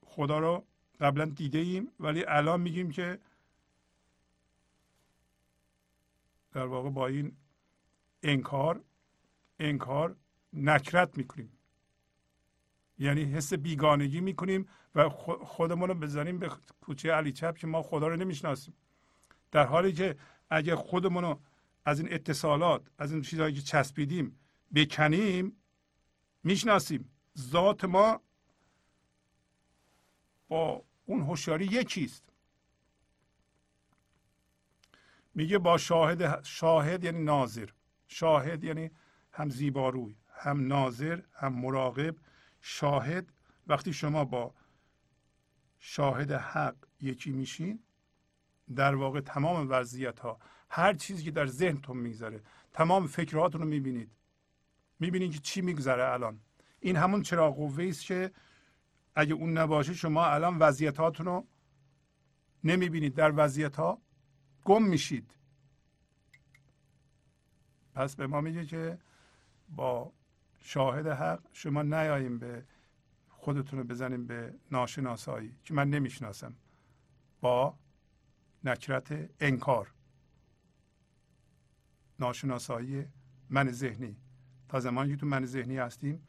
[0.00, 0.64] خدا رو
[1.00, 3.18] قبلا دیده ایم ولی الان میگیم که
[6.52, 7.36] در واقع با این
[8.22, 8.84] انکار
[9.58, 10.16] انکار
[10.52, 11.52] نکرت می‌کنیم.
[12.98, 15.08] یعنی حس بیگانگی می‌کنیم و
[15.44, 16.50] خودمون رو بزنیم به
[16.80, 18.74] کوچه علی چپ که ما خدا رو نمی‌شناسیم.
[19.50, 20.16] در حالی که
[20.50, 21.40] اگر خودمون رو
[21.84, 24.38] از این اتصالات از این چیزهایی که چسبیدیم
[24.74, 25.56] بکنیم
[26.42, 27.10] می‌شناسیم.
[27.38, 28.20] ذات ما
[30.48, 32.24] با اون هوشیاری یکیست.
[35.34, 37.68] میگه با شاهد شاهد یعنی ناظر.
[38.08, 38.90] شاهد یعنی
[39.32, 42.16] هم زیباروی هم ناظر هم مراقب.
[42.60, 43.32] شاهد
[43.66, 44.54] وقتی شما با
[45.78, 47.82] شاهد حق یکی میشین
[48.76, 50.38] در واقع تمام وضعیت ها
[50.70, 52.42] هر چیزی که در ذهنتون میگذره
[52.72, 54.10] تمام فکرهاتون رو می‌بینید.
[55.00, 56.40] می‌بینید که چی میگذره الان.
[56.80, 58.30] این همون چراغ قوه است که
[59.14, 61.46] اگه اون نباشه شما الان وضعیتاتون رو
[62.64, 63.14] نمی‌بینید.
[63.14, 64.02] در وضعیت ها
[64.64, 65.34] گم میشید.
[67.94, 68.98] پس به ما میگه که
[69.68, 70.12] با
[70.60, 72.64] شاهد حق شما نیاییم به
[73.28, 76.56] خودتون رو بزنیم به ناشناسایی که من نمی‌شناسم.
[77.40, 77.78] با
[78.64, 79.92] نکرت انکار.
[82.18, 83.04] ناشناسایی
[83.50, 84.16] من ذهنی.
[84.68, 86.28] تا زمانی که تو من ذهنی هستیم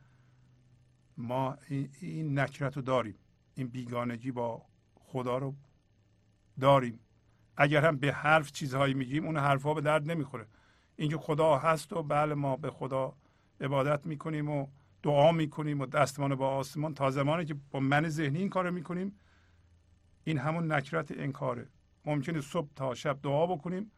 [1.18, 1.58] ما
[2.02, 3.16] این نکرت رو داریم.
[3.56, 5.56] این بیگانگی با خدا رو
[6.60, 7.00] داریم.
[7.58, 10.48] اگر هم به حرف چیزهایی میگیم اون حرفها به درد نمی‌خوره.
[10.96, 13.16] اینکه خدا هست و بله ما به خدا
[13.62, 14.68] عبادت می‌کنیم و
[15.04, 16.94] دعا می‌کنیم و دستمان با آسمان.
[16.94, 19.20] تا زمانی که با من ذهنی این کار می‌کنیم
[20.24, 21.68] این همون نکرت انکاره.
[22.06, 23.92] ممکنه صبح تا شب دعا بکنیم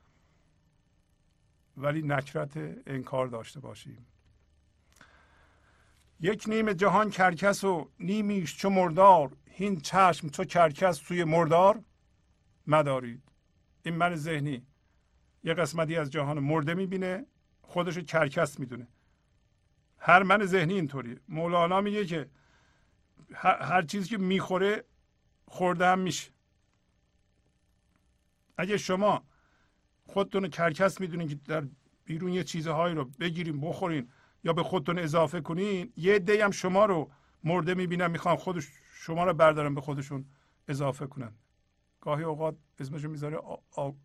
[1.77, 2.51] ولی نکرت
[2.87, 4.05] انکار داشته باشیم.
[6.19, 11.83] یک نیم جهان کرکس و نیمیش چو مردار هین چشم چو کرکس سوی مردار
[12.67, 13.23] مدارید.
[13.83, 14.65] این من ذهنی.
[15.43, 17.25] یه قسمتی از جهان مرده می‌بینه
[17.61, 18.87] خودش کرکس می‌دونه.
[19.97, 22.29] هر من ذهنی اینطوری مولانا میگه که
[23.35, 24.83] هر چیزی که می‌خوره
[25.47, 26.31] خورده هم میشه.
[28.57, 29.23] اگه شما
[30.05, 31.67] خودتون کرکس می‌دونین که در
[32.05, 34.11] بیرون یه چیزهایی رو بگیریم بخورین
[34.43, 37.11] یا به خودتون اضافه کنین یه عده هم شما رو
[37.43, 40.25] مرده می‌بینن می‌خوان خودش شما رو بردارن به خودشون
[40.67, 41.33] اضافه کنن.
[42.01, 43.39] گاهی اوقات اسمشو می‌ذاره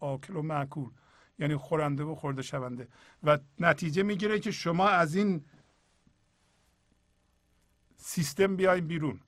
[0.00, 0.90] آکل و معکول
[1.38, 2.88] یعنی خورنده و خورده شونده.
[3.22, 5.44] و نتیجه می‌گیره که شما از این
[7.96, 9.20] سیستم بیاین بیرون.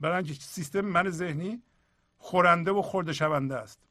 [0.00, 1.62] برای سیستم من ذهنی
[2.18, 3.89] خورنده و خورده شونده است.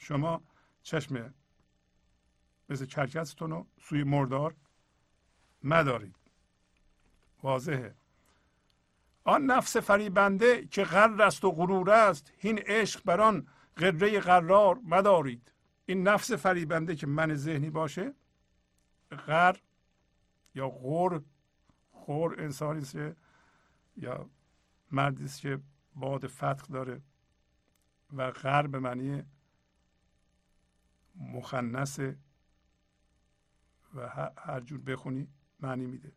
[0.00, 0.42] شما
[0.82, 1.34] چشم
[2.68, 4.54] مثل کرکستون رو سوی مردار
[5.62, 6.16] مدارید.
[7.42, 7.94] واضحه.
[9.24, 13.46] آن نفس فریبنده که غر است و غرور است این عشق بر آن
[13.76, 15.52] قره قرار مدارید.
[15.86, 18.14] این نفس فریبنده که من ذهنی باشه
[19.26, 19.56] غر
[20.54, 21.22] یا غور
[21.92, 23.14] غور انسانی
[23.96, 24.30] یا
[24.90, 25.60] مردی است که
[25.94, 27.00] باد فتق داره
[28.16, 29.24] و غر به معنی
[31.20, 32.00] مخنث
[33.94, 35.28] و هر جور بخونی
[35.60, 36.12] معنی میده.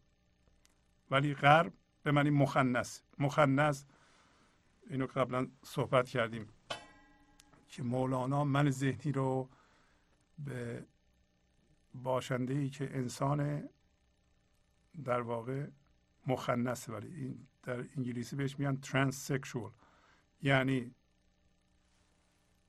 [1.12, 1.74] ولی غرب
[2.04, 3.00] به معنی مخنث.
[3.20, 3.84] مخنث
[4.90, 6.48] اینو قبلا صحبت کردیم
[7.68, 9.50] که مولانا من ذهنی رو
[10.40, 10.86] به
[11.94, 13.70] باشنده ای که انسان
[15.04, 15.68] در واقع
[16.28, 19.72] مخنث ولی این در انگلیسی بهش میگن ترانسکشوال
[20.42, 20.96] یعنی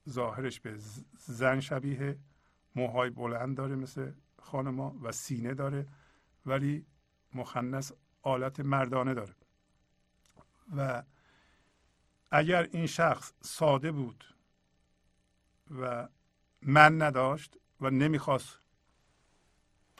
[0.08, 0.74] ظاهرش به
[1.18, 2.18] زن شبیه
[2.74, 5.86] موهای بلند داره مثل خانما و سینه داره
[6.46, 6.86] ولی
[7.34, 9.34] مخنث آلت مردانه داره.
[10.76, 11.02] و
[12.30, 14.24] اگر این شخص ساده بود
[15.80, 16.08] و
[16.62, 18.58] من نداشت و نمی‌خواست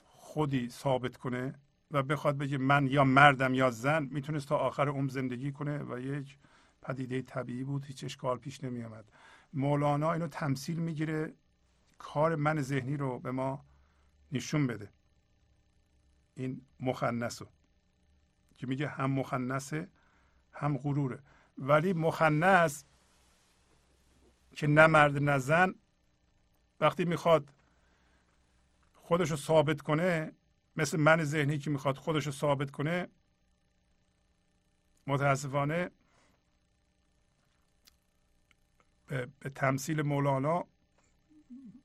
[0.05, 1.55] خودی ثابت کنه
[1.91, 5.99] و بخواد بگه من یا مردم یا زن می‌تونست تا آخر عمر زندگی کنه و
[5.99, 6.39] یک
[6.83, 9.05] پدیده طبیعی بود هیچ اشکال پیش نمی آمد
[9.55, 11.35] مولانا اینو تمثیل می‌گیره
[11.99, 13.65] کار من ذهنی رو به ما
[14.33, 14.93] نشون بده.
[16.35, 17.49] این مخنث رو
[18.57, 19.89] که میگه هم مخنثه
[20.53, 21.23] هم غروره.
[21.59, 22.85] ولی مخنث
[24.57, 25.75] که نه مرد نه زن
[26.81, 27.53] وقتی می‌خواد
[28.95, 30.33] خودش رو ثابت کنه
[30.77, 33.09] مثل من ذهنی که می‌خواد خودش رو ثابت کنه
[35.07, 35.91] متاسفانه
[39.15, 40.65] به, تمثیل مولانا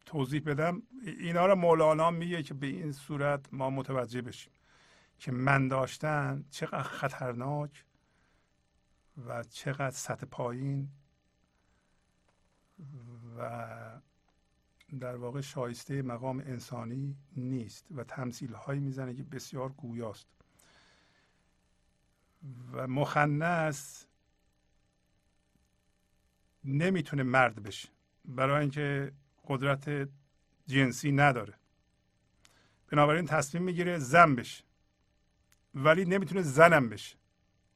[0.06, 0.82] توضیح بدم.
[1.02, 4.54] اینا رو مولانا میگه که به این صورت ما متوجه بشیم
[5.20, 7.86] که من داشتن چقدر خطرناک
[9.28, 10.90] و چقدر سطح پایین
[13.38, 14.02] و
[15.00, 20.28] در واقع شایسته مقام انسانی نیست و تمثیل هایی می‌زنه که بسیار گویاست.
[22.72, 24.06] و مخنث
[26.64, 27.90] نمی‌تونه مرد بشه.
[28.26, 29.12] برای اینکه
[29.48, 30.10] قدرت
[30.68, 31.54] جنسی نداره.
[32.92, 34.64] بنابراین تصمیم می‌گیره زن بشه.
[35.76, 37.18] ولی نمی‌تونه زنم بشه.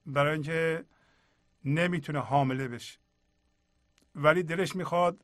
[0.06, 0.86] برای اینکه
[1.66, 3.00] نمی‌تونه حامله بشه.
[4.16, 5.24] ولی دلش می‌خواد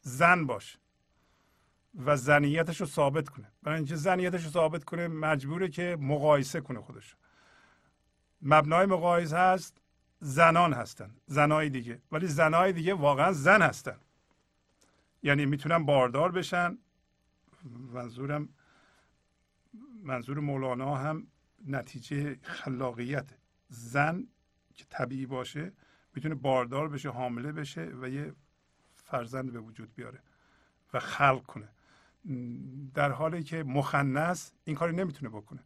[0.00, 0.78] زن باشه
[1.94, 3.52] و زنیتش رو ثابت کنه.
[3.62, 7.16] برای اینکه زنیتش رو ثابت کنه مجبوره که مقایسه کنه خودش
[8.42, 9.80] مبنای مقایسه هست
[10.20, 11.10] زنان هستن.
[11.26, 12.02] زنای دیگه.
[12.12, 13.96] ولی زنای دیگه واقعا زن هستن.
[15.22, 16.78] یعنی می‌تونن باردار بشن.
[17.92, 18.48] منظورم
[20.02, 21.26] منظور مولانا هم
[21.66, 23.30] نتیجه خلاقیت.
[23.68, 24.26] زن
[24.74, 25.72] که طبیعی باشه
[26.14, 28.34] می‌تونه باردار بشه حامله بشه و یه
[28.94, 30.20] فرزند به وجود بیاره
[30.92, 31.68] و خلق کنه.
[32.94, 35.60] در حالی که مخنث این کاری نمی‌تونه بکنه.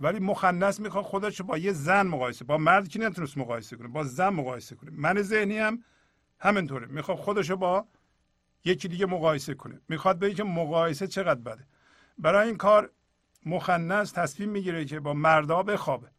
[0.00, 4.04] ولی مخنث می‌خواد خودش با یه زن مقایسه با مرد که نتونست مقایسه کنه با
[4.04, 4.90] زن مقایسه کنه.
[4.90, 5.84] من ذهنی هم
[6.38, 6.86] همینطوره.
[6.86, 7.86] می‌خواد خودش با
[8.64, 9.80] یکی دیگه مقایسه کنه.
[9.88, 11.66] می‌خواد بگه که مقایسه چقدر بده.
[12.18, 12.90] برای این کار
[13.46, 16.10] مخنث تصمیم می‌گیره که با مردا بخوابه.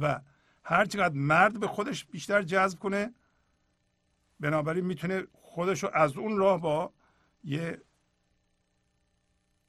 [0.00, 0.20] و
[0.64, 3.14] هر چقدر مرد به خودش بیشتر جذب کنه
[4.40, 6.92] بنابراین می‌تونه خودش رو از اون راه با
[7.44, 7.82] یه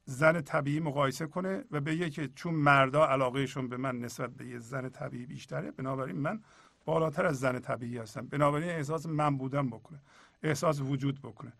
[0.05, 4.59] زن طبیعی مقایسه کنه و بگه که چون مردا علاقهشون به من نسبت به یه
[4.59, 6.41] زن طبیعی بیشتره بنابراین من
[6.85, 8.27] بالاتر از زن طبیعی هستم.
[8.27, 10.01] بنابراین احساس من بودن بکنه
[10.43, 11.53] احساس وجود بکنه.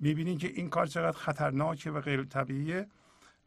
[0.00, 2.88] می‌بینین که این کار چقدر خطرناکه و غیر طبیعیه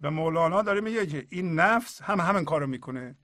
[0.01, 3.15] و مولانا داره میگه که این نفس هم همین کارو می‌کنه.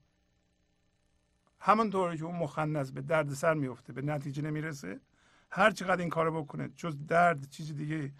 [1.60, 5.00] همونطوری که اون مخنث به درد سر میفته به نتیجه نمی‌رسه
[5.50, 8.12] هر چقدر این کارو بکنه جز درد چیز دیگه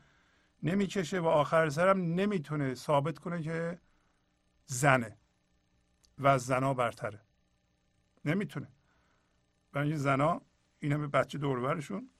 [0.63, 3.79] نمی‌کشه و آخر سرم نمی‌تونه ثابت کنه که
[4.67, 5.17] زنه
[6.19, 7.21] و از زنا برتره.
[8.25, 8.69] نمی‌تونه.
[9.73, 10.43] برای این زنا
[10.79, 12.11] این همه بچه دوربرشون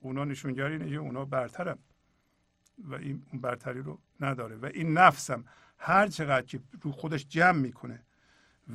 [0.00, 1.78] اونا نشونگر اینه که اونا برترن
[2.78, 4.56] و این اون برتری رو نداره.
[4.56, 5.44] و این نفسم
[5.78, 8.06] هر چقدر که رو خودش جمع می‌کنه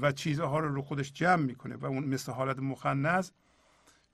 [0.01, 3.31] و چیزها رو رو خودش جمع می‌کنه و اون مثل حالت مخنث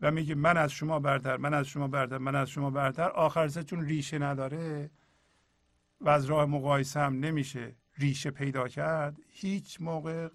[0.01, 3.09] و میگه من از شما برتر من از شما برتر من از شما برتر.
[3.09, 4.89] آخر سه چون ریشه نداره
[6.01, 10.29] و از راه مقایسه هم نمیشه ریشه پیدا کرد هیچ موقع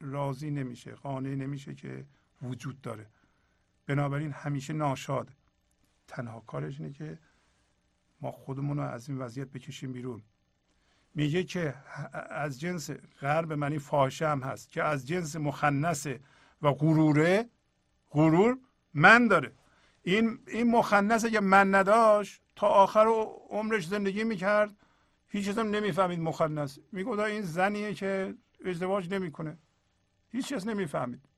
[0.00, 2.04] راضی نمیشه قانع نمیشه که
[2.42, 3.06] وجود داره.
[3.86, 5.28] بنابراین همیشه ناشاد.
[6.08, 7.18] تنها کارش اینه که
[8.20, 10.22] ما خودمون رو از این وضعیت بکشیم بیرون.
[11.14, 11.74] میگه که
[12.30, 12.90] از جنس
[13.20, 16.06] غرب منی فاحشه هم هست که از جنس مخنث
[16.62, 17.48] و غروره
[18.12, 18.58] غرور
[18.94, 19.52] من داره.
[20.02, 23.06] این این مخنث اگه من نداشت تا آخر
[23.50, 24.76] عمرش زندگی می‌کرد
[25.28, 26.78] هیچ هم نمی‌فهمید مخنث.
[26.92, 28.34] می‌گفت این زنیه که
[28.64, 29.58] ازدواج نمی‌کنه.
[30.28, 31.28] هیچ کس نمی‌فهمید.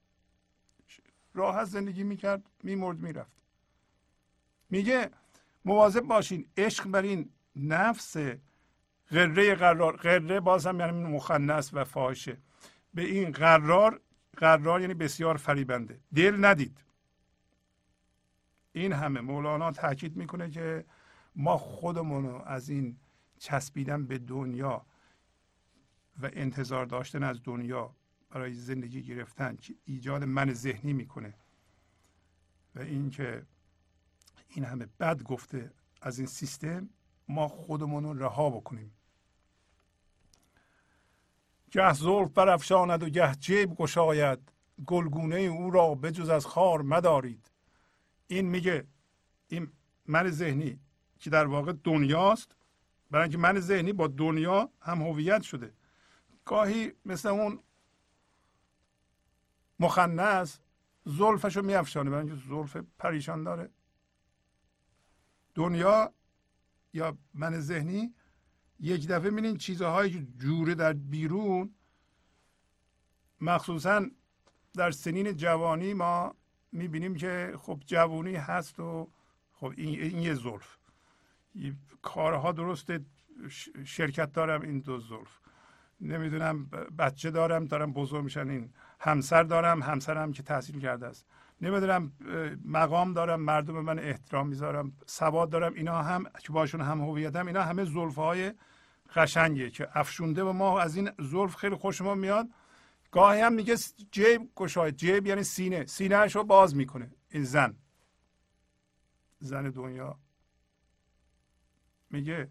[1.34, 3.32] راحت زندگی می‌کرد میمرد می‌رفت.
[4.70, 5.10] میگه
[5.64, 8.16] مواظب باشین عشق بر این نفس
[9.10, 12.38] غره قرار غره باز هم یعنی مخنث و فاحشه.
[12.94, 14.01] به این قرار
[14.35, 16.01] قرار یعنی بسیار فریبنده.
[16.15, 16.85] دل ندید.
[18.73, 20.85] این همه مولانا تاکید می‌کنه که
[21.36, 22.97] ما خودمون از این
[23.39, 24.86] چسبیدن به دنیا
[26.23, 27.94] و انتظار داشتن از دنیا
[28.31, 31.35] برای زندگی گرفتن که ایجاد من ذهنی می‌کنه.
[32.74, 33.47] و اینکه
[34.48, 36.89] این همه بد گفته از این سیستم
[37.28, 38.93] ما خودمون رو رها بکنیم.
[41.74, 44.38] گه زلف برافشاند و گه جیب گشاید
[44.86, 47.51] گلگونه او را بجز از خار مدارید.
[48.26, 48.86] این میگه
[49.48, 49.72] این
[50.06, 50.80] من ذهنی
[51.18, 52.56] که در واقع دنیاست
[53.10, 55.72] برای اینکه من ذهنی با دنیا هم هویت شده.
[56.44, 57.59] گاهی مثل اون
[59.80, 60.59] مخنث
[61.05, 63.70] زلفشو میافشانه برای اینکه زلف پریشان داره.
[65.55, 66.12] دنیا
[66.92, 68.14] یا من ذهنی
[68.80, 71.74] یک دفعه می‌بینین چیزهایی که جوره در بیرون
[73.40, 74.06] مخصوصا
[74.74, 76.34] در سنین جوانی ما
[76.72, 79.10] می‌بینیم که خب جوانی هست و
[79.52, 80.76] خب این, این یه زلف.
[82.02, 83.01] کارها درسته
[83.84, 85.38] شرکت دارم این دو زلف.
[86.01, 86.66] نمی‌دونم
[86.98, 91.26] بچه دارم دارم بزرگ میشن این همسر دارم همسرم که تحصیل کرده است.
[91.64, 92.12] نمی‌دونم
[92.64, 94.92] مقام دارم مردم من احترام می‌ذارم.
[95.06, 95.74] سواد دارم.
[95.74, 98.52] اینا هم که باشون هم هویتم اینا همه زلف های
[99.14, 102.48] قشنگه که افشونده و ما از این زلف خیلی خوشمون میاد.
[103.10, 103.76] گاهی هم میگه
[104.10, 104.96] جیب گشاید.
[104.96, 105.86] جیب یعنی سینه.
[105.86, 107.10] سینه رو باز می‌کنه.
[107.30, 107.76] این زن.
[109.40, 110.18] زن دنیا.
[112.10, 112.50] میگه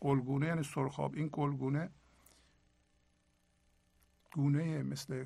[0.00, 1.14] گلگونه یعنی سرخاب.
[1.14, 1.90] این گلگونه
[4.32, 5.24] گونه مثل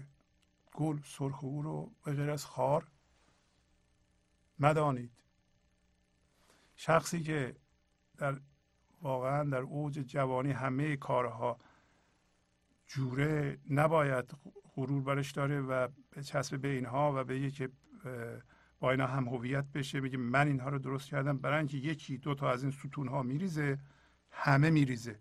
[0.74, 2.86] گل سرخ او رو به غیر از خار.
[4.58, 5.12] مدانید.
[6.76, 7.56] شخصی که
[8.18, 8.40] در
[9.02, 11.58] واقعا در اوج جوانی همه کارها
[12.86, 14.34] جوره نباید
[14.76, 17.70] غرور برش داره و به چسب به اینها و به که
[18.80, 22.34] با اینا هم هویت بشه بگه من اینها رو درست کردم برای اینکه یکی دو
[22.34, 23.78] تا از این ستون ها میریزه
[24.30, 25.18] همه میریزه.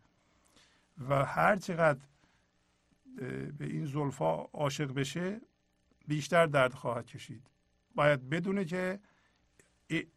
[1.09, 1.99] و هر چقدر
[3.57, 5.41] به این زلفا عاشق بشه
[6.07, 7.47] بیشتر درد خواهد کشید.
[7.95, 8.99] باید بدونه که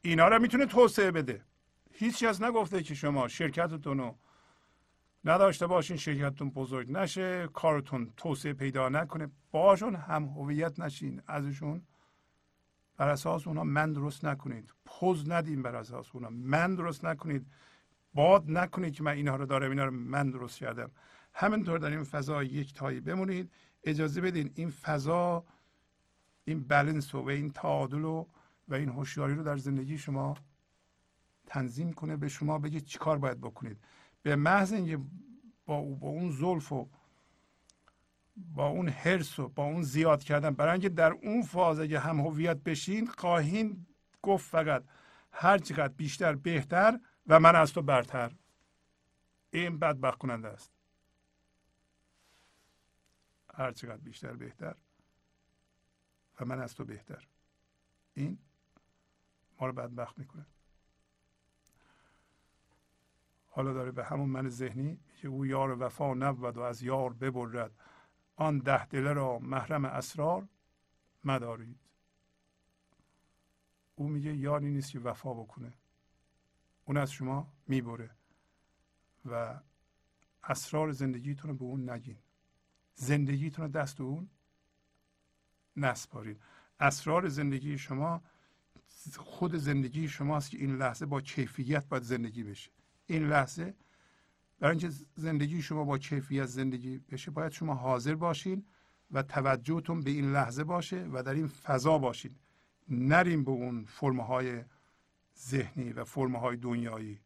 [0.02, 1.44] اینا رو می‌تونه توسعه بده.
[1.92, 4.18] هیچ کس نگفته که شما شرکتتون رو
[5.24, 9.30] نداشته باشین شرکتتون بزرگ نشه کارتون توسعه پیدا نکنه.
[9.50, 11.82] باشون هم هویت نشین ازشون.
[12.96, 14.74] بر اساس اونا من درست نکنید.
[14.84, 16.30] پوز ندیم بر اساس اونا.
[16.30, 17.46] من درست نکنید.
[18.14, 20.90] باد نکنید که من اینها رو دارم اینا رو من درست کردم.
[21.34, 23.52] همینطور در این فضا یک تایی بمونید.
[23.84, 25.44] اجازه بدین این فضا
[26.44, 28.26] این بلنس و این تعادل و
[28.68, 30.36] و این هوشیاری رو در زندگی شما
[31.46, 33.78] تنظیم کنه به شما بگه چی کار باید بکنید.
[34.22, 34.98] به محض اینکه
[35.66, 36.88] با, با اون زلف و
[38.36, 42.20] با اون حرس و با اون زیاد کردن برای اینکه در اون فاز اگه هم
[42.20, 43.86] هویت بشین خواهین
[44.22, 44.84] گفت فقط
[45.32, 48.32] هر چقدر بیشتر بهتر و من از تو برتر.
[49.50, 50.72] این بدبخت کننده است.
[53.54, 54.74] هر چقدر بیشتر بهتر
[56.40, 57.28] و من از تو بهتر.
[58.14, 58.38] این
[59.60, 60.46] ما رو بدبخت می‌کنه.
[63.46, 67.70] حالا داره به همون من ذهنی که او یار وفا نبود و از یار ببرد.
[68.36, 70.48] آن ده دله را محرم اسرار
[71.24, 71.78] مدارید.
[73.94, 75.72] او میگه یاری نیست که وفا بکنه.
[76.84, 78.10] اون از شما می‌بره
[79.24, 79.60] و
[80.44, 82.18] اسرار زندگیتون رو به اون نگین.
[82.94, 84.30] زندگیتون رو دست اون
[85.76, 86.42] نسپارید
[86.80, 88.22] اسرار زندگی شما
[89.16, 92.70] خود زندگی شماست که این لحظه با کیفیت باید زندگی بشه.
[93.06, 93.74] این لحظه
[94.58, 98.66] برای اینکه زندگی شما با کیفیت زندگی بشه باید شما حاضر باشین
[99.10, 102.34] و توجهتون به این لحظه باشه و در این فضا باشین.
[102.88, 104.64] نریم به اون فرمهای
[105.38, 107.20] ذهنی و فرمهای دنیایی.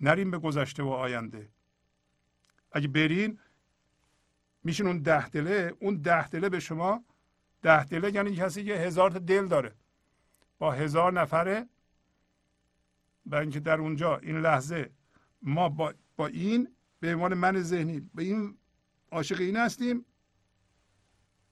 [0.00, 1.48] نریم به گذشته و آینده.
[2.72, 3.38] اگه برین
[4.64, 5.74] میشین اون ده دله.
[5.80, 7.04] اون ده دله به شما
[7.62, 9.74] ده دله یعنی کسی که هزار تا دل داره.
[10.62, 11.68] با هزار نفره.
[13.26, 14.90] برای اینکه در اونجا این لحظه
[15.42, 18.58] ما با, با این به عنوان من ذهنی به این
[19.10, 20.04] عاشق این هستیم.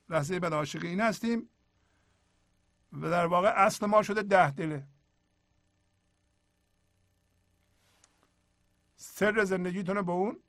[0.09, 1.49] لحظه بعد عاشق این هستیم.
[2.93, 4.87] و در واقع اصل ما شده ده دله.
[8.97, 10.43] سر زندگیتون به اون.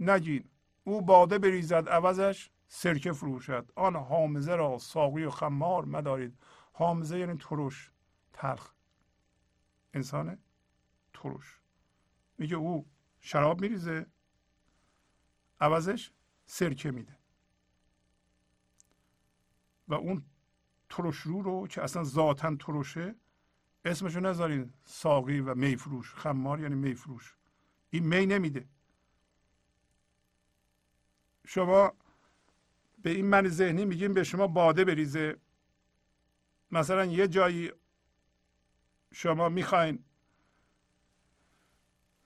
[0.00, 0.44] نگین.
[0.84, 3.72] او باده بریزد عوضش سرکه فروشد.
[3.74, 6.38] آن حامزه را ساقی و خمار مدارید.
[6.76, 7.90] حامزه یعنی ترش
[8.32, 8.72] تلخ.
[9.94, 10.38] انسان
[11.14, 11.60] ترش
[12.38, 12.86] میگه او
[13.20, 14.06] شراب میریزه.
[15.60, 16.12] عوضش
[16.46, 17.18] سرکه میده.
[19.88, 20.24] و اون
[20.88, 23.14] ترشرو رو که اصلا ذاتا ترشه
[23.84, 24.72] اسمشو نذارین.
[24.84, 26.14] ساقی و میفروش.
[26.14, 27.36] خمار یعنی میفروش.
[27.90, 28.68] این می نمیده.
[31.46, 31.92] شما
[33.02, 35.36] به این من ذهنی میگیم به شما باده بریزه.
[36.70, 37.72] مثلا یه جایی
[39.12, 40.04] شما می‌خواین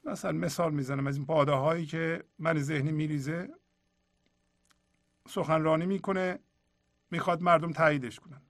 [0.05, 3.48] مثلا مثال می‌زنم از این باده هایی که من ذهنی میریزه
[5.28, 6.39] سخنرانی می‌کنه
[7.10, 8.43] می‌خواد مردم تاییدش کنن.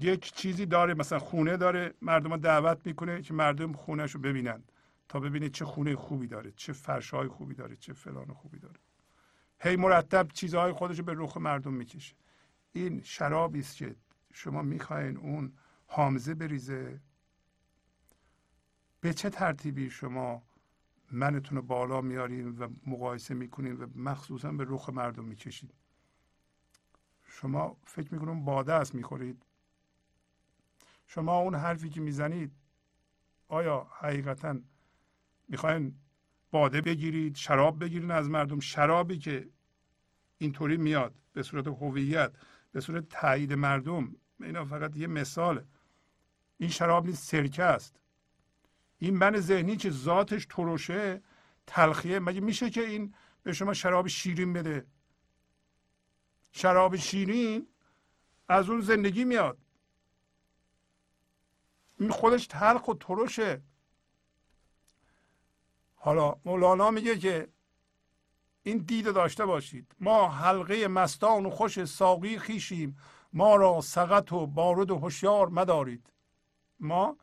[0.00, 4.62] یک چیزی داره مثلا خونه داره مردم دعوت می‌کنه که مردم خونهش رو ببینن
[5.08, 8.80] تا ببینید چه خونه خوبی داره چه فرشای خوبی داره چه فلان خوبی داره.
[9.60, 12.14] هی مرتب چیزهای خودش رو به رخ مردم می‌کشه.
[12.72, 13.96] این شرابی است که
[14.32, 15.52] شما می‌خواین اون
[15.86, 17.00] حامزه بریزه.
[19.00, 20.42] به چه ترتیبی شما
[21.12, 25.74] منتون رو بالا میارین و مقایسه می‌کنین و مخصوصا به رخ مردم می‌کشید؟
[27.24, 29.42] شما فکر می‌کنم باده است می‌خورید.
[31.06, 32.52] شما اون حرفی که می‌زنید
[33.48, 34.58] آیا حقیقتا
[35.48, 35.94] می‌خواین
[36.50, 39.48] باده بگیرید شراب بگیرید از مردم؟ شرابی که
[40.38, 42.32] اینطوری میاد به صورت هویت
[42.78, 45.66] به صورت تایید مردم اینا فقط یه مثاله.
[46.58, 48.00] این شراب نیست سرکه است.
[48.98, 51.22] این من ذهنی که ذاتش ترشه
[51.66, 52.18] تلخیه.
[52.18, 54.86] مگه میشه که این به شما شراب شیرین بده؟
[56.52, 57.66] شراب شیرین
[58.48, 59.58] از اون زندگی میاد.
[61.98, 63.62] این خودش تلخ و ترشه.
[65.94, 67.48] حالا مولانا میگه که
[68.68, 69.94] این دید داشته باشید.
[70.00, 72.96] ما حلقه مستان و خوش ساقی خیشیم.
[73.32, 76.12] ما را سقط و بارد و هوشیار مدارید.
[76.80, 77.16] ما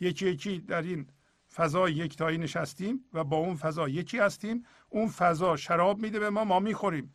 [0.00, 1.08] یکی یکی در این
[1.54, 4.66] فضا یکتایی نشستیم و با اون فضا یکی هستیم.
[4.88, 7.14] اون فضا شراب میده به ما ما می‌خوریم.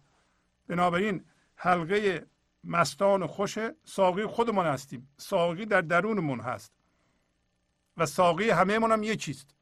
[0.67, 1.25] بنابراین
[1.55, 2.27] حلقه
[2.63, 5.09] مستان خوش ساقی خودمون هستیم.
[5.17, 6.71] ساقی در درونمون هست.
[7.97, 9.55] و ساقی همه هم یکیست.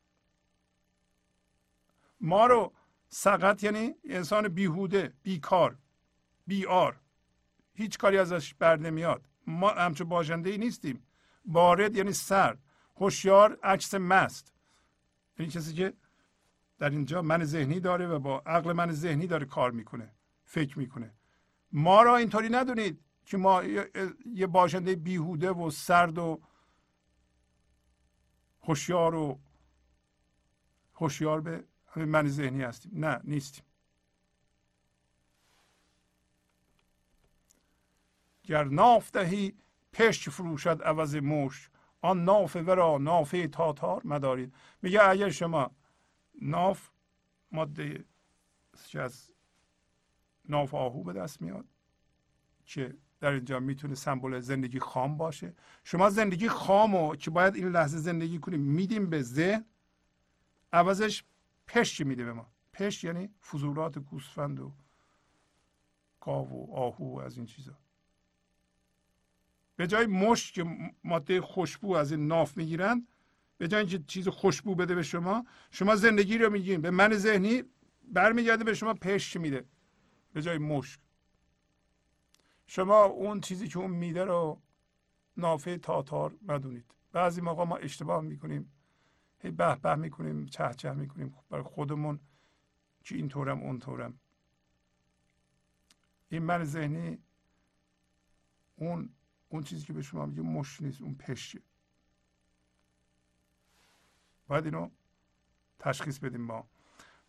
[2.22, 2.74] ما رو
[3.10, 5.77] سقط یعنی انسان بیهوده بیکار
[6.48, 6.99] بیار
[7.73, 9.30] هیچ کاری ازش بر نمیاد.
[9.48, 11.03] ما همچون باجنده ای نیستیم.
[11.45, 12.60] بارد یعنی سرد.
[12.98, 14.53] هوشیار عکس مست.
[15.40, 15.94] این کسی که
[16.77, 20.11] در اینجا من ذهنی داره و با عقل من ذهنی داره کار می‌کنه
[20.44, 21.14] فکر می‌کنه.
[21.72, 23.64] ما را اینطوری ندونید که ما
[24.26, 26.41] یه باشنده بیهوده و سرد و
[28.64, 29.40] هوشیار و
[30.94, 31.64] هوشیار به
[31.98, 33.64] من ذهنی هستیم نه نیستیم
[38.44, 39.54] گر ناف دهی
[39.94, 41.70] پشت فروشد عوض موش
[42.02, 45.72] آن ناف ورا نافه تاتار مدارید میگه اگر شما
[46.42, 46.90] ناف
[47.52, 48.06] ماده
[48.94, 49.32] از
[50.50, 51.66] ناف آهو به دست میاد
[52.66, 55.54] که در اینجا می‌تونه سمبل زندگی خام باشه
[55.84, 59.66] شما زندگی خامو که باید این لحظه زندگی کنیم میدیم به ذهن
[60.74, 61.24] عوضش
[61.68, 62.52] پشت میده به ما.
[62.74, 64.74] پشت یعنی فضولات گوسفند و
[66.22, 67.78] گاو و آهو و از این چیزا.
[69.76, 70.66] به جای مشت که
[71.04, 73.08] ماده خوشبو از این ناف می‌گیرند
[73.58, 77.64] به جای اینکه چیز خوشبو بده به شما شما زندگی رو میگین به من ذهنی
[78.04, 79.66] برمیگرده به شما پشت میده.
[80.34, 81.00] به جای مشک.
[82.68, 84.62] شما اون چیزی که اون میده رو
[85.38, 88.72] نافه تاتار ندونید بعضی موقع ما اشتباه می‌کنیم.
[89.46, 91.36] هی به به می‌کنیم چه چه می‌کنیم.
[91.50, 92.20] برای خودمون
[93.04, 94.20] که اون طورم
[96.30, 97.18] این من ذهنی
[98.76, 99.10] اون
[99.50, 101.62] اون چیزی که به شما میگه مش نیست اون پشه
[104.48, 104.90] باید اینو
[105.80, 106.68] تشخیص بدیم ما.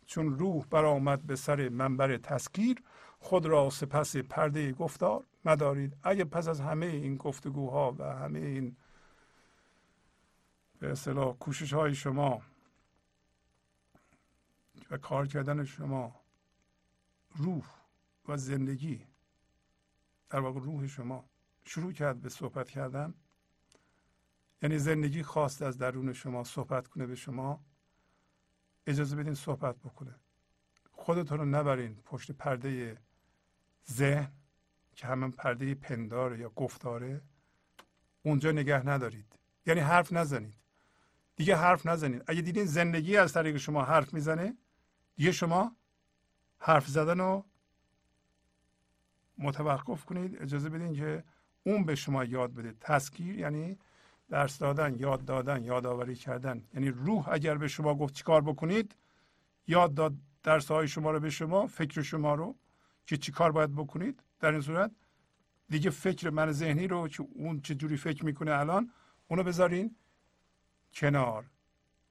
[0.05, 2.83] چون روح برآمد به سر منبر تسکیر
[3.19, 5.97] خود را سپس پرده گفتار مدارید.
[6.03, 8.75] اگه پس از همه این گفتگوها و همه این
[10.79, 12.41] به اصطلاح کوشش های شما
[14.91, 16.21] و کار کردن شما
[17.35, 17.65] روح
[18.27, 19.07] و زندگی
[20.29, 21.29] در واقع روح شما
[21.65, 23.13] شروع کرد به صحبت کردن.
[24.61, 27.65] یعنی زندگی خواست از درون شما صحبت کنه به شما.
[28.87, 30.15] اجازه بدین صحبت بکنه.
[30.91, 32.97] خودتون رو نبرین پشت پرده
[33.91, 34.31] ذهن
[34.95, 37.21] که همون پرده پنداره یا گفتاره.
[38.23, 39.39] اونجا نگه ندارید.
[39.65, 40.66] یعنی حرف نزنید.
[41.37, 42.23] دیگه حرف نزنید.
[42.27, 44.57] اگه دیدین زندگی از طریق شما حرف می‌زنه
[45.15, 45.75] دیگه شما
[46.59, 47.45] حرف زدن رو
[49.37, 50.41] متوقف کنید.
[50.41, 51.23] اجازه بدین که
[51.63, 52.73] اون به شما یاد بده.
[52.81, 53.77] تسکیر یعنی
[54.29, 56.63] درس دادن یاد دادن یادآوری کردن.
[56.73, 58.95] یعنی روح اگر به شما گفت چیکار بکنید
[59.67, 62.55] یاد داد درس های شما رو به شما فکر شما رو
[63.05, 64.23] که چیکار باید بکنید.
[64.39, 64.91] در این صورت
[65.69, 68.91] دیگه فکر من ذهنی رو که اون چه جوری فکر می‌کنه الان
[69.27, 69.95] اونو بذارین.
[70.93, 71.45] کنار.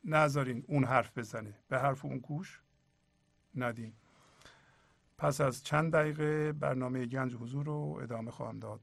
[0.05, 1.55] نذارین اون حرف بزنه.
[1.69, 2.61] به حرف اون گوش
[3.55, 3.93] ندین
[5.19, 8.81] پس از چند دقیقه برنامه گنج حضور رو ادامه خواهم داد.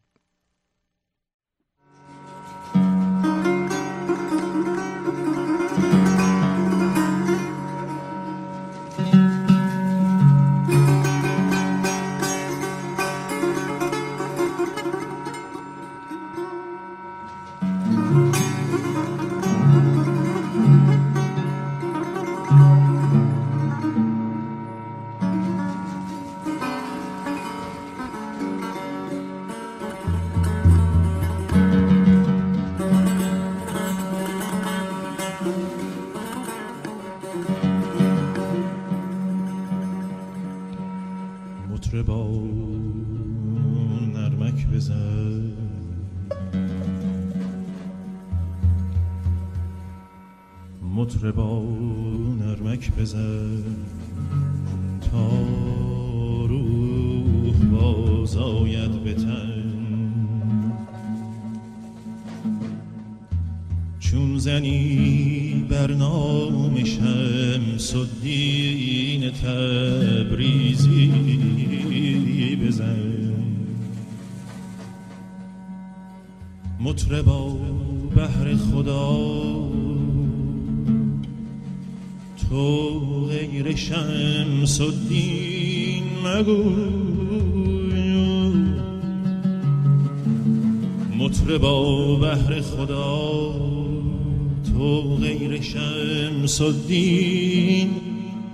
[96.53, 97.89] شمس الدین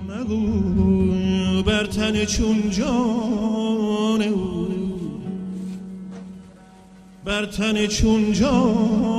[0.07, 4.67] مگو بر تن چون جان او.
[7.25, 9.18] بر تن چون جان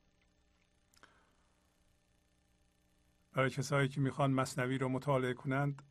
[3.33, 5.83] برای کسایی که می‌خوان مصنوی رو مطالعه کنند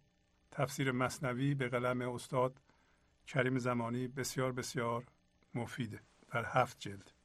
[0.51, 2.61] تفسیر مصنوی به قلم استاد
[3.27, 5.03] کریم زمانی بسیار بسیار
[5.55, 6.01] مفیده
[6.31, 7.22] در هفت جلد.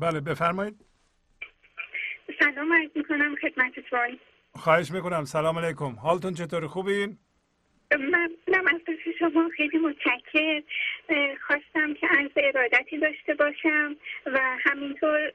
[0.00, 0.74] بله بفرمایید.
[2.38, 4.18] سلام عرض می‌کنم خدمتتون
[4.54, 5.24] خواهش می‌کنم.
[5.24, 5.94] سلام علیکم.
[6.02, 7.18] حالتون چطور؟ خوبین؟
[7.92, 8.66] ممنونم.
[8.66, 8.80] از
[9.18, 10.62] شما خیلی متشکر
[11.46, 13.96] خواستم که عرض ارادتی داشته باشم
[14.26, 15.32] و همینطور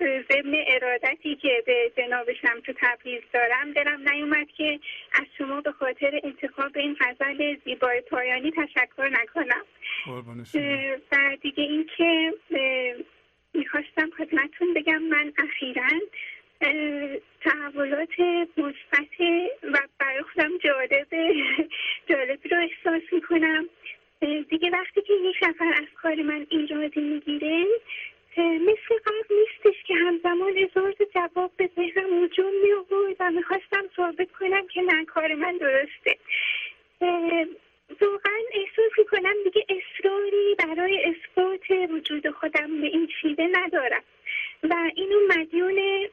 [0.00, 2.26] ضمن ارادتی که به جناب
[2.66, 4.80] تو تبریز دارم دلم نیومد که
[5.12, 9.64] از شما به خاطر انتخاب این غزل زیبای پایانی تشکر نکنم.
[11.12, 12.34] و دیگه اینکه
[13.56, 15.88] می‌خواستم خدمتتون بگم من اخیرا
[17.44, 18.20] تحولات
[18.56, 19.20] مثبت
[19.62, 21.06] و برای خودم جالب
[22.10, 23.68] جالبی رو احساس می‌کنم.
[24.48, 27.66] دیگه وقتی که یک نفر از کار من ایرادی می‌گیره
[28.38, 32.70] مثل قبل نیستش که همزمان هزار جواب به ذهنم هجوم می
[33.20, 36.16] و می‌خواستم ثابت کنم که نه کار من درسته.
[38.00, 44.02] واقعا احساس می‌کنم دیگه اصراری برای اثبات وجود خودم به این شیوه ندارم.
[44.62, 46.08] و اینو مدیون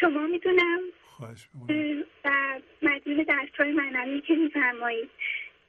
[0.00, 0.80] شما می‌دونم.
[2.24, 5.10] و مدیون درس های معنوی که میفرمایید.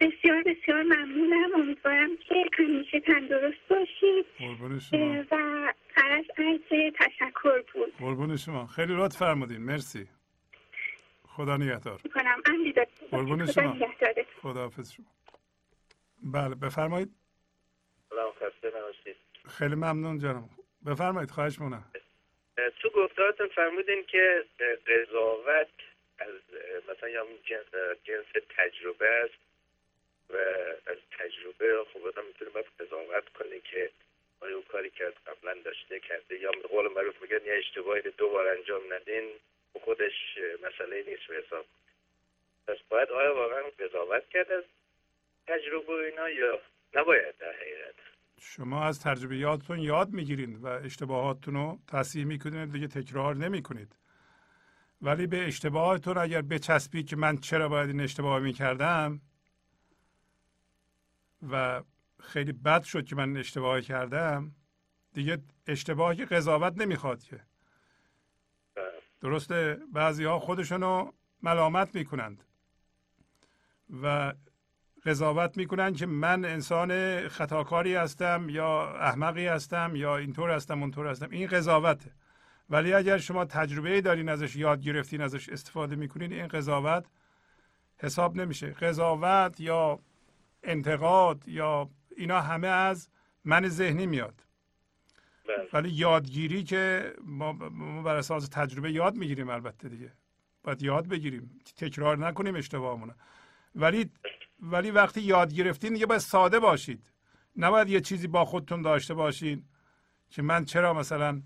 [0.01, 1.49] بسیار بسیار ممنونم.
[1.55, 4.25] امیدوارم که همیشه تندرست باشید.
[5.31, 5.35] و
[5.95, 7.93] از عرض تشکر بود.
[7.99, 8.65] قربون شما.
[8.65, 9.57] خیلی لطف فرمودین.
[9.57, 10.07] مرسی.
[11.37, 11.99] خدا نگهدار.
[13.11, 13.77] قربون شما.
[14.41, 15.05] خدا حافظ شما.
[16.23, 17.09] بله بفرمایید.
[18.09, 19.15] سلام خسته نباشید.
[19.57, 20.49] خیلی ممنون جانم
[20.85, 21.91] بفرمایید خواهش مونم
[22.81, 24.45] تو گفتارتون فرمودین که
[24.87, 25.67] قضاوت
[26.19, 26.35] از
[26.89, 27.25] مثلا یا
[28.03, 28.25] جنس
[28.57, 29.39] تجربه است
[30.29, 30.37] و
[30.91, 33.91] از تجربه خب آدم می‌تونه باید قضاوت کنه که
[34.39, 38.01] آیا اون کاری که از قبلا داشته کرده یا به قول معروف میگن یه اشتباهی
[38.17, 39.31] دو بار انجام ندین.
[39.85, 40.37] خودش
[40.67, 41.65] مسئله نیست به حساب.
[42.67, 44.63] پس باید آیا واقعا قضاوت کرد از
[45.47, 46.59] تجربه اینا یا
[46.93, 47.95] نباید در حقیقت؟
[48.39, 53.95] شما از تجربیاتتون یاد می‌گیرید و اشتباهاتتون رو تصحیح می‌کنید دیگه تکرار نمی‌کنید.
[55.01, 59.21] ولی به اشتباهاتتون اگر بچسبید که من چرا باید این اشتباه می‌کردم؟
[61.51, 61.83] و
[62.23, 64.51] خیلی بد شد که من اشتباه کردم
[65.13, 65.37] دیگه
[65.67, 67.39] اشتباهی قضاوت نمی‌خواد که.
[69.21, 71.11] درسته بعضی ها خودشونو
[71.43, 72.43] ملامت می‌کنند
[74.03, 74.33] و
[75.05, 81.29] قضاوت می‌کنن که من انسان خطاکاری هستم یا احمقی هستم یا اینطور هستم اونطور هستم.
[81.29, 82.11] این قضاوته
[82.69, 87.05] ولی اگر شما تجربه دارین ازش یاد گرفتین ازش استفاده می‌کنین این قضاوت
[87.97, 88.67] حساب نمیشه.
[88.67, 89.99] قضاوت یا
[90.63, 93.09] انتقاد یا اینا همه از
[93.45, 94.46] من ذهنی میاد.
[95.47, 95.69] بله.
[95.73, 97.53] ولی یادگیری که ما,
[98.03, 100.13] بر اساس تجربه یاد می‌گیریم البته دیگه.
[100.63, 101.59] باید یاد بگیریم.
[101.77, 103.15] تکرار نکنیم اشتباهمونه
[103.75, 104.09] ولی
[104.59, 107.11] ولی وقتی یاد گرفتین دیگه باید ساده باشید.
[107.55, 109.65] نباید یه چیزی با خودتون داشته باشین
[110.29, 111.41] که من چرا مثلا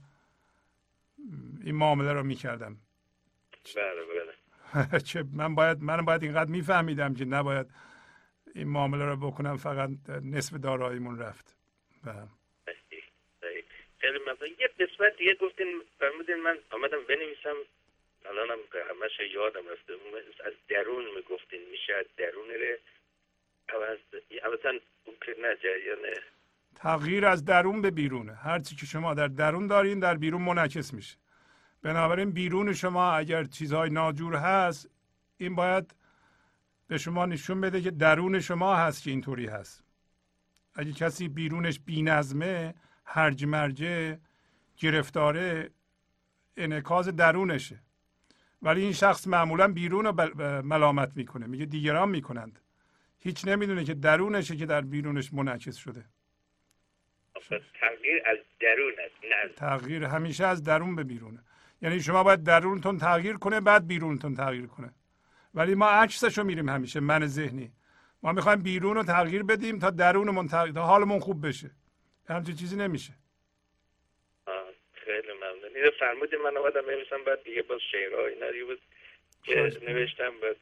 [1.64, 2.78] این معامله رو می‌کردم.
[3.76, 5.00] بله بله.
[5.10, 7.68] چه من باید من باید اینقدر میفهمیدم که نباید
[8.56, 11.56] این معامله رو بکنم فقط نصف داراییمون رفت.
[12.04, 12.41] بله
[14.02, 17.56] خیلی ممنون یه قسمت دیگه گفتین فرمودین من آمدم بنویسم.
[18.26, 18.60] الانم
[18.90, 19.94] همش یادم رفته
[20.46, 22.80] از درون می‌گفتین میشه از درون ره.
[25.26, 25.98] که نه جریان.
[26.76, 31.18] تغییر از درون به بیرونه هرچی که شما در درون دارین در بیرون منعکس میشه.
[31.84, 34.90] بنابراین بیرون شما اگر چیزهای ناجور هست
[35.38, 35.96] این باید
[36.88, 39.84] به شما نشون بده که درون شما هست که اینطوری هست.
[40.76, 42.74] اگه کسی بیرونش بینظمه
[43.14, 44.20] هرج مرجه
[44.78, 45.70] گرفتاره
[46.58, 47.80] انعکاس درونشه.
[48.62, 50.14] ولی این شخص معمولا بیرون رو
[50.62, 51.48] ملامت می‌کنه.
[51.48, 52.60] میگه دیگران می‌کنند.
[53.20, 56.06] هیچ نمی‌دونه که درونشه که در بیرونش منعکس شده.
[57.82, 58.94] تغییر از درون
[59.46, 61.40] است تغییر همیشه از درون به بیرونه
[61.82, 64.94] یعنی شما باید درونتون تغییر کنه بعد بیرونتون تغییر کنه.
[65.54, 67.72] ولی ما عکسش رو میریم همیشه من ذهنی.
[68.24, 71.72] ما می‌خوایم بیرون رو تغییر بدیم تا درونمون تغییر تا حالمون خوب بشه.
[72.30, 73.14] همچین چیزی نمیشه.
[74.94, 75.76] خیلی ممنون.
[75.76, 78.82] اینو فرمودی من آمدم نوشتم بعد دیگه باز شعرها اینا دیگه بود
[79.84, 80.58] نوشتم بعد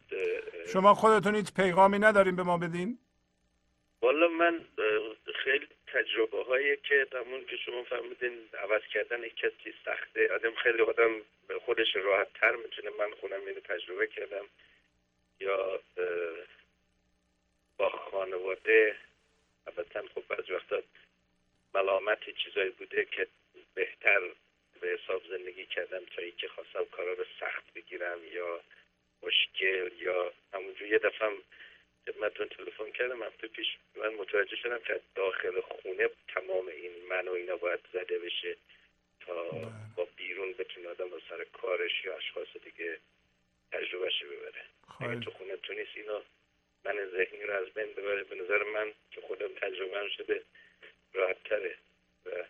[0.74, 3.00] شما خودتون هیچ پیغامی نداریم به ما بدین؟
[4.02, 4.66] والا من
[5.44, 10.34] خیلی تجربه هایی که همون که شما فرمودین عوض کردن یک کسی سخته.
[10.34, 11.12] آدم خیلی آدم
[11.66, 14.46] خودش راحت تر می‌تونه من خودم اینو تجربه کردم.
[15.40, 15.80] یا
[17.78, 18.96] با خانواده
[19.68, 20.82] البته خب بعض وقتا
[22.10, 23.28] ملامت چیزایی بوده که
[23.74, 24.22] بهتر
[24.82, 28.62] به حساب زندگی کردم تا اینکه خواستم کارا رو سخت بگیرم یا
[29.24, 30.88] مشکل یا همونجور.
[30.88, 31.30] یه دفعه
[32.08, 37.32] خدمتتون تلفن کردم هفته پیش من متوجه شدم که داخل خونه تمام این من و
[37.32, 38.56] اینا باید زده بشه
[39.20, 39.68] تا بله.
[39.96, 42.98] با بیرون بتونه آدم سر کارش یا اشخاص دیگه
[43.72, 44.66] تجربهش ببره.
[45.00, 46.22] اگه تو خونه تو نیست اینا
[46.86, 48.24] من ذهنی رو از بین ببره.
[48.24, 50.44] به نظر من که خودم تجربه شده
[51.14, 51.76] راحت تره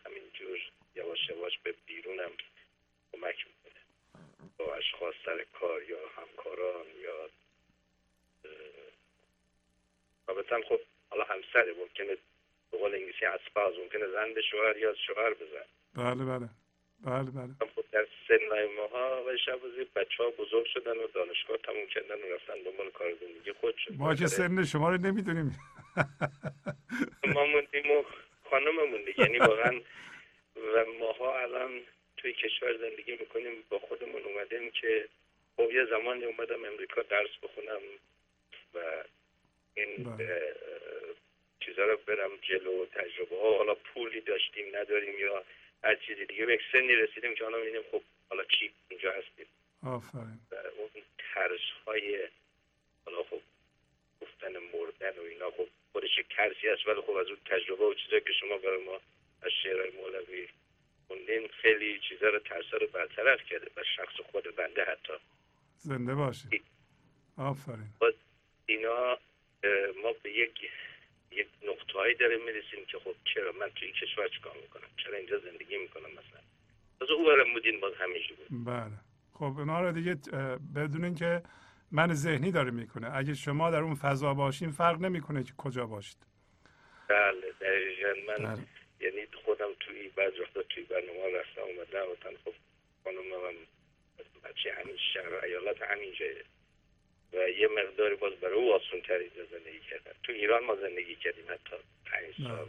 [0.06, 0.60] همینجور
[0.96, 2.32] یواش یواش به بیرونم
[3.14, 3.82] کمک می‌کنه.
[4.58, 7.30] با اشخاص سر کار یا همکاران یا
[10.30, 10.80] البته خب
[11.10, 12.18] حالا همسر ممکنه
[12.72, 15.66] به قول انگلیسی اسپاز ممکنه زن به شوهر یا شوهر بزن.
[15.96, 16.50] بله بله.
[17.06, 17.70] بله بله.
[17.76, 22.34] خب در سن ماها و شبازی بچه ها بزرگ شدن و دانشگاه تموم کردن و
[22.34, 25.60] رفتن دنبال کار زندگی خودشون ما که سن شما رو نمی‌دونیم.
[27.26, 28.04] ما موندیم و
[28.50, 29.82] خانممون یعنی واقعا
[30.56, 31.82] و ماها الان
[32.18, 35.08] توی کشور زندگی می‌کنیم با خودمون اومدیم که
[35.58, 37.82] خب یه زمانی اومدم امریکا درس بخونم
[38.74, 39.04] و
[39.74, 40.56] این بله.
[41.60, 43.58] چیزا رو برم جلو تجربه ها.
[43.58, 45.44] حالا پولی داشتیم نداریم یا
[45.84, 46.46] هر چیزی دیگه.
[46.46, 49.46] به سنی رسیدیم که حالا می‌بینیم خب حالا چی اینجا هستیم.
[49.84, 50.40] آفرین.
[50.52, 51.04] و اون
[51.34, 52.28] ترس های
[53.06, 53.42] حالا خب
[54.22, 58.22] گفتن مردن و اینا خب خودش ترسی هست ولی خب از اون تجربه و چیزایی
[58.22, 59.00] که شما برای ما
[59.42, 60.48] از شعرهای مولوی
[61.08, 65.14] خوندین خیلی چیزا رو ترس رو برطرف کرده و شخص خود بنده حتی.
[65.78, 66.64] زنده باشید
[67.38, 67.90] آفرین.
[68.66, 69.18] اینا
[70.04, 70.70] ما به یک
[71.32, 75.40] یک نقطه‌ای داره می‌رسیم که خب چرا من تو این کشور چیکار می‌کنم؟ چرا اینجا
[75.40, 76.42] زندگی می‌کنم مثلا؟
[77.02, 78.66] از او برم بودین باز همیشه بود.
[78.66, 78.94] بله.
[79.34, 80.16] خب اونا رو دیگه
[80.76, 81.42] بدون اینکه
[81.92, 83.18] من ذهنی داره می‌کنه.
[83.18, 86.18] اگه شما در اون فضا باشین فرق نمی‌کنه که کجا باشید.
[87.08, 88.14] بله دقیقا.
[88.28, 88.64] من بله.
[89.00, 92.54] یعنی خودم توی بعض وقتا توی برنامه رفتم اومدم و خب
[93.04, 93.56] خانم هم
[94.44, 96.44] بچه همین شهر ایالت همین جایه
[97.34, 101.16] و یه مقداری باز برای او آسون تر اینجا زندگی کردن تو ایران ما زندگی
[101.16, 101.76] کردیم حتی
[102.06, 102.68] پنج سال.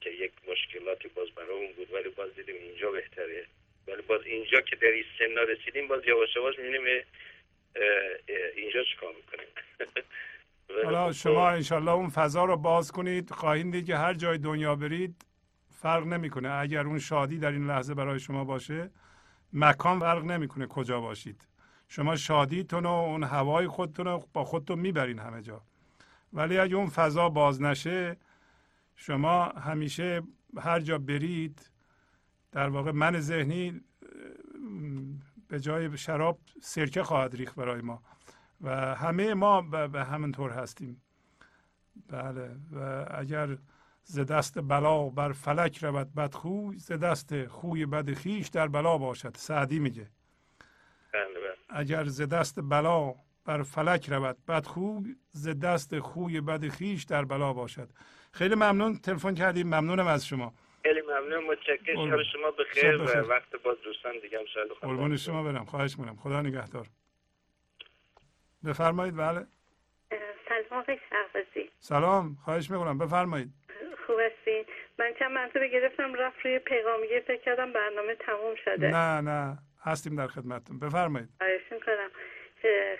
[0.00, 3.46] که یک مشکلاتی باز برای اون بود ولی باز دیدیم اینجا بهتره.
[3.88, 7.04] ولی باز اینجا که در این سن رسیدیم باز یواش یواش می‌بینیم
[8.56, 9.48] اینجا چیکار می‌کنیم؟
[10.84, 13.30] حالا شما انشالله اون فضا رو باز کنید.
[13.30, 15.26] خواهید دید که هر جای دنیا برید
[15.70, 16.50] فرق نمی‌کنه.
[16.50, 18.90] اگر اون شادی در این لحظه برای شما باشه
[19.52, 21.46] مکان فرق نمی‌کنه کجا باشید.
[21.88, 25.62] شما شادیتون و اون هوای خودتون رو با خودتون می‌برین همه جا.
[26.32, 28.16] ولی اگه اون فضا باز نشه
[28.96, 30.22] شما همیشه
[30.58, 31.70] هر جا برید
[32.52, 33.80] در واقع من ذهنی
[35.48, 38.02] به جای شراب سرکه خواهد ریخت برای ما.
[38.60, 41.02] و همه ما به همین طور هستیم.
[42.08, 43.58] بله و اگر
[44.04, 49.36] ز دست بلا بر فلک رود بدخوی ز دست خوی بد خیش در بلا باشد
[49.36, 50.10] سعدی میگه.
[51.68, 53.14] اگر ز دست بلا
[53.44, 57.90] بر فلک رود بد خوب ز دست خوی بد خیش در بلا باشد.
[58.32, 59.66] خیلی ممنون تلفن کردیم.
[59.66, 60.54] ممنونم از شما.
[60.86, 61.44] خیلی ممنون.
[61.44, 62.22] متشکرم.
[62.22, 65.64] شما بخیر و وقت باز دوستان دیگه هم شاید قربان شما برم.
[65.64, 66.16] خواهش می‌کنم.
[66.16, 66.86] خدا نگهدار.
[68.66, 69.16] بفرمایید.
[69.16, 69.46] بله.
[70.48, 70.98] سلام آقای
[71.78, 72.36] سلام.
[72.44, 72.98] خواهش می‌کنم.
[72.98, 73.48] بفرمایید.
[74.06, 74.64] خوب هستین
[74.98, 76.14] من چند منطقه گرفتم.
[76.14, 78.88] رفت روی پیغامی فکر کردم برنامه تموم شده.
[78.88, 79.58] نه نه.
[79.84, 80.78] هستیم در خدمتتون.
[80.78, 81.28] بفرمایید.
[81.86, 82.10] کنم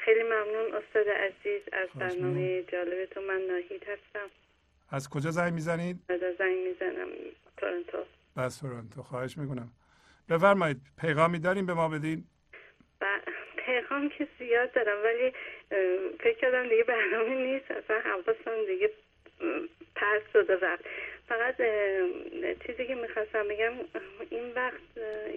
[0.05, 1.63] خیلی ممنون استاد عزیز.
[1.73, 3.25] از برنامه جالبتون.
[3.25, 4.31] من ناهید هستم.
[4.91, 7.09] از کجا زنگ می‌زنید؟ از زنگ می‌زنم
[7.57, 7.99] تورنتو.
[8.37, 9.69] بس تورنتو خواهش می‌کنم.
[10.31, 12.25] بفرمایید پیغامی داریم به ما بدین.
[13.01, 13.21] و
[13.57, 15.33] پیغام که زیاد دارم ولی
[16.21, 18.91] فکر کردم دیگه برنامه نیست اصلا حواسم دیگه
[19.97, 20.85] پرت شده رفت.
[21.29, 21.57] فقط
[22.67, 23.73] چیزی که می‌خواستم بگم
[24.31, 24.81] این وقت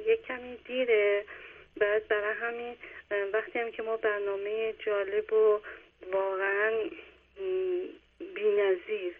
[0.08, 1.26] یک کمی دیره.
[1.78, 2.76] بعد برای همین
[3.34, 5.60] وقتی هم که ما برنامه جالب و
[6.14, 6.72] واقعا
[8.36, 9.16] بی نظیر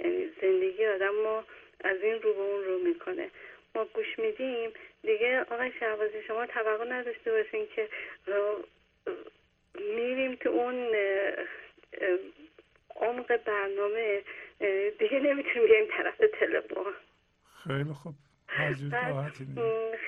[0.00, 1.44] یعنی زندگی آدم ما
[1.84, 3.30] از این رو به اون رو می‌کنه.
[3.74, 4.70] ما گوش میدیم
[5.02, 7.88] دیگه آقای شهبازی شما توقع نداشته باشین که
[9.96, 10.88] میریم تو اون
[12.96, 14.22] عمق برنامه
[14.98, 16.92] دیگه نمی‌تونیم بریم طرف تلفن.
[17.68, 18.14] خیلی خوب.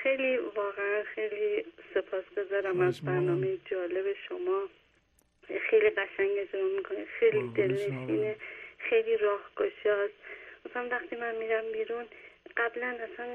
[0.03, 4.69] خیلی واقعا خیلی سپاسگزارم خواهش از برنامه جالب شما.
[5.69, 8.35] خیلی قشنگ اجرا می‌کنه خیلی دلنشینه.
[8.89, 10.13] خیلی راهگشاست
[10.65, 12.05] مثلا وقتی من میرم بیرون
[12.57, 13.27] قبلا اصلا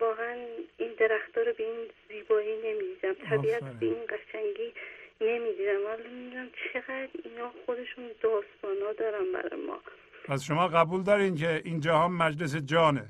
[0.00, 0.46] واقعا
[0.76, 3.12] این درختها رو به این زیبایی نمی‌دیدم.
[3.12, 3.62] طبیعت.
[3.62, 4.72] به این قشنگی
[5.20, 5.86] نمی‌دیدم.
[5.86, 9.80] حالا می‌دونم چقدر اینا خودشون داستانا دارن برای ما.
[10.24, 13.04] پس شما قبول دارین که این جهان مجلس جانه؟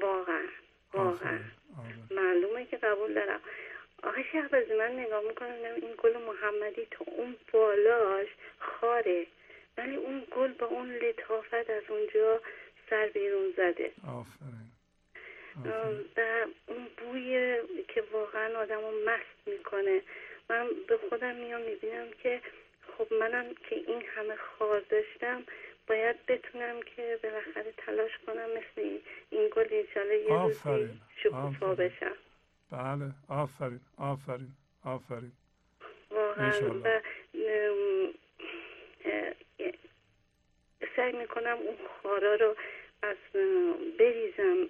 [0.00, 0.42] واقعا
[0.94, 1.38] واقعا.
[2.10, 3.40] معلومه که قبول دارم.
[4.02, 9.26] آقای شهبازی من نگاه می‌کنم این گل محمدی تا اون بالاش خاره.
[9.80, 12.40] ولی اون گل با اون لطافت از اونجا
[12.90, 13.92] سر بیرون زده.
[14.08, 14.70] آفرین.
[16.16, 17.56] و اون بوی
[17.88, 20.02] که واقعا آدم رو مست می‌کنه.
[20.50, 22.40] من به خودم میام می‌بینم که
[22.98, 25.42] خب منم که این همه خار داشتم
[25.86, 29.00] باید بتونم که بالاخره تلاش کنم مثل این,
[29.30, 31.00] این گل انشالله یه روزی آفرین.
[31.16, 31.74] شکوفا.
[31.74, 32.16] بشم.
[32.72, 33.10] بله.
[33.28, 33.80] آفرین.
[33.98, 34.52] آفرین.
[34.84, 35.32] آفرین.
[36.10, 36.80] واقعا.
[36.84, 37.00] و
[41.00, 42.54] سعی می‌کنم اون خارا رو
[43.02, 43.16] از
[43.98, 44.68] بریزم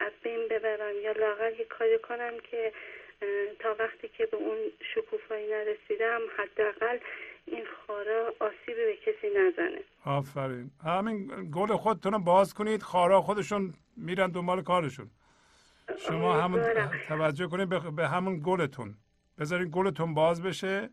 [0.00, 2.72] از بین ببرم یا لاغر یه کاری کنم که
[3.58, 4.58] تا وقتی که به اون
[4.94, 6.98] شکوفایی نرسیدم حداقل
[7.46, 9.80] این خارا آسیبی به کسی نزنه.
[10.04, 10.70] آفرین.
[10.84, 12.82] همین گل خودتون رو باز کنید.
[12.82, 15.10] خارا خودشون میرن دنبال کارشون.
[15.98, 16.60] شما همون.
[17.08, 18.94] توجه کنید به, به همون گلتون.
[19.38, 20.90] بذارین گلتون باز بشه.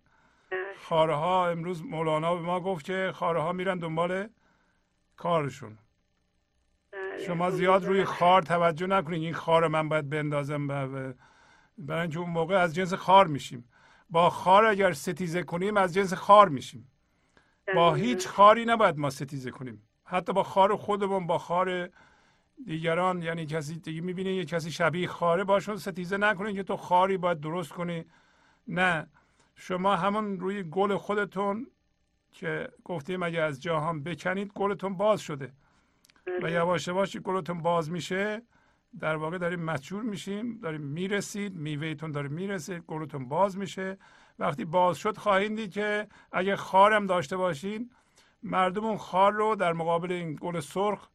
[0.52, 0.60] بله.
[0.78, 4.28] خارها امروز مولانا به ما گفت که خارها میرن دنبال
[5.18, 5.78] کارشون
[6.92, 7.26] بله.
[7.26, 8.06] شما زیاد روی.
[8.06, 11.14] خار توجه نکنید این خار من باید بندازم و
[11.78, 13.70] برای اینکه اون موقع از جنس خار میشیم
[14.10, 16.92] با خار اگر ستیزه کنیم از جنس خار میشیم
[17.76, 17.94] با.
[17.94, 21.90] هیچ خاری نباید ما ستیزه کنیم حتی با خار خودمون با خار
[22.66, 27.18] دیگران یعنی کسی دیگه می‌بینه یه کسی شبیه خاره باشون ستیزه نکنید که تو خاری
[27.18, 28.06] باید درست کنی
[28.68, 29.08] نه
[29.56, 31.68] شما همون روی گل خودتون
[32.38, 35.54] که گفتیم اگه از جهان بکنید گلتون باز شده.
[36.28, 36.52] و بله.
[36.52, 38.42] یواش یواش گلتون باز میشه.
[39.00, 43.98] در واقع داریم مچور میشیم داریم می‌رسید میوهتون داره می‌رسه گلتون باز میشه.
[44.40, 47.92] وقتی باز شد خواهید دید که اگه خارم داشته باشین
[48.44, 51.10] مردم اون خار رو در مقابل این گل سرخ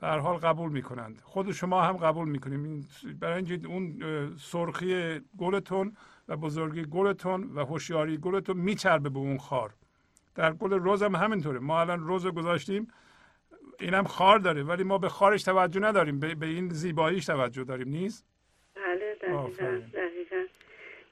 [0.00, 1.20] در حال قبول می‌کنند.
[1.24, 2.88] خود شما هم قبول می‌کنیم.
[3.20, 4.00] برای اینکه اون
[4.38, 5.96] سرخی گلتون
[6.28, 9.74] و بزرگی گلتون و هوشیاری گلتون میچربه به اون خار.
[10.38, 11.58] در گل روز هم همینطوره.
[11.58, 12.92] ما الان روز رو گذاشتیم
[13.80, 17.88] اینم خار داره ولی ما به خارش توجه نداریم به, به این زیباییش توجه داریم
[17.88, 18.26] نیست؟
[18.74, 19.80] بله دقیقا.
[19.94, 20.44] دقیقا.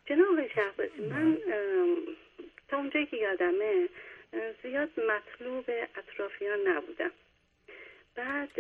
[0.06, 1.96] جناب آقای من ام،
[2.68, 3.88] تا اونجایی که یادمه
[4.62, 5.64] زیاد مطلوب
[5.96, 7.10] اطرافیان نبودم.
[8.14, 8.50] بعد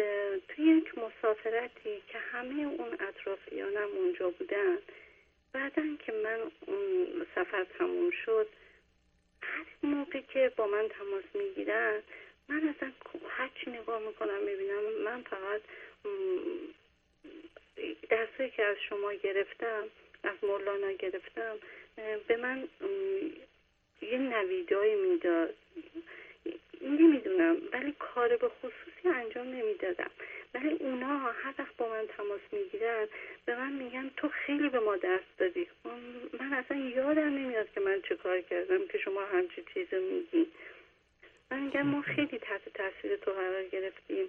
[0.48, 4.76] توی یک مسافرتی که همه اون اطرافیانم اونجا بودن
[5.52, 8.48] بعدا که من اون سفر تموم شد
[9.42, 12.02] هر موقع که با من تماس می‌گیرن
[12.48, 12.92] من اصلا
[13.28, 15.60] هرچی نگاه می‌کنم می‌بینم من فقط
[16.04, 16.08] م،
[18.10, 19.84] درسایی که از شما گرفتم
[20.22, 21.58] از مولانا گرفتم
[22.28, 22.68] به من
[24.02, 25.54] یه نویدایی می‌داد.
[26.82, 30.10] نمی‌دونم ولی کار به خصوصی انجام نمی‌دادم.
[30.54, 33.06] ولی اونا هر وقت با من تماس می‌گیرن
[33.44, 35.66] به من میگن تو خیلی به ما درس دادی.
[36.40, 40.46] من اصلا یادم نمیاد که من چه کار کردم که شما همچی چیز رو میگین
[41.50, 44.26] من میگم ما خیلی تحت تاثیر تو قرار گرفتیم.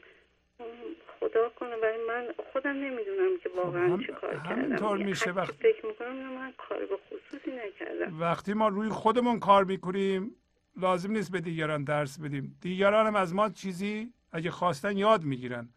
[1.19, 5.09] خدا کنه ولی من خودم نمی‌دونم که واقعا هم- چه کار همینطور کردم.
[5.09, 5.25] میشه.
[5.25, 8.21] هرچی وقت- فکر می‌کنم من کار به خصوصی نکردم.
[8.21, 10.35] وقتی ما روی خودمون کار می‌کنیم
[10.77, 12.57] لازم نیست به دیگران درس بدیم.
[12.61, 15.69] دیگران هم از ما چیزی اگه خواستن یاد می‌گیرن.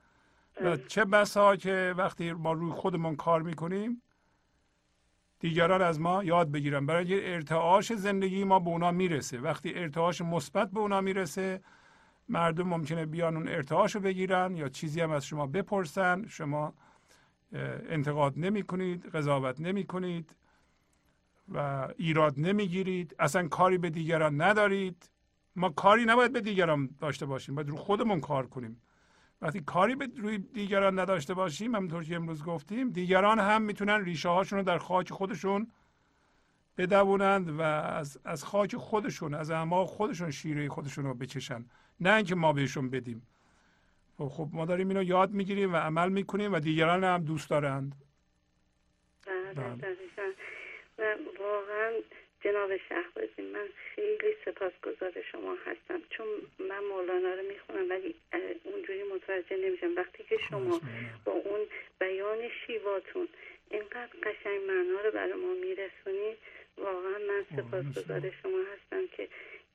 [0.64, 4.02] و چه بسا که وقتی ما روی خودمون کار می‌کنیم
[5.40, 6.86] دیگران از ما یاد بگیرن.
[6.86, 9.40] برای اینکه ارتعاش زندگی ما به اونا می‌رسه.
[9.40, 11.60] وقتی ارتعاش مثبت به اونا می‌رسه
[12.28, 16.26] مردم ممکنه بیان اون ارتعاشو بگیرن یا چیزی هم از شما بپرسن.
[16.26, 16.74] شما
[17.88, 20.36] انتقاد نمی کنید قضاوت نمی کنید
[21.50, 23.16] و ایراد نمی‌گیرید.
[23.18, 25.10] اصلا کاری به دیگران ندارید.
[25.56, 27.54] ما کاری نباید به دیگران داشته باشیم.
[27.54, 28.82] باید رو خودمون کار کنیم.
[29.42, 34.28] وقتی کاری به روی دیگران نداشته باشیم همونطور که امروز گفتیم دیگران هم می‌تونن ریشه
[34.28, 35.70] هاشون رو در خاک خودشون
[36.78, 41.64] بدوونند و از, از خاک خودشون از اما خودشون شیره خودشون رو بکشن
[42.00, 43.22] نه اینکه ما بهشون بدیم.
[44.18, 47.94] خب, خب ما داریم اینو یاد می‌گیریم و عمل می‌کنیم و دیگران هم دوست دارند.
[49.26, 49.96] بله, بله.
[51.00, 51.92] و واقعا
[52.44, 56.00] جناب شهبازی من خیلی سپاسگزار شما هستم.
[56.10, 56.26] چون
[56.58, 58.14] من مولانا رو می‌خونم ولی
[58.64, 59.94] اونجوری متوجه نمیشم.
[59.96, 60.80] وقتی که شما
[61.24, 61.60] با اون
[62.00, 63.28] بیان شیواتون
[63.70, 66.38] اینقدر قشنگ معنا رو برای ما میرسونید
[66.78, 69.28] واقعا من سپاسگزار شما هستم که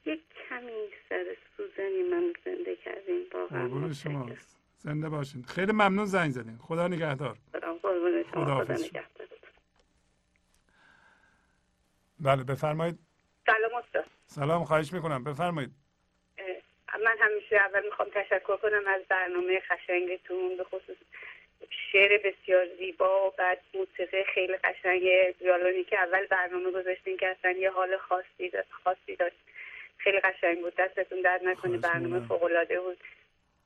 [0.06, 1.26] یک کمی سر
[1.58, 4.30] سوزنی من زنده کردیم واقعا شما.
[4.78, 5.44] زنده باشین.
[5.44, 6.58] خیلی ممنون زنگ زدین.
[6.58, 7.36] خدا نگهدار.
[8.34, 9.15] خدا نگهدار.
[12.26, 13.00] بله بفرمایید.
[13.46, 14.06] سلام استاد.
[14.28, 15.24] سلام خواهش می‌کنم.
[15.24, 15.72] بفرمایید.
[17.04, 20.98] من همیشه اول می‌خوام تشکر کنم از برنامه خشنگتون به خصوص
[21.92, 25.02] شعر بسیار زیبا و بعد موسیقی خیلی قشنگ
[25.42, 29.36] ویالونی که اول برنامه گذاشتین که اصلا یه حال خاصی داشت خاصی داشت.
[29.98, 30.76] خیلی قشنگ بود.
[30.76, 32.98] دستتون درد نکنی برنامه فوق العاده بود.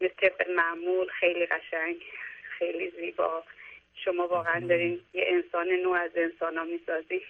[0.01, 2.01] مثل معمول خیلی قشنگ
[2.57, 3.43] خیلی زیبا.
[3.93, 7.21] شما واقعا دارین یه انسان نو از انسان ها می‌سازید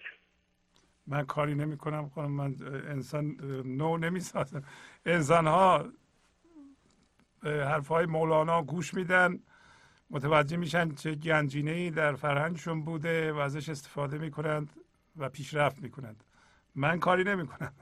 [1.10, 2.56] من کاری نمی کنم خانم من
[2.88, 4.64] انسان نو نمی سازم
[5.06, 5.86] انسان ها
[7.44, 9.40] حرف های مولانا گوش میدن
[10.10, 14.70] متوجه میشن چه گنجینه ای در فرهنگشون بوده و ازش استفاده می‌کنند
[15.18, 16.24] و پیشرفت می‌کنند.
[16.76, 17.74] من کاری نمی کنم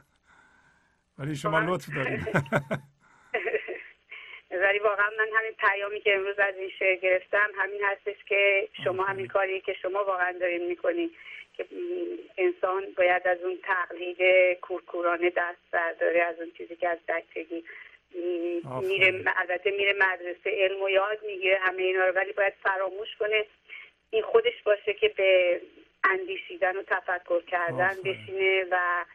[1.18, 2.28] ولی شما لطف دارید.
[4.62, 9.04] ولی واقعا من همین پیامی که امروز از این شعر گرفتم همین هستش که شما
[9.04, 11.12] همین کاری که شما واقعا دارین می‌کنید
[11.58, 11.66] که
[12.38, 14.18] انسان باید از اون تقلید
[14.62, 17.64] کورکورانه دست برداره از اون چیزی که از بچگی
[18.82, 23.46] میره البته میره مدرسه علم و یاد می‌گیره همه اینا رو ولی باید فراموش کنه
[24.10, 25.62] این خودش باشه که به
[26.04, 29.06] اندیشیدن و تفکر کردن بشینه و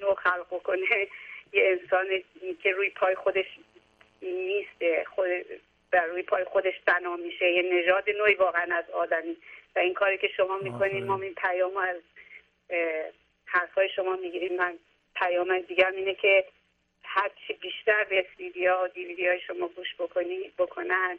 [0.00, 1.08] نو خلق کنه.
[1.52, 2.06] یه انسان
[2.62, 3.46] که روی پای خودش
[4.22, 5.26] نیسته خود
[5.96, 7.44] بر روی پای خودش بنا میشه.
[7.52, 9.36] یه نژاد نوعی واقعا از آدمی.
[9.76, 11.96] و این کاری که شما می‌کنید ما این پیام از
[13.44, 14.56] حرفای شما می‌گیریم.
[14.56, 14.74] من
[15.14, 16.44] پیام دیگر اینه که
[17.02, 21.18] هرچی بیشتر به سیدی ها و دیویدی های شما گوش بکنی بکنن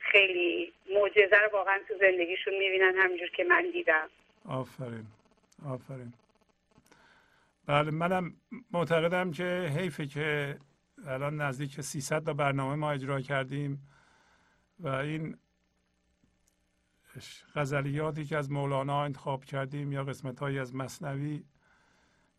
[0.00, 4.08] خیلی معجزه رو واقعا تو زندگیشون می‌بینن همینجور که من دیدم.
[4.48, 5.06] آفرین.
[5.66, 6.12] آفرین.
[7.68, 8.32] بله منم
[8.72, 10.56] معتقدم که حیفه که
[11.08, 13.78] الان نزدیک 300 تا برنامه ما اجرا کردیم.
[14.80, 15.36] و این
[17.54, 21.44] غزلیاتی که از مولانا انتخاب کردیم یا قسمت هایی از مصنوی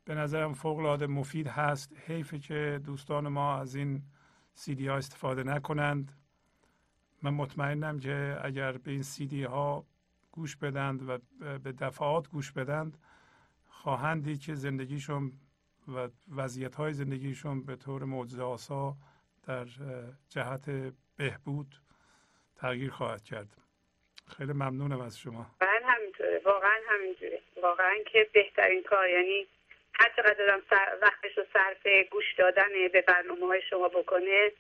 [0.06, 1.93] به نظرم فوق مفید هست.
[2.06, 4.03] حیفه که دوستان ما از این
[4.53, 6.11] سیدی ها استفاده نکنند.
[7.22, 9.85] من مطمئنم که اگر به این سیدی ها
[10.32, 11.17] گوش بدند و
[11.59, 12.98] به دفعات گوش بدند
[13.67, 15.33] خواهندی که زندگیشون
[15.88, 18.98] و وضعیت های زندگیشون به طور معجزه آسا
[19.43, 19.67] در
[20.30, 21.82] جهت بهبود
[22.58, 23.48] تغییر خواهد کرد.
[24.38, 25.45] خیلی ممنونم از شما.
[25.61, 26.42] واقعا همینطوره.
[26.45, 29.48] واقعا همینطوره واقعا که بهترین کار یعنی
[29.94, 30.61] هر چقدر آدم
[31.02, 34.52] وقتش رو صرف گوش دادن به برنامه های شما بکنه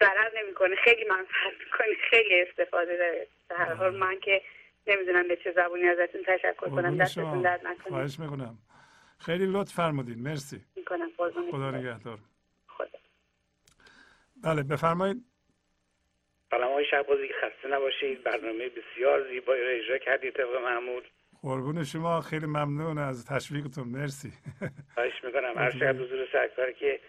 [0.00, 0.76] ضرر نمی‌کنه.
[0.76, 1.94] خیلی منفعت می‌کنه.
[2.10, 3.26] خیلی استفاده داره.
[3.48, 4.42] در حال من که
[4.86, 6.98] نمی‌دونم به چه زبونی ازتون تشکر کنم.
[6.98, 7.88] دستتون درد نکنه.
[7.88, 8.58] خواهش می‌کنم.
[9.18, 10.22] خیلی لطف فرمودین.
[10.22, 10.64] مرسی.
[10.76, 11.10] می‌کنم.
[11.50, 12.18] خدا نگهدار.
[12.66, 12.98] خدا.
[14.42, 15.24] بله بفرمایید.
[16.56, 21.02] سلام های شهبازی خسته نباشید برنامه بسیار زیبایی رو اجرا کردید طبق معمول.
[21.42, 24.32] قربون شما خیلی ممنون از تشویقتون مرسی.
[24.94, 25.52] خواهش می‌کنم.
[25.56, 27.00] هر شب حضور سرکار که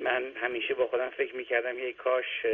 [0.00, 2.46] من همیشه با خودم فکر می‌کردم یه کاش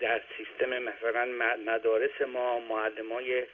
[0.00, 1.24] در سیستم مثلا
[1.66, 3.46] مدارس ما معلم های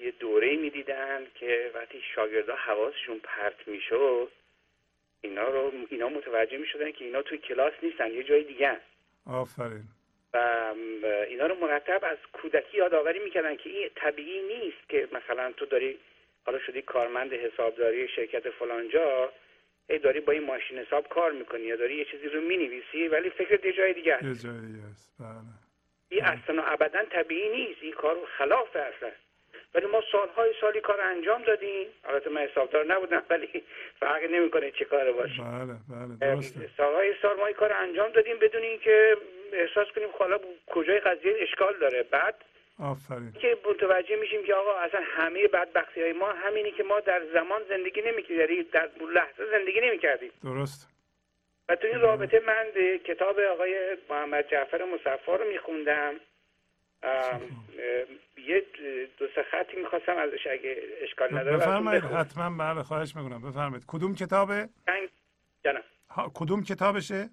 [0.00, 4.30] یه دوره می‌دیدن که وقتی شاگردا حواسشون پرت می‌شد
[5.20, 8.80] اینا رو اینا متوجه می‌شدن که اینا توی کلاس نیستن یه جای دیگه
[9.26, 9.84] آفرین.
[10.34, 15.66] و اینا رو مرتب از کودکی یادآوری می‌کردن که این طبیعی نیست که مثلا تو
[15.66, 15.98] داری
[16.46, 19.32] حالا شدی کارمند حسابداری شرکت فلانجا
[19.90, 23.30] ای داری با این ماشین حساب کار می‌کنی یا داری یه چیزی رو می‌نویسی ولی
[23.30, 25.14] فکرت یه جای دیگه یه جای دیگه است.
[25.20, 25.28] بله.
[26.08, 27.82] این اصلا ابدا طبیعی نیست.
[27.82, 29.10] این کار خلاف اصلا
[29.74, 31.86] ولی ما سالهای سالی کار انجام دادیم.
[32.04, 33.64] البته من حسابدار نبودم ولی
[34.00, 35.42] فرقی نمی‌کنه چه کار باشه.
[35.42, 36.70] بله بله درسته.
[36.76, 39.16] سالهای سال ما این کار انجام دادیم بدون اینکه
[39.52, 42.02] احساس کنیم حالا کجای قضیه اشکال داره.
[42.02, 42.34] بعد
[42.82, 43.32] آفرین.
[43.32, 47.62] که متوجه میشیم که آقا اصلا همه بدبختی های ما همینی که ما در زمان
[47.68, 50.30] زندگی نمی‌کردیم در لحظه زندگی نمی‌کردیم.
[50.44, 50.90] درست.
[51.68, 52.66] و تو این رابطه من
[53.04, 56.14] کتاب آقای محمد جعفر مصفا رو میخوندم.
[58.36, 58.64] یه
[59.18, 63.50] دو سه خطی می‌خواستم ازش اگه اشکال نداره بفرمایید حتما بله خواهش می‌کنم.
[63.50, 63.84] بفرمایید.
[63.88, 64.68] کدوم کتابه؟
[65.64, 65.82] جانم.
[66.34, 67.28] کدوم کتابشه؟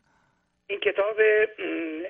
[0.67, 1.16] این کتاب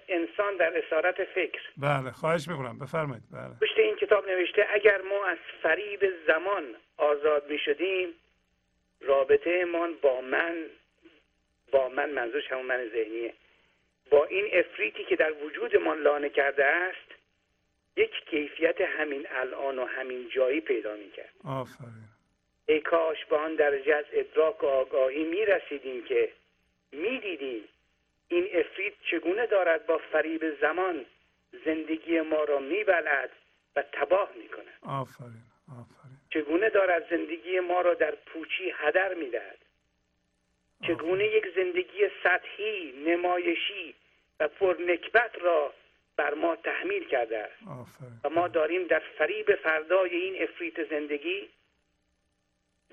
[0.10, 1.62] انسان در اسارت فکر.
[1.78, 2.80] بله خواهش می‌کنم.
[2.80, 3.60] بفرمایید بله.
[3.62, 6.64] پشت این کتاب نوشته اگر ما از فریب زمان
[6.98, 8.10] آزاد می‌شدیم
[9.02, 10.66] رابطه من با من
[11.72, 13.34] با من منظورش همون من ذهنیه.
[14.10, 17.11] با این افریتی که در وجودمان لانه کرده است
[17.96, 21.34] یک کیفیت همین الان و همین جایی پیدا می‌کرد.
[21.44, 22.08] آفرین.
[22.66, 26.32] ای کاش به آن درجه از ادراک و آگاهی می‌رسیدیم که
[26.92, 27.64] می‌دیدیم
[28.28, 31.06] این افرید چگونه دارد با فریب زمان
[31.66, 33.30] زندگی ما را میبلد
[33.76, 34.78] و تباه می‌کند.
[34.82, 36.18] آفرین آفرین.
[36.30, 39.58] چگونه دارد زندگی ما را در پوچی هدر می‌دهد؟
[40.88, 43.96] چگونه یک زندگی سطحی نمایشی
[44.40, 45.74] و پرنکبت را
[46.22, 47.56] بر ما تحمیل کرده است.
[48.24, 51.50] و ما داریم در فریب فردای این افریت زندگی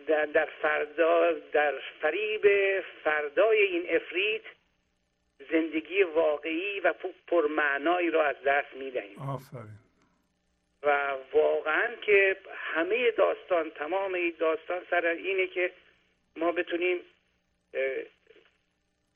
[0.07, 2.45] در, در فردا در فریب
[3.05, 4.43] فردای این افریت
[5.51, 6.95] زندگی واقعی و
[7.27, 9.19] پرمعنایی را از دست می‌دهیم.
[9.19, 9.79] آفرین.
[10.83, 15.73] و واقعا که همه داستان تمام این داستان سر اینه که
[16.37, 17.01] ما بتونیم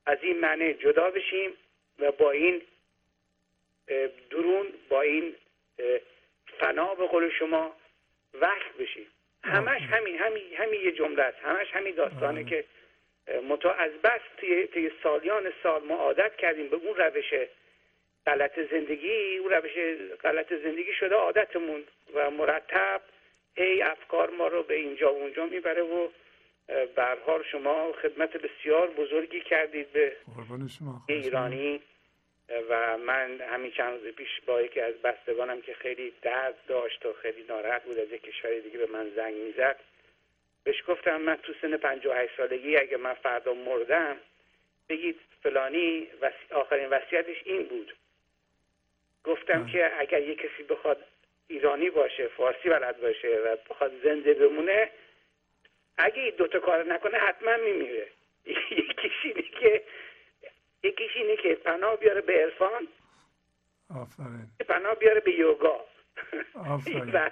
[0.07, 1.51] از این معنی جدا بشیم
[1.99, 2.63] و با این
[4.31, 5.35] درون با این
[6.59, 7.77] فنا به قول شما
[8.35, 9.07] وقت بشیم.
[9.45, 11.39] همش همین همین همین یه جمله است.
[11.43, 12.65] همش همین داستانه که
[13.49, 17.35] متا از بس توی, سالیان سال ما عادت کردیم به اون روش
[18.27, 19.73] غلط زندگی اون روش
[20.23, 23.01] غلط زندگی شده عادتمون و مرتب
[23.57, 26.09] هی افکار ما رو به اینجا و اونجا می‌بره و
[26.67, 30.17] به حال شما خدمت بسیار بزرگی کردید به
[31.09, 31.81] ایرانی.
[32.69, 37.13] و من همین چند روز پیش با یکی از بستگانم که خیلی درد داشت و
[37.13, 39.81] خیلی ناراحت بود از یک کشور دیگه به من زنگ می‌زد
[40.65, 44.17] بهش گفتم من تو سن 58 سالگی اگه من فردا مردم
[44.89, 46.09] بگید فلانی
[46.51, 47.95] آخرین وصیتش این بود.
[49.25, 51.05] گفتم که اگر یه کسی بخواد
[51.49, 54.91] ایرانی باشه فارسی بلد باشه و بخواد زنده بمونه
[55.97, 58.09] اگه این دوتا کار نکنه حتما میمیره.
[58.71, 59.83] یکیش اینه که
[60.83, 62.89] یکیش اینه که پناه بیاره به عرفان.
[63.91, 64.51] آفرین.
[64.69, 65.81] پناه بیاره به یوگا.
[66.55, 67.13] آفرین.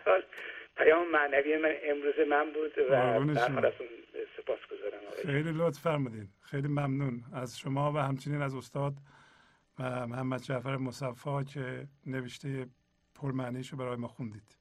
[0.76, 3.20] پیام معنوی من امروز من بود و
[4.36, 6.28] سپاس گذارم خیلی لطف فرمودین.
[6.50, 8.92] خیلی ممنون از شما و همچنین از استاد
[9.78, 12.66] و محمد جعفر مصفا که نوشته
[13.22, 14.56] پرمعنیشو برای ما خوندید.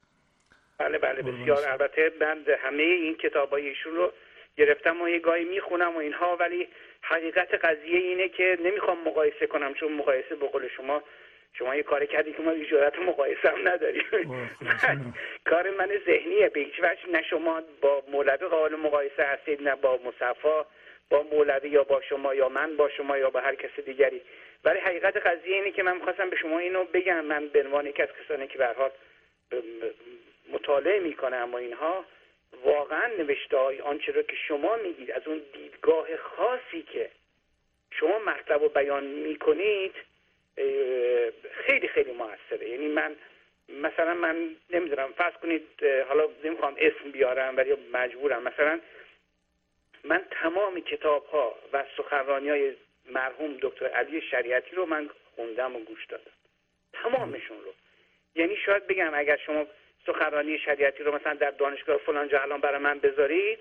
[0.77, 1.69] بله بله بسیار.
[1.69, 4.13] البته من همه این کتاب ایشون رو
[4.57, 6.67] گرفتم و یه گاهی می‌خونم و اینها ولی
[7.01, 11.03] حقیقت قضیه اینه که نمی‌خوام مقایسه کنم چون مقایسه به قول شما
[11.53, 14.03] شما یه کار کردی که ما جرأت مقایسه هم نداریم.
[15.49, 19.99] کار من ذهنیه به هیچ وجه نه شما با مولوی قابل مقایسه هستید نه با
[20.05, 20.65] مصفا
[21.09, 24.21] با مولوی یا با شما یا من با شما یا با هر کس دیگری.
[24.63, 27.25] ولی حقیقت قضیه اینه که من می‌خواستم به شما اینو بگم.
[27.25, 28.67] من به عنوان یکی از کسانی که به
[30.51, 32.05] مطالعه می‌کنم و اینها
[32.63, 37.09] واقعا نوشته های آنچه رو که شما میگید از اون دیدگاه خاصی که
[37.91, 39.95] شما مطلب رو بیان می‌کنید
[41.51, 42.69] خیلی خیلی موثره.
[42.69, 43.15] یعنی من
[43.69, 45.67] مثلا من نمی‌دونم فرض کنید
[46.07, 48.43] حالا نمی‌خوام اسم بیارم ولی مجبورم.
[48.43, 48.79] مثلا
[50.03, 55.79] من تمام کتاب ها و سخنرانی های مرحوم دکتر علی شریعتی رو من خوندم و
[55.79, 56.31] گوش دادم.
[56.93, 57.73] تمامشون رو.
[58.35, 59.67] یعنی شاید بگم اگر شما
[60.13, 63.59] سخنرانی شریعتی رو مثلا در دانشگاه فلان جا الان برای من بذارید.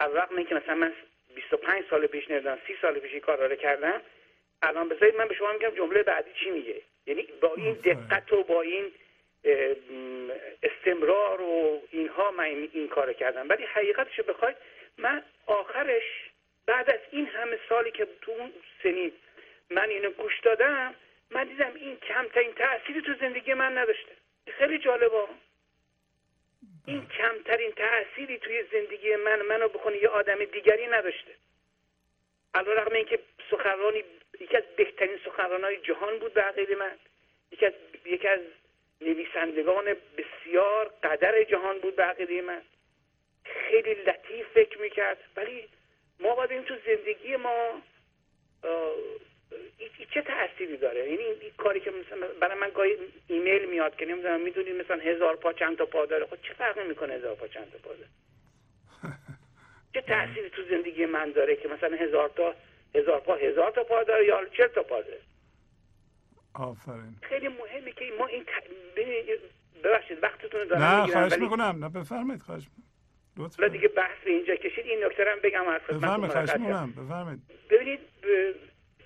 [0.00, 0.92] از رقم اینکه مثلا من
[1.34, 4.02] 25 سال پیش نمی‌دونم 30 سال پیش این کار رو کردم
[4.62, 8.42] الان بذارید من به شما میگم جمله بعدی چی میگه؟ یعنی با این دقت و
[8.42, 8.92] با این
[10.62, 13.48] استمرار و اینها من این کار کردم.
[13.48, 14.56] ولی حقیقتش بخواید
[14.98, 16.30] من آخرش
[16.66, 19.12] بعد از این همه سالی که تو اون سنین
[19.70, 20.94] من اینو گوش دادم
[21.30, 24.12] من دیدم این کمترین تأثیری تو زندگی من نداشته.
[24.48, 25.22] خیلی جالبه.
[26.86, 31.34] این کمترین تأثیری توی زندگی من منو بخونه یه آدم دیگری نداشته.
[32.54, 33.18] علا رقم اینکه
[33.50, 34.04] سخنرانی
[34.40, 35.18] یکی از بهترین
[35.62, 36.98] های جهان بود به عقیده من.
[37.50, 37.72] یکی از
[38.04, 38.40] یکی از
[39.00, 42.62] نویسندگان بسیار قدر جهان بود به عقیده من.
[43.44, 45.18] خیلی لطیف فکر می‌کرد.
[45.36, 45.68] ولی
[46.20, 47.82] ما باید تو زندگی ما
[50.14, 52.96] چه تأثیری داره؟ یعنی این کاری که مثلا برای من گاهی
[53.28, 56.26] ایمیل میاد که نمی‌دونم می‌دونید مثلا هزار پا چند تا پا داره.
[56.26, 58.08] خب چه فرقی می‌کنه هزار پا چند تا پا داره؟
[59.94, 62.54] چه تأثیری تو زندگی من داره که مثلا هزار تا
[62.94, 65.20] هزار پا هزار تا پا داره یا چل تا پا داره؟
[66.54, 67.16] آفرین.
[67.22, 68.44] خیلی مهمه که ما این.
[69.84, 71.84] ببخشید وقتتون رو دارم نه خواهش می‌کنم.
[71.84, 72.66] نه بفرمایید خواهش
[73.36, 73.68] لطفا.
[73.68, 76.92] دیگه بحث به اینجا کشید این نکته بگم از بفرمایید خواهش می‌کنم.
[76.92, 77.40] بفرمایید.
[77.70, 78.00] ببینید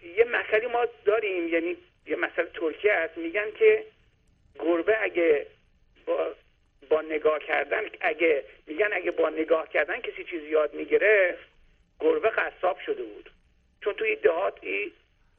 [0.03, 3.85] یه مسئله ما داریم یعنی یه مسئله ترکیه هست میگن که
[4.59, 5.47] گربه اگه
[6.07, 6.35] با
[6.89, 11.49] با نگاه کردن اگه میگن اگه با نگاه کردن کسی چیز یاد می‌گرفت
[12.01, 13.31] گربه قصاب شده بود.
[13.81, 14.93] چون توی دهات ای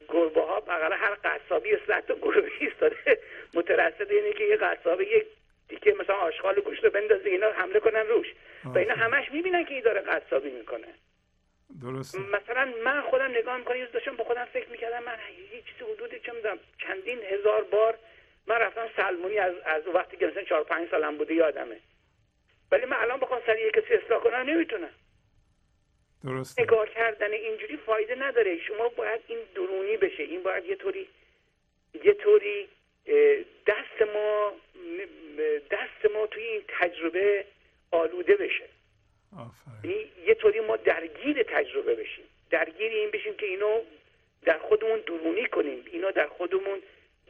[0.08, 3.18] گربه ها بغل هر قصابی صد تا گربه ایستاده
[3.54, 5.26] مترصد اینه که یه قصابه یه
[5.68, 8.26] دیگه مثلا آشغال گوشت رو بندازه اینا حمله کنن روش.
[8.64, 10.88] و اینا همش می‌بینن که این داره قصابی می‌کنه.
[11.80, 15.18] درست مثلا من خودم نگاه می‌کنم یه داشتم با خودم فکر می‌کردم من
[15.52, 17.98] یه چیزی حدود چه می‌دونم چندین هزار بار
[18.46, 21.80] من رفتم سلمونی از از وقتی که مثلا 4 5 سالم بوده یادمه
[22.72, 24.90] ولی من الان بخوام سر کسی اصلاح کنم نمی‌تونم.
[26.24, 28.58] درست نگاه کردن اینجوری فایده نداره.
[28.58, 30.22] شما باید این درونی بشه.
[30.22, 31.08] این باید یه طوری
[32.04, 32.68] یه طوری
[33.66, 34.52] دست ما
[35.70, 37.44] دست ما توی این تجربه
[37.90, 38.68] آلوده بشه.
[39.84, 42.24] یعنی یه طوری ما درگیر تجربه بشیم.
[42.50, 43.80] درگیر این بشیم که اینو
[44.42, 45.84] در خودمون درونی کنیم.
[45.92, 46.82] اینو در خودمون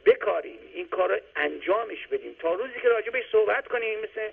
[0.05, 0.59] بکاریم.
[0.73, 2.35] این کار رو انجامش بدیم.
[2.39, 4.29] تا روزی که راجبش صحبت کنیم مثل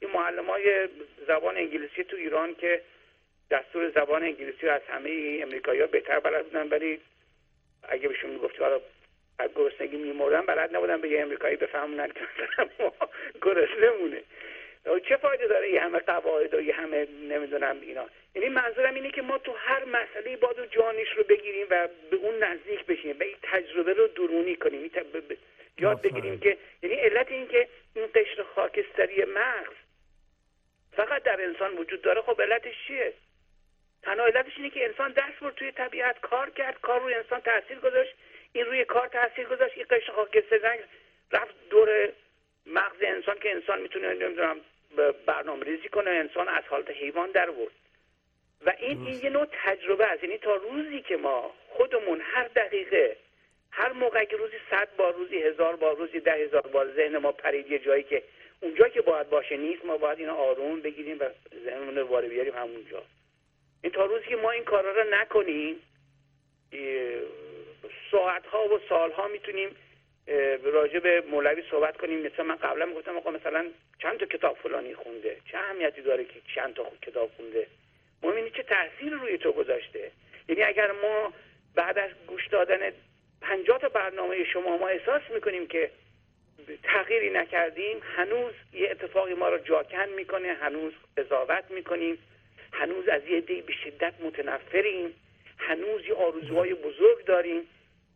[0.00, 0.88] این معلم های
[1.28, 2.82] زبان انگلیسی تو ایران که
[3.50, 7.00] دستور زبان انگلیسی رو از همه امریکایی ها بهتر بلد بودن ولی
[7.82, 8.80] اگه بهشون می‌گفت حالا
[9.38, 12.20] از گرسنگی میمردن بلد نبودن به یه امریکایی بفهمونن که
[12.78, 12.92] ما
[13.42, 14.22] گرسنه مونه
[15.08, 19.22] چه فایده داره یه همه قواعد و یه همه نمی‌دونم اینا؟ یعنی منظورم اینه که
[19.22, 23.36] ما تو هر مسئله باید جانش رو بگیریم و به اون نزدیک بشیم و این
[23.42, 24.90] تجربه رو درونی کنیم.
[25.78, 29.74] یاد بگیریم که یعنی علت این که این قشر خاکستری مغز
[30.92, 33.12] فقط در انسان وجود داره خب علتش چیه؟
[34.02, 37.78] تنها علتش اینه که انسان دست برد توی طبیعت کار کرد کار روی انسان تاثیر
[37.78, 38.14] گذاشت.
[38.52, 39.76] این روی کار تاثیر گذاشت.
[39.76, 40.78] این قشر خاکستری
[41.32, 42.08] رفت دور
[42.66, 44.60] مغز انسان که انسان می‌تونه نمی‌دونم
[45.26, 47.72] برنامه ریزی کنه انسان از حالت حیوان در ورد
[48.66, 50.24] و این این یه نوع تجربه است.
[50.24, 53.16] یعنی تا روزی که ما خودمون هر دقیقه
[53.70, 57.32] هر موقع که روزی صد بار روزی هزار بار روزی ده هزار بار ذهن ما
[57.32, 58.22] پرید یه جایی که
[58.60, 61.24] اونجا که باید باشه نیست ما باید اینو آروم بگیریم و
[61.64, 63.02] ذهنمون رو وارد بیاریم همونجا.
[63.82, 65.76] این تا روزی که ما این کارا رو نکنیم
[68.10, 69.76] ساعت ها و سال ها می‌تونیم
[70.64, 72.18] راجع به مولوی صحبت کنیم.
[72.26, 73.66] مثلا من قبلا می‌گفتم آقا مثلا
[74.02, 75.36] چند تا کتاب فلانی خونده.
[75.52, 77.66] چه اهمیتی داره که چند تا کتاب خونده؟
[78.22, 80.10] مهم اینه چه تاثیر روی تو گذاشته؟
[80.48, 81.32] یعنی اگر ما
[81.74, 82.92] بعد از گوش دادن
[83.40, 85.90] پنجاه تا برنامه شما ما احساس می‌کنیم که
[86.82, 92.18] تغییری نکردیم هنوز یه اتفاقی ما رو جاکن می‌کنه هنوز قضاوت می‌کنیم
[92.72, 95.14] هنوز از یه دی به شدت متنفریم
[95.58, 97.68] هنوز یه آرزوهای بزرگ داریم.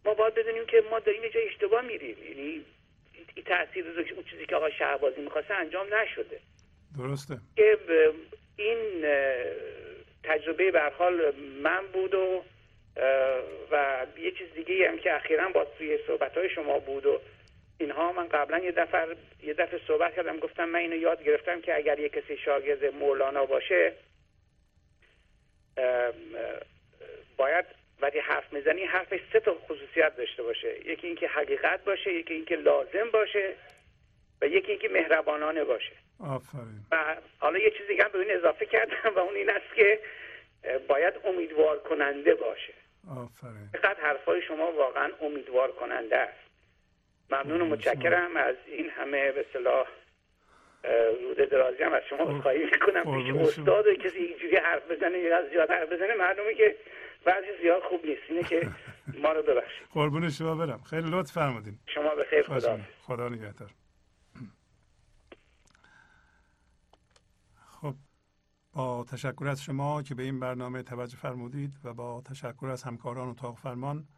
[0.04, 2.16] ما باید بدونیم که ما داریم یه جای اشتباه میریم.
[2.28, 2.64] یعنی
[3.34, 6.40] این تاثیر اون چیزی که آقای شهبازی می‌خواسته انجام نشده.
[6.98, 7.34] درسته.
[7.56, 7.78] که
[8.56, 9.06] این
[10.24, 12.44] تجربه به حال من بود و
[13.70, 17.20] و یه چیز دیگه هم که اخیرا با توی صحبت های شما بود و
[17.78, 20.38] اینها من قبلا یه دفعه یه دفعه صحبت کردم.
[20.38, 23.92] گفتم من اینو یاد گرفتم که اگر یه کسی شاگرد مولانا باشه
[27.36, 27.64] باید
[28.00, 30.88] وقتی حرف می‌زنی حرفش سه تا خصوصیت داشته باشه.
[30.88, 33.54] یکی اینکه حقیقت باشه یکی اینکه لازم باشه
[34.42, 35.92] و یکی اینکه مهربانانه باشه.
[36.20, 36.80] آفرین.
[36.92, 40.00] و حالا یه چیزی هم به این اضافه کردم و اون این است که
[40.88, 42.72] باید امیدوار کننده باشه.
[43.10, 43.68] آفرین.
[43.72, 46.48] فقط حرفای شما واقعا امیدوار کننده است.
[47.30, 49.88] ممنون و متشکرم از این همه به صلاح
[51.22, 53.02] روده درازی هم از شما خواهی می‌کنم.
[53.02, 56.76] پیش استاد و کسی اینجوری حرف بزنه یا زیاد حرف بزنه معلومه که
[57.24, 58.22] بعضی زیاد خوب نیست.
[58.28, 58.70] اینه که
[59.22, 59.88] ما رو ببخشید.
[59.94, 60.82] قربون شما برم.
[60.82, 61.78] خیلی لطف فرمودین.
[61.94, 63.70] شما به خیر خدا خدا نگهدار.
[67.80, 67.94] خب
[68.72, 73.28] با تشکر از شما که به این برنامه توجه فرمودید و با تشکر از همکاران
[73.28, 74.08] اتاق فرمان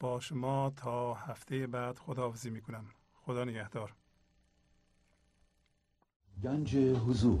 [0.00, 2.86] با شما تا هفته بعد خداحافظی می‌کنم.
[3.14, 3.92] خدا نگهدار.
[6.42, 7.40] گنج حضور